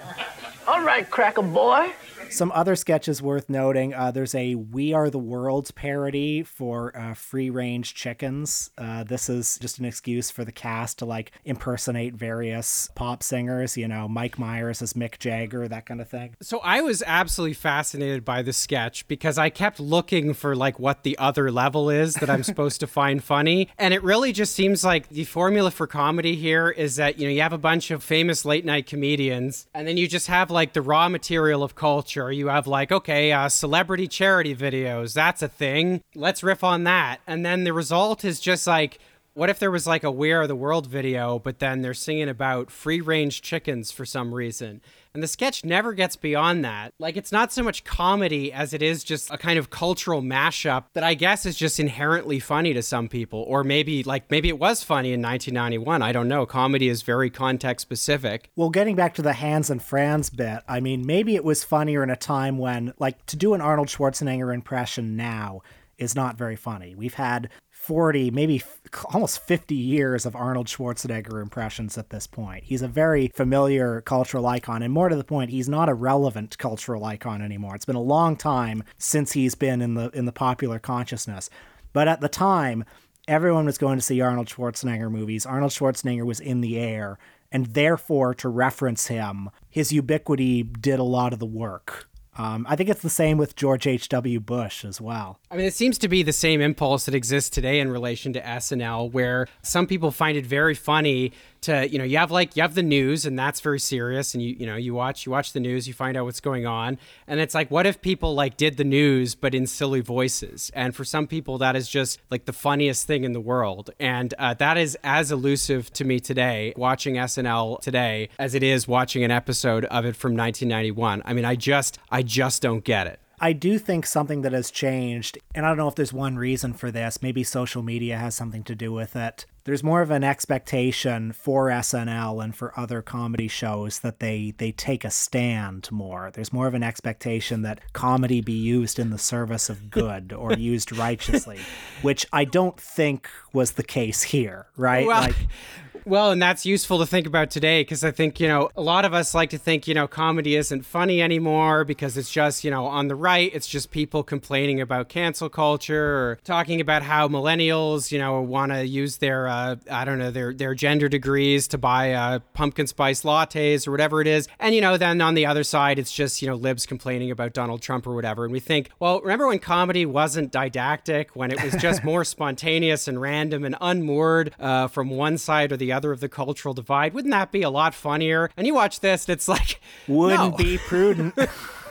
All 0.65 0.81
right, 0.81 1.09
cracker 1.09 1.41
boy. 1.41 1.91
Some 2.33 2.51
other 2.55 2.75
sketches 2.75 3.21
worth 3.21 3.47
noting. 3.47 3.93
Uh, 3.93 4.09
there's 4.09 4.33
a 4.33 4.55
"We 4.55 4.91
Are 4.91 5.11
the 5.11 5.19
World" 5.19 5.69
parody 5.75 6.41
for 6.41 6.95
uh, 6.97 7.13
free 7.13 7.51
range 7.51 7.93
chickens. 7.93 8.71
Uh, 8.75 9.03
this 9.03 9.29
is 9.29 9.59
just 9.59 9.77
an 9.77 9.85
excuse 9.85 10.31
for 10.31 10.43
the 10.43 10.51
cast 10.51 10.97
to 10.99 11.05
like 11.05 11.31
impersonate 11.45 12.15
various 12.15 12.89
pop 12.95 13.21
singers. 13.21 13.77
You 13.77 13.87
know, 13.87 14.07
Mike 14.07 14.39
Myers 14.39 14.81
as 14.81 14.93
Mick 14.93 15.19
Jagger, 15.19 15.67
that 15.67 15.85
kind 15.85 16.01
of 16.01 16.09
thing. 16.09 16.35
So 16.41 16.59
I 16.63 16.81
was 16.81 17.03
absolutely 17.05 17.53
fascinated 17.53 18.25
by 18.25 18.41
the 18.41 18.51
sketch 18.51 19.07
because 19.07 19.37
I 19.37 19.51
kept 19.51 19.79
looking 19.79 20.33
for 20.33 20.55
like 20.55 20.79
what 20.79 21.03
the 21.03 21.15
other 21.19 21.51
level 21.51 21.91
is 21.91 22.15
that 22.15 22.31
I'm 22.31 22.43
supposed 22.43 22.79
to 22.79 22.87
find 22.87 23.23
funny, 23.23 23.69
and 23.77 23.93
it 23.93 24.01
really 24.01 24.31
just 24.31 24.55
seems 24.55 24.83
like 24.83 25.09
the 25.09 25.25
formula 25.25 25.69
for 25.69 25.85
comedy 25.85 26.35
here 26.35 26.71
is 26.71 26.95
that 26.95 27.19
you 27.19 27.27
know 27.27 27.31
you 27.31 27.41
have 27.41 27.53
a 27.53 27.59
bunch 27.59 27.91
of 27.91 28.01
famous 28.03 28.43
late 28.43 28.65
night 28.65 28.87
comedians, 28.87 29.67
and 29.75 29.87
then 29.87 29.97
you 29.97 30.07
just 30.07 30.25
have 30.27 30.49
like 30.49 30.73
the 30.73 30.81
raw 30.81 31.07
material 31.09 31.61
of 31.61 31.75
culture. 31.75 32.22
You 32.31 32.47
have 32.47 32.67
like 32.67 32.91
okay, 32.91 33.31
uh, 33.31 33.49
celebrity 33.49 34.07
charity 34.07 34.55
videos, 34.55 35.13
that's 35.13 35.41
a 35.41 35.47
thing. 35.47 36.01
Let's 36.15 36.43
riff 36.43 36.63
on 36.63 36.83
that, 36.83 37.19
and 37.27 37.45
then 37.45 37.63
the 37.63 37.73
result 37.73 38.23
is 38.25 38.39
just 38.39 38.67
like 38.67 38.99
what 39.33 39.49
if 39.49 39.57
there 39.57 39.71
was 39.71 39.87
like 39.87 40.03
a 40.03 40.11
We 40.11 40.31
Are 40.31 40.45
the 40.45 40.55
World 40.55 40.85
video, 40.85 41.39
but 41.39 41.59
then 41.59 41.81
they're 41.81 41.95
singing 41.95 42.29
about 42.29 42.69
free 42.69 43.01
range 43.01 43.41
chickens 43.41 43.91
for 43.91 44.05
some 44.05 44.33
reason? 44.33 44.81
And 45.13 45.21
the 45.21 45.27
sketch 45.27 45.63
never 45.63 45.93
gets 45.93 46.15
beyond 46.15 46.65
that. 46.65 46.93
Like, 46.97 47.15
it's 47.17 47.31
not 47.31 47.51
so 47.51 47.61
much 47.61 47.83
comedy 47.83 48.51
as 48.51 48.73
it 48.73 48.81
is 48.81 49.03
just 49.03 49.29
a 49.29 49.37
kind 49.37 49.59
of 49.59 49.69
cultural 49.69 50.23
mashup 50.23 50.85
that 50.93 51.03
I 51.03 51.13
guess 51.13 51.45
is 51.45 51.55
just 51.55 51.79
inherently 51.79 52.39
funny 52.39 52.73
to 52.73 52.81
some 52.81 53.07
people. 53.07 53.43
Or 53.47 53.63
maybe, 53.63 54.01
like, 54.03 54.31
maybe 54.31 54.49
it 54.49 54.57
was 54.57 54.83
funny 54.83 55.13
in 55.13 55.21
1991. 55.21 56.01
I 56.01 56.11
don't 56.11 56.27
know. 56.27 56.47
Comedy 56.47 56.89
is 56.89 57.03
very 57.03 57.29
context 57.29 57.83
specific. 57.83 58.49
Well, 58.55 58.71
getting 58.71 58.95
back 58.95 59.13
to 59.15 59.21
the 59.21 59.33
Hans 59.33 59.69
and 59.69 59.83
Franz 59.83 60.31
bit, 60.31 60.61
I 60.67 60.79
mean, 60.79 61.05
maybe 61.05 61.35
it 61.35 61.43
was 61.43 61.63
funnier 61.63 62.01
in 62.01 62.09
a 62.09 62.15
time 62.15 62.57
when, 62.57 62.93
like, 62.97 63.23
to 63.27 63.35
do 63.35 63.53
an 63.53 63.61
Arnold 63.61 63.89
Schwarzenegger 63.89 64.51
impression 64.51 65.15
now 65.15 65.61
is 65.99 66.15
not 66.15 66.37
very 66.37 66.55
funny. 66.55 66.95
We've 66.95 67.13
had 67.13 67.49
40, 67.83 68.31
maybe 68.31 68.55
f- 68.55 68.79
almost 69.13 69.45
50 69.45 69.75
years 69.75 70.25
of 70.25 70.37
Arnold 70.37 70.67
Schwarzenegger 70.67 71.41
impressions 71.41 71.97
at 71.97 72.11
this 72.11 72.27
point. 72.27 72.63
He's 72.63 72.81
a 72.81 72.87
very 72.87 73.27
familiar 73.35 73.99
cultural 73.99 74.47
icon, 74.47 74.81
and 74.81 74.93
more 74.93 75.09
to 75.09 75.17
the 75.17 75.23
point, 75.25 75.51
he's 75.51 75.67
not 75.67 75.89
a 75.89 75.93
relevant 75.93 76.57
cultural 76.57 77.03
icon 77.03 77.41
anymore. 77.41 77.75
It's 77.75 77.83
been 77.83 77.97
a 77.97 78.01
long 78.01 78.37
time 78.37 78.85
since 78.97 79.33
he's 79.33 79.55
been 79.55 79.81
in 79.81 79.95
the 79.95 80.09
in 80.11 80.23
the 80.23 80.31
popular 80.31 80.79
consciousness. 80.79 81.49
But 81.91 82.07
at 82.07 82.21
the 82.21 82.29
time, 82.29 82.85
everyone 83.27 83.65
was 83.65 83.77
going 83.77 83.97
to 83.97 84.01
see 84.01 84.21
Arnold 84.21 84.47
Schwarzenegger 84.47 85.11
movies. 85.11 85.45
Arnold 85.45 85.73
Schwarzenegger 85.73 86.25
was 86.25 86.39
in 86.39 86.61
the 86.61 86.79
air, 86.79 87.19
and 87.51 87.65
therefore, 87.65 88.33
to 88.35 88.47
reference 88.47 89.07
him, 89.07 89.49
his 89.69 89.91
ubiquity 89.91 90.63
did 90.63 90.99
a 90.99 91.03
lot 91.03 91.33
of 91.33 91.39
the 91.39 91.45
work. 91.45 92.07
Um, 92.37 92.65
I 92.69 92.75
think 92.75 92.89
it's 92.89 93.01
the 93.01 93.09
same 93.09 93.37
with 93.37 93.55
George 93.55 93.85
H.W. 93.85 94.39
Bush 94.39 94.83
as 94.83 94.99
well. 94.99 95.39
I 95.51 95.55
mean, 95.55 95.65
it 95.65 95.73
seems 95.73 95.97
to 95.99 96.07
be 96.07 96.23
the 96.23 96.33
same 96.33 96.61
impulse 96.61 97.05
that 97.05 97.13
exists 97.13 97.49
today 97.49 97.79
in 97.79 97.91
relation 97.91 98.33
to 98.33 98.41
SNL, 98.41 99.11
where 99.11 99.47
some 99.61 99.85
people 99.85 100.11
find 100.11 100.37
it 100.37 100.45
very 100.45 100.73
funny 100.73 101.31
to, 101.63 101.89
you 101.89 101.97
know, 101.97 102.03
you 102.03 102.17
have 102.17 102.31
like 102.31 102.55
you 102.55 102.61
have 102.61 102.75
the 102.75 102.83
news, 102.83 103.25
and 103.25 103.37
that's 103.37 103.59
very 103.59 103.79
serious, 103.79 104.33
and 104.33 104.43
you 104.43 104.55
you 104.59 104.65
know 104.65 104.75
you 104.75 104.93
watch 104.93 105.25
you 105.25 105.31
watch 105.31 105.53
the 105.53 105.59
news, 105.59 105.87
you 105.87 105.93
find 105.93 106.15
out 106.15 106.25
what's 106.25 106.39
going 106.39 106.65
on, 106.65 106.97
and 107.27 107.39
it's 107.39 107.55
like, 107.55 107.69
what 107.71 107.85
if 107.85 108.01
people 108.01 108.33
like 108.35 108.57
did 108.57 108.77
the 108.77 108.83
news 108.83 109.35
but 109.35 109.55
in 109.55 109.67
silly 109.67 110.01
voices? 110.01 110.71
And 110.73 110.95
for 110.95 111.03
some 111.03 111.27
people, 111.27 111.57
that 111.57 111.75
is 111.75 111.89
just 111.89 112.19
like 112.29 112.45
the 112.45 112.53
funniest 112.53 113.07
thing 113.07 113.23
in 113.23 113.33
the 113.33 113.41
world, 113.41 113.89
and 113.99 114.33
uh, 114.37 114.53
that 114.55 114.77
is 114.77 114.97
as 115.03 115.31
elusive 115.31 115.91
to 115.93 116.05
me 116.05 116.19
today, 116.19 116.73
watching 116.77 117.15
SNL 117.15 117.81
today, 117.81 118.29
as 118.39 118.55
it 118.55 118.63
is 118.63 118.87
watching 118.87 119.23
an 119.23 119.31
episode 119.31 119.85
of 119.85 120.05
it 120.05 120.15
from 120.15 120.35
1991. 120.35 121.23
I 121.25 121.33
mean, 121.33 121.45
I 121.45 121.55
just 121.55 121.99
I 122.11 122.23
just 122.23 122.61
don't 122.61 122.83
get 122.83 123.07
it. 123.07 123.19
I 123.39 123.51
do 123.51 123.77
think 123.77 124.05
something 124.05 124.41
that 124.43 124.53
has 124.53 124.71
changed, 124.71 125.37
and 125.53 125.65
I 125.65 125.69
don't 125.69 125.77
know 125.77 125.89
if 125.89 125.95
there's 125.95 126.13
one 126.13 126.37
reason 126.37 126.73
for 126.73 126.91
this, 126.91 127.21
maybe 127.21 127.43
social 127.43 127.83
media 127.83 128.17
has 128.17 128.35
something 128.35 128.63
to 128.63 128.73
do 128.73 128.93
with 128.93 129.17
it. 129.17 129.45
There's 129.65 129.83
more 129.83 130.01
of 130.01 130.11
an 130.11 130.25
expectation 130.25 131.31
for 131.31 131.69
SNL 131.69 132.43
and 132.43 132.53
for 132.53 132.77
other 132.77 133.01
comedy 133.01 133.47
shows 133.47 133.99
that 133.99 134.19
they 134.19 134.53
they 134.57 134.73
take 134.73 135.05
a 135.05 135.09
stand 135.09 135.89
more. 135.91 136.31
There's 136.33 136.51
more 136.51 136.67
of 136.67 136.73
an 136.73 136.83
expectation 136.83 137.61
that 137.61 137.79
comedy 137.93 138.41
be 138.41 138.51
used 138.51 138.99
in 138.99 139.09
the 139.09 139.17
service 139.17 139.69
of 139.69 139.89
good 139.89 140.33
or 140.33 140.53
used 140.57 140.91
righteously, 140.91 141.59
which 142.01 142.25
I 142.33 142.43
don't 142.43 142.77
think 142.77 143.29
was 143.53 143.71
the 143.71 143.83
case 143.83 144.21
here, 144.23 144.67
right? 144.75 145.07
Well, 145.07 145.21
like 145.21 145.35
well, 146.05 146.31
and 146.31 146.41
that's 146.41 146.65
useful 146.65 146.99
to 146.99 147.05
think 147.05 147.25
about 147.25 147.49
today 147.49 147.81
because 147.81 148.03
I 148.03 148.11
think, 148.11 148.39
you 148.39 148.47
know, 148.47 148.69
a 148.75 148.81
lot 148.81 149.05
of 149.05 149.13
us 149.13 149.33
like 149.33 149.49
to 149.51 149.57
think, 149.57 149.87
you 149.87 149.93
know, 149.93 150.07
comedy 150.07 150.55
isn't 150.55 150.83
funny 150.85 151.21
anymore 151.21 151.85
because 151.85 152.17
it's 152.17 152.31
just, 152.31 152.63
you 152.63 152.71
know, 152.71 152.85
on 152.85 153.07
the 153.07 153.15
right, 153.15 153.49
it's 153.53 153.67
just 153.67 153.91
people 153.91 154.23
complaining 154.23 154.81
about 154.81 155.09
cancel 155.09 155.49
culture 155.49 156.17
or 156.17 156.39
talking 156.43 156.81
about 156.81 157.03
how 157.03 157.27
millennials, 157.27 158.11
you 158.11 158.19
know, 158.19 158.41
want 158.41 158.71
to 158.71 158.85
use 158.85 159.17
their, 159.17 159.47
uh, 159.47 159.52
I 159.91 160.05
don't 160.05 160.19
know, 160.19 160.31
their, 160.31 160.53
their 160.53 160.75
gender 160.75 161.09
degrees 161.09 161.67
to 161.69 161.77
buy 161.77 162.13
uh, 162.13 162.39
pumpkin 162.53 162.87
spice 162.87 163.23
lattes 163.23 163.87
or 163.87 163.91
whatever 163.91 164.21
it 164.21 164.27
is. 164.27 164.47
And, 164.59 164.75
you 164.75 164.81
know, 164.81 164.97
then 164.97 165.21
on 165.21 165.33
the 165.33 165.45
other 165.45 165.63
side, 165.63 165.99
it's 165.99 166.11
just, 166.11 166.41
you 166.41 166.47
know, 166.47 166.55
libs 166.55 166.85
complaining 166.85 167.31
about 167.31 167.53
Donald 167.53 167.81
Trump 167.81 168.07
or 168.07 168.13
whatever. 168.13 168.43
And 168.43 168.51
we 168.51 168.59
think, 168.59 168.89
well, 168.99 169.21
remember 169.21 169.47
when 169.47 169.59
comedy 169.59 170.05
wasn't 170.05 170.51
didactic, 170.51 171.35
when 171.35 171.51
it 171.51 171.63
was 171.63 171.75
just 171.81 172.03
more 172.05 172.23
spontaneous 172.23 173.07
and 173.07 173.21
random 173.21 173.63
and 173.63 173.75
unmoored 173.81 174.53
uh, 174.59 174.87
from 174.87 175.09
one 175.09 175.37
side 175.37 175.71
or 175.71 175.77
the 175.77 175.91
other 175.91 176.11
of 176.11 176.19
the 176.19 176.29
cultural 176.29 176.73
divide. 176.73 177.13
Wouldn't 177.13 177.31
that 177.31 177.51
be 177.51 177.61
a 177.61 177.69
lot 177.69 177.93
funnier? 177.93 178.49
And 178.57 178.67
you 178.67 178.73
watch 178.73 178.99
this, 178.99 179.27
and 179.27 179.33
it's 179.33 179.47
like, 179.47 179.79
wouldn't 180.07 180.51
no. 180.51 180.57
be 180.57 180.77
prudent. 180.77 181.33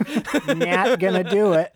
Not 0.47 0.99
gonna 0.99 1.25
do 1.25 1.53
it. 1.55 1.73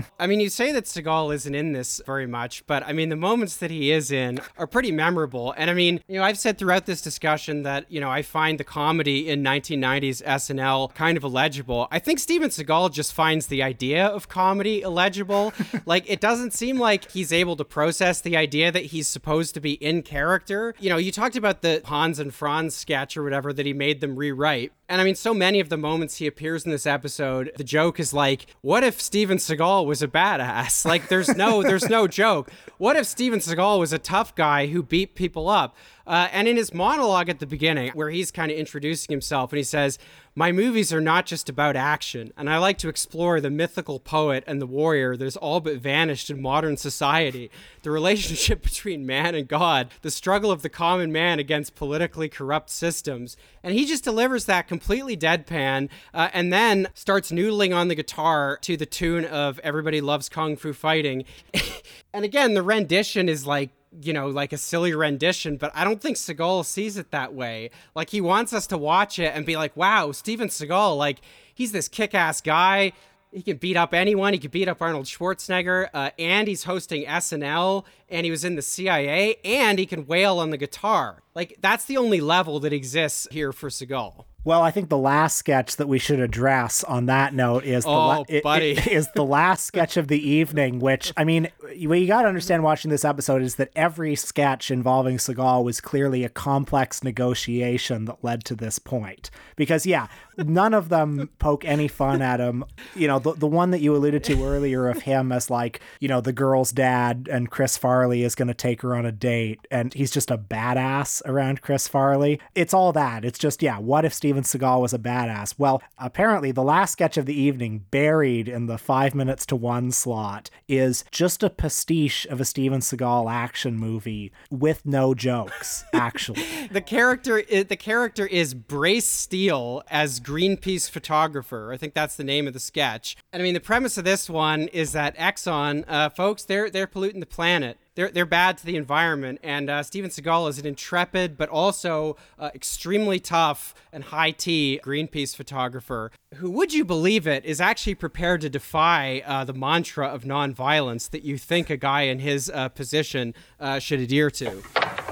I 0.18 0.26
mean, 0.26 0.40
you 0.40 0.48
say 0.48 0.72
that 0.72 0.84
Seagal 0.84 1.34
isn't 1.34 1.54
in 1.54 1.72
this 1.72 2.00
very 2.06 2.26
much, 2.26 2.66
but 2.66 2.82
I 2.86 2.92
mean, 2.92 3.08
the 3.08 3.16
moments 3.16 3.56
that 3.56 3.70
he 3.70 3.90
is 3.90 4.10
in 4.10 4.40
are 4.58 4.66
pretty 4.66 4.92
memorable. 4.92 5.54
And 5.56 5.70
I 5.70 5.74
mean, 5.74 6.00
you 6.08 6.18
know, 6.18 6.24
I've 6.24 6.38
said 6.38 6.58
throughout 6.58 6.86
this 6.86 7.02
discussion 7.02 7.62
that, 7.62 7.90
you 7.90 8.00
know, 8.00 8.10
I 8.10 8.22
find 8.22 8.58
the 8.58 8.64
comedy 8.64 9.28
in 9.28 9.42
1990s 9.42 10.22
SNL 10.22 10.94
kind 10.94 11.16
of 11.16 11.24
illegible. 11.24 11.88
I 11.90 11.98
think 11.98 12.18
Steven 12.18 12.50
Seagal 12.50 12.92
just 12.92 13.12
finds 13.12 13.46
the 13.46 13.62
idea 13.62 14.06
of 14.06 14.28
comedy 14.28 14.82
illegible. 14.82 15.52
like, 15.86 16.08
it 16.08 16.20
doesn't 16.20 16.52
seem 16.52 16.78
like 16.78 17.10
he's 17.10 17.32
able 17.32 17.56
to 17.56 17.64
process 17.64 18.20
the 18.20 18.36
idea 18.36 18.70
that 18.72 18.86
he's 18.86 19.08
supposed 19.08 19.54
to 19.54 19.60
be 19.60 19.72
in 19.72 20.02
character. 20.02 20.74
You 20.78 20.90
know, 20.90 20.96
you 20.96 21.12
talked 21.12 21.36
about 21.36 21.62
the 21.62 21.82
Hans 21.84 22.18
and 22.18 22.32
Franz 22.32 22.74
sketch 22.74 23.16
or 23.16 23.22
whatever 23.22 23.52
that 23.52 23.66
he 23.66 23.72
made 23.72 24.00
them 24.00 24.16
rewrite. 24.16 24.72
And 24.88 25.00
I 25.00 25.04
mean, 25.04 25.14
so 25.14 25.32
many 25.32 25.60
of 25.60 25.68
the 25.68 25.76
moments 25.76 25.89
he 25.98 26.26
appears 26.26 26.64
in 26.64 26.70
this 26.70 26.86
episode, 26.86 27.52
the 27.56 27.64
joke 27.64 27.98
is 27.98 28.12
like, 28.12 28.46
what 28.60 28.84
if 28.84 29.00
Steven 29.00 29.38
Seagal 29.38 29.86
was 29.86 30.02
a 30.02 30.08
badass? 30.08 30.84
Like, 30.84 31.08
there's 31.08 31.36
no, 31.36 31.62
there's 31.62 31.88
no 31.88 32.06
joke. 32.06 32.50
What 32.78 32.96
if 32.96 33.06
Steven 33.06 33.38
Seagal 33.40 33.78
was 33.78 33.92
a 33.92 33.98
tough 33.98 34.34
guy 34.34 34.66
who 34.66 34.82
beat 34.82 35.14
people 35.14 35.48
up? 35.48 35.76
Uh, 36.10 36.28
and 36.32 36.48
in 36.48 36.56
his 36.56 36.74
monologue 36.74 37.28
at 37.28 37.38
the 37.38 37.46
beginning, 37.46 37.92
where 37.92 38.10
he's 38.10 38.32
kind 38.32 38.50
of 38.50 38.58
introducing 38.58 39.12
himself, 39.12 39.52
and 39.52 39.58
he 39.58 39.62
says, 39.62 39.96
My 40.34 40.50
movies 40.50 40.92
are 40.92 41.00
not 41.00 41.24
just 41.24 41.48
about 41.48 41.76
action, 41.76 42.32
and 42.36 42.50
I 42.50 42.58
like 42.58 42.78
to 42.78 42.88
explore 42.88 43.40
the 43.40 43.48
mythical 43.48 44.00
poet 44.00 44.42
and 44.44 44.60
the 44.60 44.66
warrior 44.66 45.16
that 45.16 45.22
has 45.22 45.36
all 45.36 45.60
but 45.60 45.76
vanished 45.76 46.28
in 46.28 46.42
modern 46.42 46.76
society, 46.76 47.48
the 47.84 47.92
relationship 47.92 48.60
between 48.64 49.06
man 49.06 49.36
and 49.36 49.46
God, 49.46 49.88
the 50.02 50.10
struggle 50.10 50.50
of 50.50 50.62
the 50.62 50.68
common 50.68 51.12
man 51.12 51.38
against 51.38 51.76
politically 51.76 52.28
corrupt 52.28 52.70
systems. 52.70 53.36
And 53.62 53.72
he 53.72 53.86
just 53.86 54.02
delivers 54.02 54.46
that 54.46 54.66
completely 54.66 55.16
deadpan, 55.16 55.90
uh, 56.12 56.28
and 56.32 56.52
then 56.52 56.88
starts 56.92 57.30
noodling 57.30 57.72
on 57.72 57.86
the 57.86 57.94
guitar 57.94 58.58
to 58.62 58.76
the 58.76 58.84
tune 58.84 59.26
of 59.26 59.60
Everybody 59.60 60.00
Loves 60.00 60.28
Kung 60.28 60.56
Fu 60.56 60.72
Fighting. 60.72 61.24
and 62.12 62.24
again, 62.24 62.54
the 62.54 62.64
rendition 62.64 63.28
is 63.28 63.46
like, 63.46 63.70
you 64.00 64.12
know, 64.12 64.28
like 64.28 64.52
a 64.52 64.58
silly 64.58 64.94
rendition, 64.94 65.56
but 65.56 65.72
I 65.74 65.84
don't 65.84 66.00
think 66.00 66.16
Seagal 66.16 66.64
sees 66.64 66.96
it 66.96 67.10
that 67.10 67.34
way. 67.34 67.70
Like 67.94 68.10
he 68.10 68.20
wants 68.20 68.52
us 68.52 68.66
to 68.68 68.78
watch 68.78 69.18
it 69.18 69.32
and 69.34 69.44
be 69.44 69.56
like, 69.56 69.76
wow, 69.76 70.12
Steven 70.12 70.48
Seagal, 70.48 70.96
like 70.96 71.20
he's 71.52 71.72
this 71.72 71.88
kick 71.88 72.14
ass 72.14 72.40
guy. 72.40 72.92
He 73.32 73.42
can 73.42 73.58
beat 73.58 73.76
up 73.76 73.94
anyone. 73.94 74.32
He 74.32 74.38
could 74.38 74.50
beat 74.50 74.68
up 74.68 74.82
Arnold 74.82 75.06
Schwarzenegger. 75.06 75.88
Uh, 75.94 76.10
and 76.18 76.48
he's 76.48 76.64
hosting 76.64 77.04
SNL 77.04 77.84
and 78.08 78.24
he 78.24 78.30
was 78.30 78.44
in 78.44 78.56
the 78.56 78.62
CIA 78.62 79.36
and 79.44 79.78
he 79.78 79.86
can 79.86 80.06
wail 80.06 80.38
on 80.38 80.50
the 80.50 80.56
guitar. 80.56 81.22
Like 81.34 81.56
that's 81.60 81.84
the 81.84 81.96
only 81.96 82.20
level 82.20 82.60
that 82.60 82.72
exists 82.72 83.28
here 83.30 83.52
for 83.52 83.68
Seagal. 83.68 84.24
Well, 84.42 84.62
I 84.62 84.70
think 84.70 84.88
the 84.88 84.98
last 84.98 85.36
sketch 85.36 85.76
that 85.76 85.86
we 85.86 85.98
should 85.98 86.18
address 86.18 86.82
on 86.84 87.06
that 87.06 87.34
note 87.34 87.64
is 87.64 87.84
the 87.84 87.90
oh, 87.90 87.92
la- 87.92 88.24
it, 88.26 88.44
it 88.44 88.86
is 88.86 89.08
the 89.14 89.24
last 89.24 89.66
sketch 89.66 89.98
of 89.98 90.08
the 90.08 90.28
evening. 90.28 90.80
Which 90.80 91.12
I 91.16 91.24
mean, 91.24 91.48
what 91.60 92.00
you 92.00 92.06
got 92.06 92.22
to 92.22 92.28
understand 92.28 92.62
watching 92.62 92.90
this 92.90 93.04
episode 93.04 93.42
is 93.42 93.56
that 93.56 93.70
every 93.76 94.16
sketch 94.16 94.70
involving 94.70 95.18
Seagal 95.18 95.62
was 95.64 95.80
clearly 95.80 96.24
a 96.24 96.30
complex 96.30 97.04
negotiation 97.04 98.06
that 98.06 98.24
led 98.24 98.44
to 98.46 98.54
this 98.54 98.78
point. 98.78 99.30
Because 99.56 99.84
yeah, 99.84 100.06
none 100.38 100.72
of 100.72 100.88
them 100.88 101.28
poke 101.38 101.66
any 101.66 101.86
fun 101.88 102.22
at 102.22 102.40
him. 102.40 102.64
You 102.94 103.08
know, 103.08 103.18
the 103.18 103.34
the 103.34 103.46
one 103.46 103.72
that 103.72 103.80
you 103.80 103.94
alluded 103.94 104.24
to 104.24 104.44
earlier 104.44 104.88
of 104.88 105.02
him 105.02 105.32
as 105.32 105.50
like 105.50 105.80
you 106.00 106.08
know 106.08 106.22
the 106.22 106.32
girl's 106.32 106.72
dad 106.72 107.28
and 107.30 107.50
Chris 107.50 107.76
Farley 107.76 108.22
is 108.22 108.34
going 108.34 108.48
to 108.48 108.54
take 108.54 108.80
her 108.80 108.96
on 108.96 109.04
a 109.04 109.12
date, 109.12 109.60
and 109.70 109.92
he's 109.92 110.10
just 110.10 110.30
a 110.30 110.38
badass 110.38 111.20
around 111.26 111.60
Chris 111.60 111.86
Farley. 111.86 112.40
It's 112.54 112.72
all 112.72 112.92
that. 112.92 113.24
It's 113.24 113.38
just 113.38 113.62
yeah. 113.62 113.78
What 113.78 114.06
if 114.06 114.14
Steve 114.14 114.29
Steven 114.30 114.44
Seagal 114.44 114.80
was 114.80 114.94
a 114.94 114.98
badass. 114.98 115.56
Well, 115.58 115.82
apparently, 115.98 116.52
the 116.52 116.62
last 116.62 116.92
sketch 116.92 117.16
of 117.16 117.26
the 117.26 117.34
evening, 117.34 117.86
buried 117.90 118.46
in 118.48 118.66
the 118.66 118.78
five 118.78 119.12
minutes 119.12 119.44
to 119.46 119.56
one 119.56 119.90
slot, 119.90 120.50
is 120.68 121.04
just 121.10 121.42
a 121.42 121.50
pastiche 121.50 122.26
of 122.26 122.40
a 122.40 122.44
Steven 122.44 122.78
Seagal 122.78 123.28
action 123.28 123.76
movie 123.76 124.30
with 124.48 124.86
no 124.86 125.14
jokes, 125.14 125.82
actually. 125.92 126.44
the 126.70 126.80
character 126.80 127.42
the 127.42 127.76
character 127.76 128.24
is 128.24 128.54
Brace 128.54 129.04
Steele 129.04 129.82
as 129.90 130.20
Greenpeace 130.20 130.88
photographer. 130.88 131.72
I 131.72 131.76
think 131.76 131.94
that's 131.94 132.14
the 132.14 132.22
name 132.22 132.46
of 132.46 132.52
the 132.52 132.60
sketch. 132.60 133.16
And 133.32 133.42
I 133.42 133.44
mean, 133.44 133.54
the 133.54 133.58
premise 133.58 133.98
of 133.98 134.04
this 134.04 134.30
one 134.30 134.68
is 134.68 134.92
that 134.92 135.16
Exxon, 135.16 135.84
uh, 135.88 136.08
folks, 136.10 136.44
they're 136.44 136.70
they're 136.70 136.86
polluting 136.86 137.18
the 137.18 137.26
planet. 137.26 137.78
They're, 138.00 138.10
they're 138.10 138.24
bad 138.24 138.56
to 138.56 138.64
the 138.64 138.76
environment, 138.76 139.40
and 139.42 139.68
uh, 139.68 139.82
Steven 139.82 140.08
Seagal 140.08 140.48
is 140.48 140.58
an 140.58 140.64
intrepid 140.64 141.36
but 141.36 141.50
also 141.50 142.16
uh, 142.38 142.48
extremely 142.54 143.20
tough 143.20 143.74
and 143.92 144.04
high 144.04 144.30
tea 144.30 144.80
Greenpeace 144.82 145.36
photographer 145.36 146.10
who, 146.36 146.50
would 146.50 146.72
you 146.72 146.86
believe 146.86 147.26
it, 147.26 147.44
is 147.44 147.60
actually 147.60 147.96
prepared 147.96 148.40
to 148.40 148.48
defy 148.48 149.22
uh, 149.26 149.44
the 149.44 149.52
mantra 149.52 150.06
of 150.06 150.24
nonviolence 150.24 151.10
that 151.10 151.24
you 151.24 151.36
think 151.36 151.68
a 151.68 151.76
guy 151.76 152.04
in 152.04 152.20
his 152.20 152.50
uh, 152.54 152.70
position 152.70 153.34
uh, 153.58 153.78
should 153.78 154.00
adhere 154.00 154.30
to. 154.30 154.62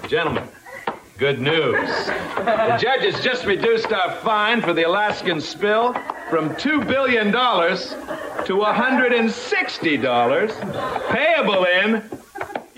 Gentlemen, 0.08 0.48
good 1.18 1.42
news. 1.42 2.06
The 2.06 2.78
judge 2.80 3.02
has 3.02 3.22
just 3.22 3.44
reduced 3.44 3.92
our 3.92 4.12
fine 4.22 4.62
for 4.62 4.72
the 4.72 4.84
Alaskan 4.84 5.42
spill 5.42 5.92
from 6.30 6.54
$2 6.54 6.88
billion 6.88 7.32
to 7.32 8.54
$160, 8.54 11.10
payable 11.10 11.66
in 11.66 12.02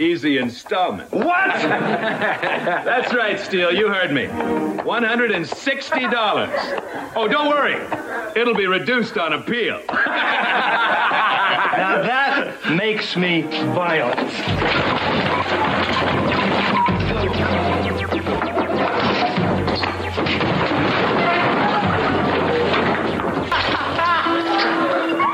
easy 0.00 0.38
installment. 0.38 1.12
What? 1.12 1.26
That's 1.26 3.12
right, 3.14 3.38
Steele. 3.38 3.72
You 3.72 3.86
heard 3.88 4.12
me. 4.12 4.26
$160. 4.26 7.12
Oh, 7.14 7.28
don't 7.28 7.48
worry. 7.48 7.76
It'll 8.34 8.54
be 8.54 8.66
reduced 8.66 9.18
on 9.18 9.34
appeal. 9.34 9.82
Now 11.70 12.02
that 12.02 12.72
makes 12.74 13.16
me 13.16 13.42
violent. 13.42 14.18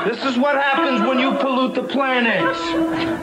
This 0.05 0.23
is 0.23 0.37
what 0.37 0.55
happens 0.55 1.01
when 1.07 1.19
you 1.19 1.31
pollute 1.33 1.73
the 1.75 1.83
planet. 1.83 3.16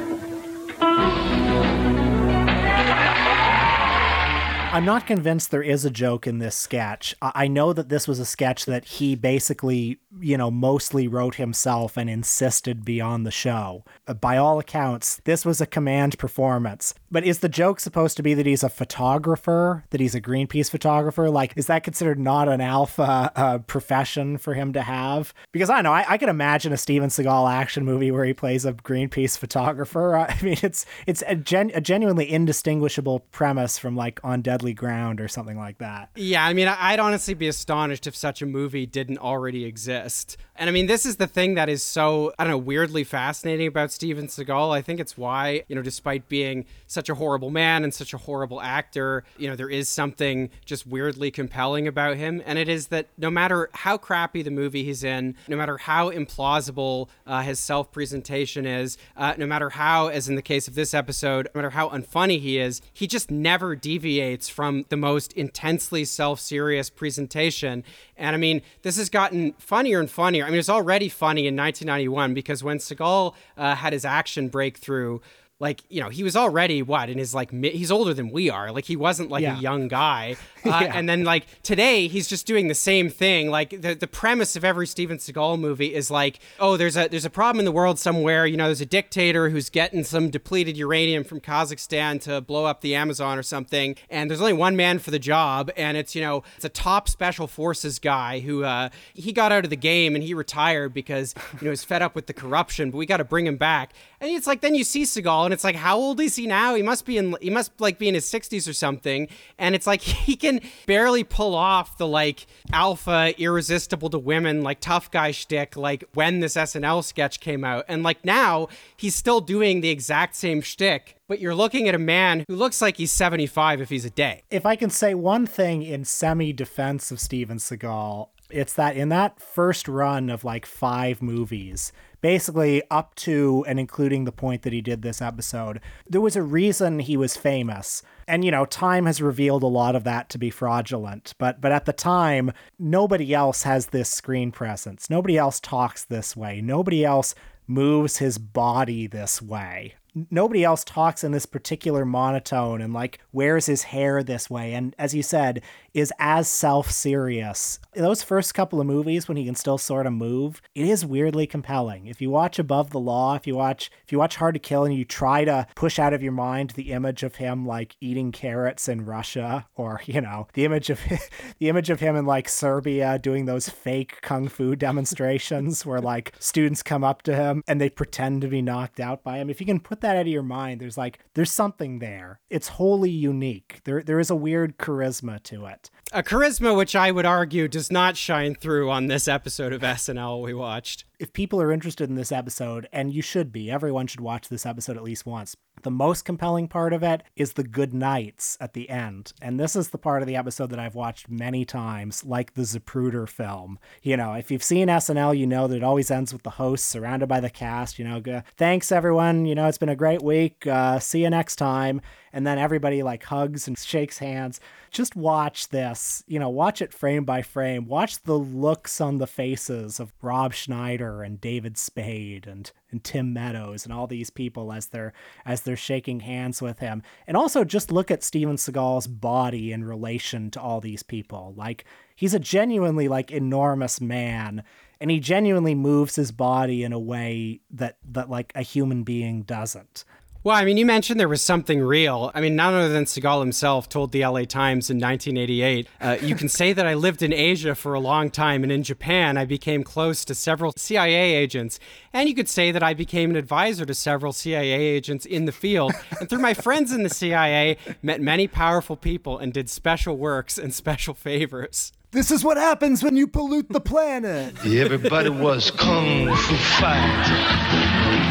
I'm 4.75 4.85
not 4.85 5.07
convinced 5.07 5.53
there 5.53 5.63
is 5.63 5.85
a 5.85 5.91
joke 5.91 6.27
in 6.27 6.41
this 6.41 6.57
sketch. 6.57 7.15
I 7.23 7.47
know 7.47 7.73
that 7.73 7.91
this 7.91 8.09
was 8.09 8.19
a 8.19 8.25
sketch 8.25 8.65
that 8.65 8.85
he 8.85 9.15
basically, 9.15 10.01
you 10.25 10.39
know, 10.39 10.51
mostly 10.51 11.07
wrote 11.07 11.35
himself 11.35 11.99
and 11.99 12.09
insisted 12.09 12.85
be 12.85 13.01
on 13.01 13.25
the 13.25 13.31
show. 13.31 13.85
Uh, 14.07 14.15
By 14.15 14.39
all 14.39 14.59
accounts, 14.59 15.21
this 15.25 15.45
was 15.45 15.61
a 15.61 15.67
command 15.67 16.19
performance. 16.19 16.95
But 17.11 17.25
is 17.25 17.41
the 17.41 17.49
joke 17.49 17.79
supposed 17.79 18.17
to 18.17 18.23
be 18.23 18.33
that 18.35 18.47
he's 18.47 18.63
a 18.65 18.69
photographer, 18.71 19.85
that 19.91 20.01
he's 20.01 20.15
a 20.15 20.21
Greenpeace 20.21 20.71
photographer? 20.71 21.29
Like, 21.31 21.53
is 21.57 21.67
that 21.67 21.85
considered 21.85 22.19
not 22.19 22.49
an 22.49 22.61
alpha 22.63 23.31
uh, 23.37 23.59
profession 23.59 24.39
for 24.39 24.55
him 24.55 24.73
to 24.73 24.83
have? 24.83 25.35
Because 25.53 25.69
I 25.69 25.83
know, 25.83 25.93
I, 25.93 26.05
I 26.09 26.19
can 26.19 26.31
imagine 26.31 26.73
a 26.73 26.77
Steven 26.79 27.11
Seagal 27.11 27.53
action 27.53 27.85
movie 27.85 28.11
where 28.11 28.25
he 28.25 28.33
plays 28.33 28.65
a 28.65 28.73
Greenpeace 28.73 29.37
photographer. 29.37 30.17
I 30.29 30.37
mean, 30.43 30.57
it's 30.63 30.87
it's 31.07 31.23
a, 31.27 31.37
gen- 31.37 31.71
a 31.75 31.81
genuinely 31.83 32.31
indistinguishable 32.33 33.21
premise 33.31 33.79
from 33.79 33.95
like 33.95 34.21
On 34.25 34.41
Deadly 34.41 34.73
Ground 34.73 35.21
or 35.21 35.29
something 35.29 35.59
like 35.59 35.79
that. 35.79 36.09
Yeah, 36.17 36.45
I 36.45 36.55
mean, 36.55 36.69
I'd 36.69 36.99
honestly 36.99 37.35
be 37.35 37.49
astonished 37.49 38.07
if 38.07 38.17
such 38.17 38.41
a 38.41 38.47
movie 38.47 38.87
didn't 38.87 39.19
already 39.19 39.65
exist 39.67 40.14
best 40.15 40.37
and 40.57 40.71
I 40.71 40.73
mean, 40.73 40.87
this 40.87 41.05
is 41.05 41.17
the 41.17 41.27
thing 41.27 41.55
that 41.55 41.69
is 41.69 41.83
so, 41.83 42.33
I 42.39 42.45
don't 42.45 42.53
know, 42.53 42.59
weirdly 42.59 43.03
fascinating 43.03 43.67
about 43.67 43.91
Steven 43.91 44.29
Seagal. 44.29 44.73
I 44.73 44.83
think 44.83 45.01
it's 45.01 45.19
why, 45.19 45.65
you 45.67 45.75
know, 45.75 45.83
despite 45.83 46.29
being 46.29 46.65
such 46.87 47.09
a 47.09 47.17
horrible 47.17 47.51
man 47.51 47.83
and 47.83 47.93
such 47.93 48.15
a 48.15 48.19
horrible 48.19 48.61
actor, 48.61 49.25
you 49.37 49.49
know, 49.49 49.57
there 49.57 49.69
is 49.69 49.89
something 49.89 50.51
just 50.65 50.87
weirdly 50.87 51.33
compelling 51.33 51.89
about 51.89 52.19
him. 52.19 52.41
And 52.47 52.57
it 52.57 52.69
is 52.69 52.87
that 52.89 53.09
no 53.19 53.31
matter 53.31 53.69
how 53.73 53.99
crappy 53.99 54.43
the 54.43 54.53
movie 54.53 54.85
he's 54.85 55.03
in, 55.03 55.35
no 55.49 55.57
matter 55.57 55.77
how 55.77 56.13
implausible 56.13 57.09
uh, 57.27 57.43
his 57.43 57.59
self 57.59 57.91
presentation 57.91 58.65
is, 58.65 58.97
uh, 59.17 59.35
no 59.37 59.47
matter 59.47 59.71
how, 59.71 60.07
as 60.07 60.29
in 60.29 60.37
the 60.37 60.43
case 60.43 60.69
of 60.69 60.77
this 60.77 60.95
episode, 60.95 61.49
no 61.53 61.63
matter 61.63 61.71
how 61.71 61.89
unfunny 61.89 62.39
he 62.41 62.59
is, 62.59 62.81
he 62.93 63.09
just 63.09 63.29
never 63.29 63.75
deviates 63.75 64.49
from 64.49 64.85
the 64.89 64.97
most 64.97 65.33
intensely 65.33 66.05
self 66.05 66.39
serious 66.39 66.91
presentation. 66.91 67.83
And 68.17 68.37
I 68.37 68.39
mean, 68.39 68.63
this 68.83 68.97
has 68.99 69.09
gotten 69.09 69.55
funnier 69.55 69.99
and 69.99 70.09
funnier. 70.09 70.44
I 70.45 70.51
mean, 70.51 70.59
it's 70.59 70.69
already 70.69 71.09
funny 71.09 71.47
in 71.47 71.57
1991 71.57 72.35
because 72.35 72.63
when 72.63 72.79
Seagal 72.79 73.35
uh, 73.57 73.75
had 73.75 73.93
his 73.93 74.05
action 74.05 74.49
breakthrough, 74.49 75.21
like 75.61 75.83
you 75.89 76.01
know 76.03 76.09
he 76.09 76.23
was 76.25 76.35
already 76.37 76.83
what 76.83 77.09
in 77.09 77.17
his 77.19 77.35
like 77.35 77.53
mid, 77.53 77.73
he's 77.75 77.91
older 77.91 78.13
than 78.13 78.31
we 78.31 78.51
are. 78.51 78.73
Like 78.73 78.85
he 78.87 78.97
wasn't 78.97 79.31
like 79.31 79.43
Yeah. 79.43 79.57
a 79.57 79.61
young 79.61 79.89
guy. 79.89 80.37
Uh, 80.65 80.81
Yeah. 80.83 80.93
and 80.97 81.07
then 81.07 81.25
like 81.25 81.45
today 81.63 82.09
he's 82.09 82.27
just 82.27 82.47
doing 82.47 82.69
the 82.69 82.75
same 82.75 83.11
thing. 83.11 83.51
Like 83.51 83.83
the, 83.83 83.95
the 83.95 84.07
premise 84.07 84.57
of 84.57 84.65
every 84.65 84.87
steven 84.87 85.19
seagal 85.19 85.61
movie 85.61 85.95
is 85.95 86.11
like 86.11 86.39
oh 86.59 86.79
there's 86.79 86.97
a 86.97 87.07
there's 87.07 87.27
a 87.27 87.31
problem 87.31 87.59
in 87.59 87.67
the 87.67 87.73
world 87.73 87.99
somewhere. 87.99 88.47
You 88.47 88.57
know 88.57 88.65
there's 88.65 88.81
a 88.81 88.87
dictator 88.87 89.51
who's 89.51 89.69
getting 89.69 90.05
some 90.05 90.31
depleted 90.31 90.77
uranium 90.79 91.23
from 91.23 91.41
kazakhstan 91.43 92.19
to 92.23 92.41
blow 92.41 92.65
up 92.65 92.81
the 92.81 92.95
amazon 92.95 93.39
or 93.39 93.43
something. 93.43 93.95
And 94.09 94.31
there's 94.31 94.41
only 94.41 94.55
one 94.55 94.75
man 94.75 94.99
for 94.99 95.11
the 95.11 95.19
job. 95.19 95.71
And 95.77 95.99
it's 95.99 96.15
you 96.15 96.23
know 96.23 96.43
it's 96.57 96.65
a 96.65 96.71
top 96.71 97.11
special 97.11 97.47
forces 97.47 97.99
guy 97.99 98.41
who 98.41 98.65
uh, 98.65 98.89
he 99.13 99.33
got 99.33 99.53
out 99.53 99.65
of 99.65 99.71
the 99.71 99.77
game 99.77 100.15
and 100.15 100.25
he 100.25 100.33
retired 100.33 100.95
because 100.95 101.35
you 101.61 101.67
know 101.67 101.71
he's 101.73 101.85
fed 101.85 102.01
up 102.01 102.15
with 102.15 102.27
the 102.27 102.33
corruption 102.33 102.91
but 102.91 102.97
we 102.97 103.05
got 103.05 103.19
to 103.19 103.25
bring 103.25 103.47
him 103.47 103.57
back. 103.59 103.93
And 104.21 104.31
it's 104.31 104.47
like 104.47 104.63
then 104.63 104.75
you 104.75 104.85
see 104.85 105.03
Seagal 105.03 105.44
and 105.45 105.55
it's 105.55 105.65
like 105.65 105.77
how 105.77 105.97
old 105.97 106.21
is 106.21 106.37
he 106.37 106.47
now? 106.47 106.75
He 106.75 106.83
must 106.83 107.07
be 107.07 107.19
in 107.19 107.37
he 107.41 107.51
must 107.51 107.81
like 107.81 107.99
be 107.99 108.09
in 108.09 108.15
his 108.15 108.27
60s 108.27 108.69
or 108.69 108.73
something. 108.73 109.29
And 109.59 109.75
it's 109.75 109.87
like 109.87 110.01
he 110.03 110.37
can 110.37 110.61
barely 110.87 111.25
pull 111.25 111.55
off 111.55 111.99
the 111.99 112.07
like 112.07 112.47
alpha 112.73 113.35
irresistible 113.39 114.11
to 114.11 114.19
women 114.19 114.63
like 114.63 114.81
tough 114.81 115.11
guy 115.11 115.31
shtick 115.31 115.77
like 115.77 116.05
when 116.15 116.41
this 116.41 116.55
SNL 116.55 117.05
sketch 117.05 117.41
came 117.41 117.65
out. 117.65 117.85
And 117.89 118.03
like 118.03 118.25
now 118.25 118.69
he's 118.97 119.15
still 119.15 119.41
doing 119.41 119.81
the 119.81 119.91
exact 119.91 120.37
same 120.37 120.61
shtick, 120.61 121.17
but 121.29 121.41
you're 121.41 121.55
looking 121.55 121.89
at 121.89 121.95
a 121.95 121.99
man 121.99 122.45
who 122.49 122.57
looks 122.57 122.83
like 122.83 122.97
he's 122.97 123.13
75 123.13 123.81
if 123.81 123.91
he's 123.91 124.05
a 124.05 124.11
day. 124.11 124.43
If 124.51 124.67
I 124.67 124.77
can 124.77 124.91
say 124.91 125.15
one 125.15 125.47
thing 125.47 125.83
in 125.83 126.05
semi 126.05 126.53
defense 126.53 127.11
of 127.11 127.21
Steven 127.21 127.59
Seagal, 127.59 128.29
it's 128.51 128.75
that 128.75 128.97
in 128.97 129.09
that 129.09 129.41
first 129.41 129.89
run 129.89 130.31
of 130.31 130.45
like 130.45 130.67
five 130.67 131.23
movies, 131.23 131.93
basically 132.25 132.83
up 132.91 133.15
to 133.15 133.63
and 133.69 133.79
including 133.79 134.25
the 134.25 134.33
point 134.33 134.63
that 134.63 134.73
he 134.73 134.81
did 134.81 135.03
this 135.03 135.21
episode, 135.21 135.79
there 136.09 136.23
was 136.23 136.37
a 136.37 136.43
reason 136.43 136.99
he 136.99 137.19
was 137.19 137.37
famous. 137.37 138.03
And 138.27 138.43
you 138.43 138.51
know, 138.51 138.65
time 138.65 139.05
has 139.05 139.21
revealed 139.21 139.63
a 139.63 139.67
lot 139.67 139.95
of 139.95 140.05
that 140.05 140.31
to 140.31 140.39
be 140.39 140.49
fraudulent, 140.49 141.35
but 141.39 141.61
but 141.61 141.71
at 141.71 141.85
the 141.85 141.93
time, 141.93 142.51
nobody 142.79 143.35
else 143.35 143.65
has 143.65 143.89
this 143.89 144.09
screen 144.09 144.53
presence. 144.53 145.11
Nobody 145.11 145.37
else 145.37 145.61
talks 145.61 146.03
this 146.03 146.35
way. 146.35 146.63
Nobody 146.63 147.05
else 147.05 147.35
moves 147.67 148.17
his 148.17 148.39
body 148.39 149.07
this 149.07 149.43
way 149.43 149.95
nobody 150.31 150.65
else 150.65 150.85
talks 150.85 151.25
in 151.25 151.33
this 151.33 151.47
particular 151.47 152.05
monotone 152.05 152.81
and 152.81 152.93
like 152.93 153.19
wears 153.33 153.67
his 153.67 153.85
hair 153.85 154.23
this 154.23 154.49
way. 154.49 154.75
And 154.75 154.95
as 154.99 155.15
you 155.15 155.23
said 155.23 155.63
is 155.93 156.13
as 156.19 156.49
self-serious. 156.49 157.79
Those 157.95 158.23
first 158.23 158.55
couple 158.55 158.81
of 158.81 158.87
movies 158.87 159.29
when 159.29 159.37
he 159.37 159.45
can 159.45 159.55
still 159.55 159.79
sort 159.79 160.07
of 160.07 160.13
move 160.13 160.61
it 160.75 160.87
is 160.87 161.05
weirdly 161.07 161.47
compelling. 161.47 162.07
If 162.07 162.21
you 162.21 162.31
watch 162.31 162.59
above 162.59 162.91
the 162.91 163.01
law 163.01 163.35
if 163.35 163.47
you 163.47 163.55
watch 163.55 163.91
if 164.05 164.13
you 164.13 164.19
watch 164.19 164.37
hard 164.37 164.55
to 164.55 164.61
kill 164.61 164.85
and 164.85 164.95
you 164.95 165.05
try 165.05 165.45
to 165.45 165.67
push 165.75 165.99
out 165.99 166.13
of 166.13 166.23
your 166.23 166.33
mind 166.33 166.71
the 166.71 166.93
image 166.93 167.23
of 167.23 167.37
him 167.37 167.67
like 167.67 167.97
eating 168.01 168.33
carrots 168.33 168.89
in 168.89 169.05
russia 169.05 169.67
or 169.75 170.01
you 170.07 170.21
know 170.21 170.47
the 170.55 170.65
image 170.65 170.91
of 170.91 171.01
the 171.59 171.69
image 171.69 171.91
of 171.91 172.01
him 172.01 172.17
in 172.17 172.25
like 172.25 172.49
serbia 172.49 173.19
doing 173.19 173.45
those 173.45 173.69
fake 173.69 174.21
kung 174.23 174.49
fu 174.49 174.75
demonstrations 174.77 175.85
where 175.85 176.01
like 176.01 176.33
students 176.39 176.83
come 176.83 177.05
up 177.05 177.23
to 177.23 177.35
him 177.35 177.63
and 177.67 177.81
they 177.81 177.89
pretend 177.89 178.43
to 178.43 178.49
be 178.49 178.63
knocked 178.63 179.01
out 179.01 179.23
by 179.23 179.39
him. 179.39 179.51
If 179.51 179.61
you 179.61 179.67
can 179.67 179.81
put 179.81 180.01
that 180.05 180.17
out 180.17 180.23
of 180.23 180.27
your 180.29 180.43
mind 180.43 180.81
there's 180.81 180.99
like 180.99 181.19
there's 181.35 181.51
something 181.51 181.99
there. 181.99 182.41
It's 182.51 182.69
wholly 182.69 183.11
unique. 183.11 183.81
There 183.85 184.03
there 184.03 184.21
is 184.21 184.31
a 184.31 184.37
weird 184.37 184.79
charisma 184.79 185.43
to 185.45 185.67
it. 185.67 185.91
A 186.13 186.23
charisma 186.23 186.77
which 186.77 186.95
I 186.95 187.11
would 187.11 187.27
argue 187.27 187.67
does 187.67 187.91
not 187.91 188.17
shine 188.17 188.55
through 188.55 188.91
on 188.91 189.09
this 189.09 189.27
episode 189.27 189.73
of 189.73 189.81
SNL 189.81 190.43
we 190.43 190.55
watched. 190.55 191.05
If 191.25 191.33
people 191.33 191.59
are 191.63 191.73
interested 191.73 192.11
in 192.11 192.17
this 192.17 192.31
episode, 192.31 192.87
and 192.93 193.15
you 193.15 193.23
should 193.23 193.51
be, 193.51 193.71
everyone 193.71 194.07
should 194.07 194.21
watch 194.21 194.51
this 194.51 194.67
episode 194.67 194.99
at 194.99 195.03
least 195.03 195.25
once. 195.25 195.57
The 195.83 195.91
most 195.91 196.27
compelling 196.27 196.69
part 196.69 196.93
of 196.93 197.03
it 197.03 197.23
is 197.35 197.55
the 197.55 197.65
good 197.65 197.95
nights 197.95 198.59
at 198.61 198.75
the 198.75 198.91
end. 198.91 199.33
And 199.41 199.59
this 199.59 199.75
is 199.75 199.89
the 199.89 199.97
part 199.97 200.21
of 200.21 200.29
the 200.29 200.37
episode 200.37 200.69
that 200.69 200.79
I've 200.79 200.95
watched 200.95 201.31
many 201.31 201.65
times, 201.65 202.25
like 202.25 202.53
the 202.53 202.63
Zapruder 202.63 203.27
film. 203.27 203.79
You 204.03 204.19
know, 204.19 204.35
if 204.35 204.51
you've 204.51 204.63
seen 204.63 204.89
SNL, 204.89 205.39
you 205.39 205.47
know 205.47 205.67
that 205.67 205.77
it 205.77 205.83
always 205.83 206.11
ends 206.11 206.31
with 206.31 206.43
the 206.43 206.51
host 206.51 206.85
surrounded 206.85 207.27
by 207.27 207.41
the 207.41 207.49
cast. 207.49 207.99
You 207.99 208.05
know, 208.05 208.43
thanks 208.59 208.93
everyone. 208.93 209.47
You 209.47 209.55
know, 209.55 209.67
it's 209.67 209.79
been 209.79 209.89
a 209.89 209.97
great 209.97 210.23
week. 210.23 210.67
Uh, 210.67 210.99
see 210.99 211.23
you 211.23 211.31
next 211.31 211.57
time. 211.57 212.03
And 212.35 212.47
then 212.47 212.59
everybody 212.59 213.03
like 213.03 213.25
hugs 213.25 213.67
and 213.67 213.79
shakes 213.95 214.19
hands 214.19 214.61
just 214.95 215.17
watch 215.17 215.69
this, 215.69 216.23
you 216.27 216.39
know, 216.39 216.49
watch 216.49 216.81
it 216.81 216.93
frame 216.93 217.25
by 217.25 217.43
frame. 217.43 217.87
Watch 217.87 218.23
the 218.23 218.39
looks 218.39 219.01
on 219.01 219.19
the 219.19 219.27
faces 219.27 220.01
of 220.01 220.15
Rob 220.23 220.55
Schneider 220.55 221.14
and 221.23 221.41
David 221.41 221.77
Spade 221.79 222.47
and 222.47 222.71
and 222.91 223.05
Tim 223.05 223.33
Meadows 223.33 223.85
and 223.85 223.93
all 223.93 224.07
these 224.07 224.31
people 224.31 224.73
as 224.73 224.87
they're 224.87 225.13
as 225.45 225.63
they're 225.63 225.77
shaking 225.77 226.21
hands 226.21 226.61
with 226.61 226.79
him. 226.79 227.03
And 227.27 227.37
also 227.37 227.65
just 227.65 227.93
look 227.93 228.11
at 228.11 228.23
Steven 228.23 228.57
Seagal's 228.57 229.07
body 229.07 229.73
in 229.73 229.85
relation 229.85 230.51
to 230.53 230.61
all 230.61 230.81
these 230.81 231.03
people. 231.03 231.55
Like 231.57 231.85
he's 232.15 232.35
a 232.35 232.39
genuinely 232.39 233.09
like 233.09 233.31
enormous 233.31 234.01
man 234.01 234.65
and 235.01 235.11
he 235.11 235.21
genuinely 235.21 235.75
moves 235.75 236.17
his 236.17 236.33
body 236.33 236.83
in 236.83 236.93
a 236.93 236.99
way 236.99 237.61
that 237.71 237.99
that 238.11 238.31
like 238.31 238.53
a 238.55 238.63
human 238.63 239.03
being 239.03 239.43
doesn't. 239.43 240.05
Well, 240.45 240.55
I 240.55 240.67
mean, 240.67 240.77
you 240.77 240.85
mentioned 240.85 241.19
there 241.19 241.27
was 241.27 241.41
something 241.41 241.81
real. 241.81 242.31
I 242.35 242.43
mean, 242.43 242.55
none 242.55 242.75
other 242.75 242.91
than 242.91 243.07
Seagal 243.07 243.41
himself 243.41 243.89
told 243.89 244.13
the 244.13 244.27
LA 244.27 244.43
Times 244.43 244.91
in 244.91 244.99
1988 244.99 245.89
uh, 246.03 246.19
You 246.21 246.35
can 246.35 246.51
say 246.51 246.75
that 246.75 246.87
I 246.87 246.93
lived 246.93 247.23
in 247.23 247.33
Asia 247.33 247.75
for 247.75 247.95
a 247.95 247.99
long 247.99 248.31
time, 248.31 248.63
and 248.63 248.71
in 248.71 248.83
Japan, 248.83 249.39
I 249.39 249.47
became 249.47 249.83
close 249.83 250.23
to 250.27 250.35
several 250.35 250.75
CIA 250.77 251.35
agents. 251.35 251.81
And 252.13 252.29
you 252.29 252.35
could 252.35 252.51
say 252.51 252.73
that 252.73 252.83
I 252.83 252.93
became 252.93 253.31
an 253.31 253.37
advisor 253.37 253.87
to 253.87 253.95
several 253.95 254.35
CIA 254.35 254.83
agents 254.83 255.25
in 255.25 255.47
the 255.47 255.53
field. 255.53 255.95
And 256.21 256.29
through 256.29 256.41
my 256.41 256.53
friends 256.53 256.93
in 256.93 257.05
the 257.05 257.09
CIA, 257.09 257.79
met 258.03 258.21
many 258.21 258.47
powerful 258.47 258.97
people 258.97 259.39
and 259.39 259.51
did 259.51 259.71
special 259.71 260.19
works 260.19 260.59
and 260.59 260.75
special 260.75 261.15
favors. 261.15 261.91
This 262.11 262.31
is 262.31 262.45
what 262.45 262.59
happens 262.59 263.03
when 263.03 263.17
you 263.17 263.27
pollute 263.27 263.71
the 263.71 263.81
planet. 263.81 264.63
Everybody 264.63 265.31
was 265.31 265.71
kung 265.71 266.27
fu 266.37 266.55
fighting. 266.55 268.24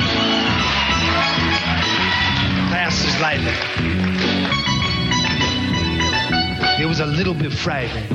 It 6.79 6.85
was 6.85 6.99
a 6.99 7.05
little 7.05 7.33
bit 7.33 7.53
frightening. 7.53 8.09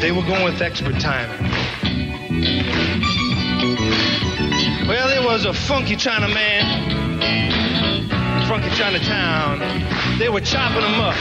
They 0.00 0.10
were 0.10 0.22
going 0.22 0.44
with 0.44 0.62
expert 0.62 0.98
timing. 1.00 1.50
Well, 4.88 5.08
there 5.08 5.22
was 5.22 5.44
a 5.44 5.52
funky 5.52 5.96
China 5.96 6.28
man, 6.28 7.28
funky 8.48 8.70
Chinatown. 8.76 9.58
They 10.18 10.28
were 10.28 10.40
chopping 10.40 10.82
them 10.82 11.00
up, 11.00 11.16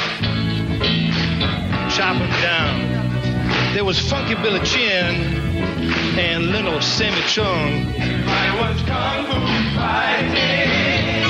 chopping 1.92 2.30
them 2.30 2.42
down. 2.42 3.74
There 3.74 3.84
was 3.84 4.00
Funky 4.00 4.36
Billy 4.36 4.62
Chin 4.62 5.45
and 5.58 6.48
little 6.48 6.82
Sammy 6.82 7.22
Chung. 7.28 7.94
I 8.28 8.56
was 8.60 8.82
kung 8.84 9.26
fu 9.26 9.40
fighting. 9.76 11.24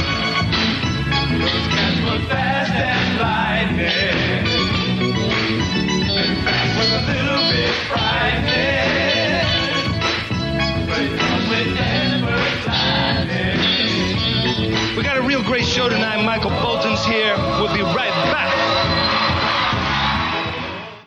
Those 1.40 1.68
cats 1.74 2.00
were 2.06 2.22
fast 2.30 2.72
and 2.74 3.20
lightning. 3.20 4.46
Was 6.78 6.92
a 6.92 7.02
little 7.08 7.44
bit 7.52 7.74
frightening. 7.88 9.46
But 10.88 11.00
it 11.02 11.20
comes 11.20 11.46
with. 11.50 11.68
We 14.98 15.04
got 15.04 15.18
a 15.18 15.22
real 15.22 15.44
great 15.44 15.66
show 15.66 15.90
tonight. 15.90 16.24
Michael 16.24 16.52
Bolton's 16.52 17.04
here. 17.06 17.36
We'll 17.60 17.74
be 17.74 17.82
right 17.82 18.14
back. 18.32 18.95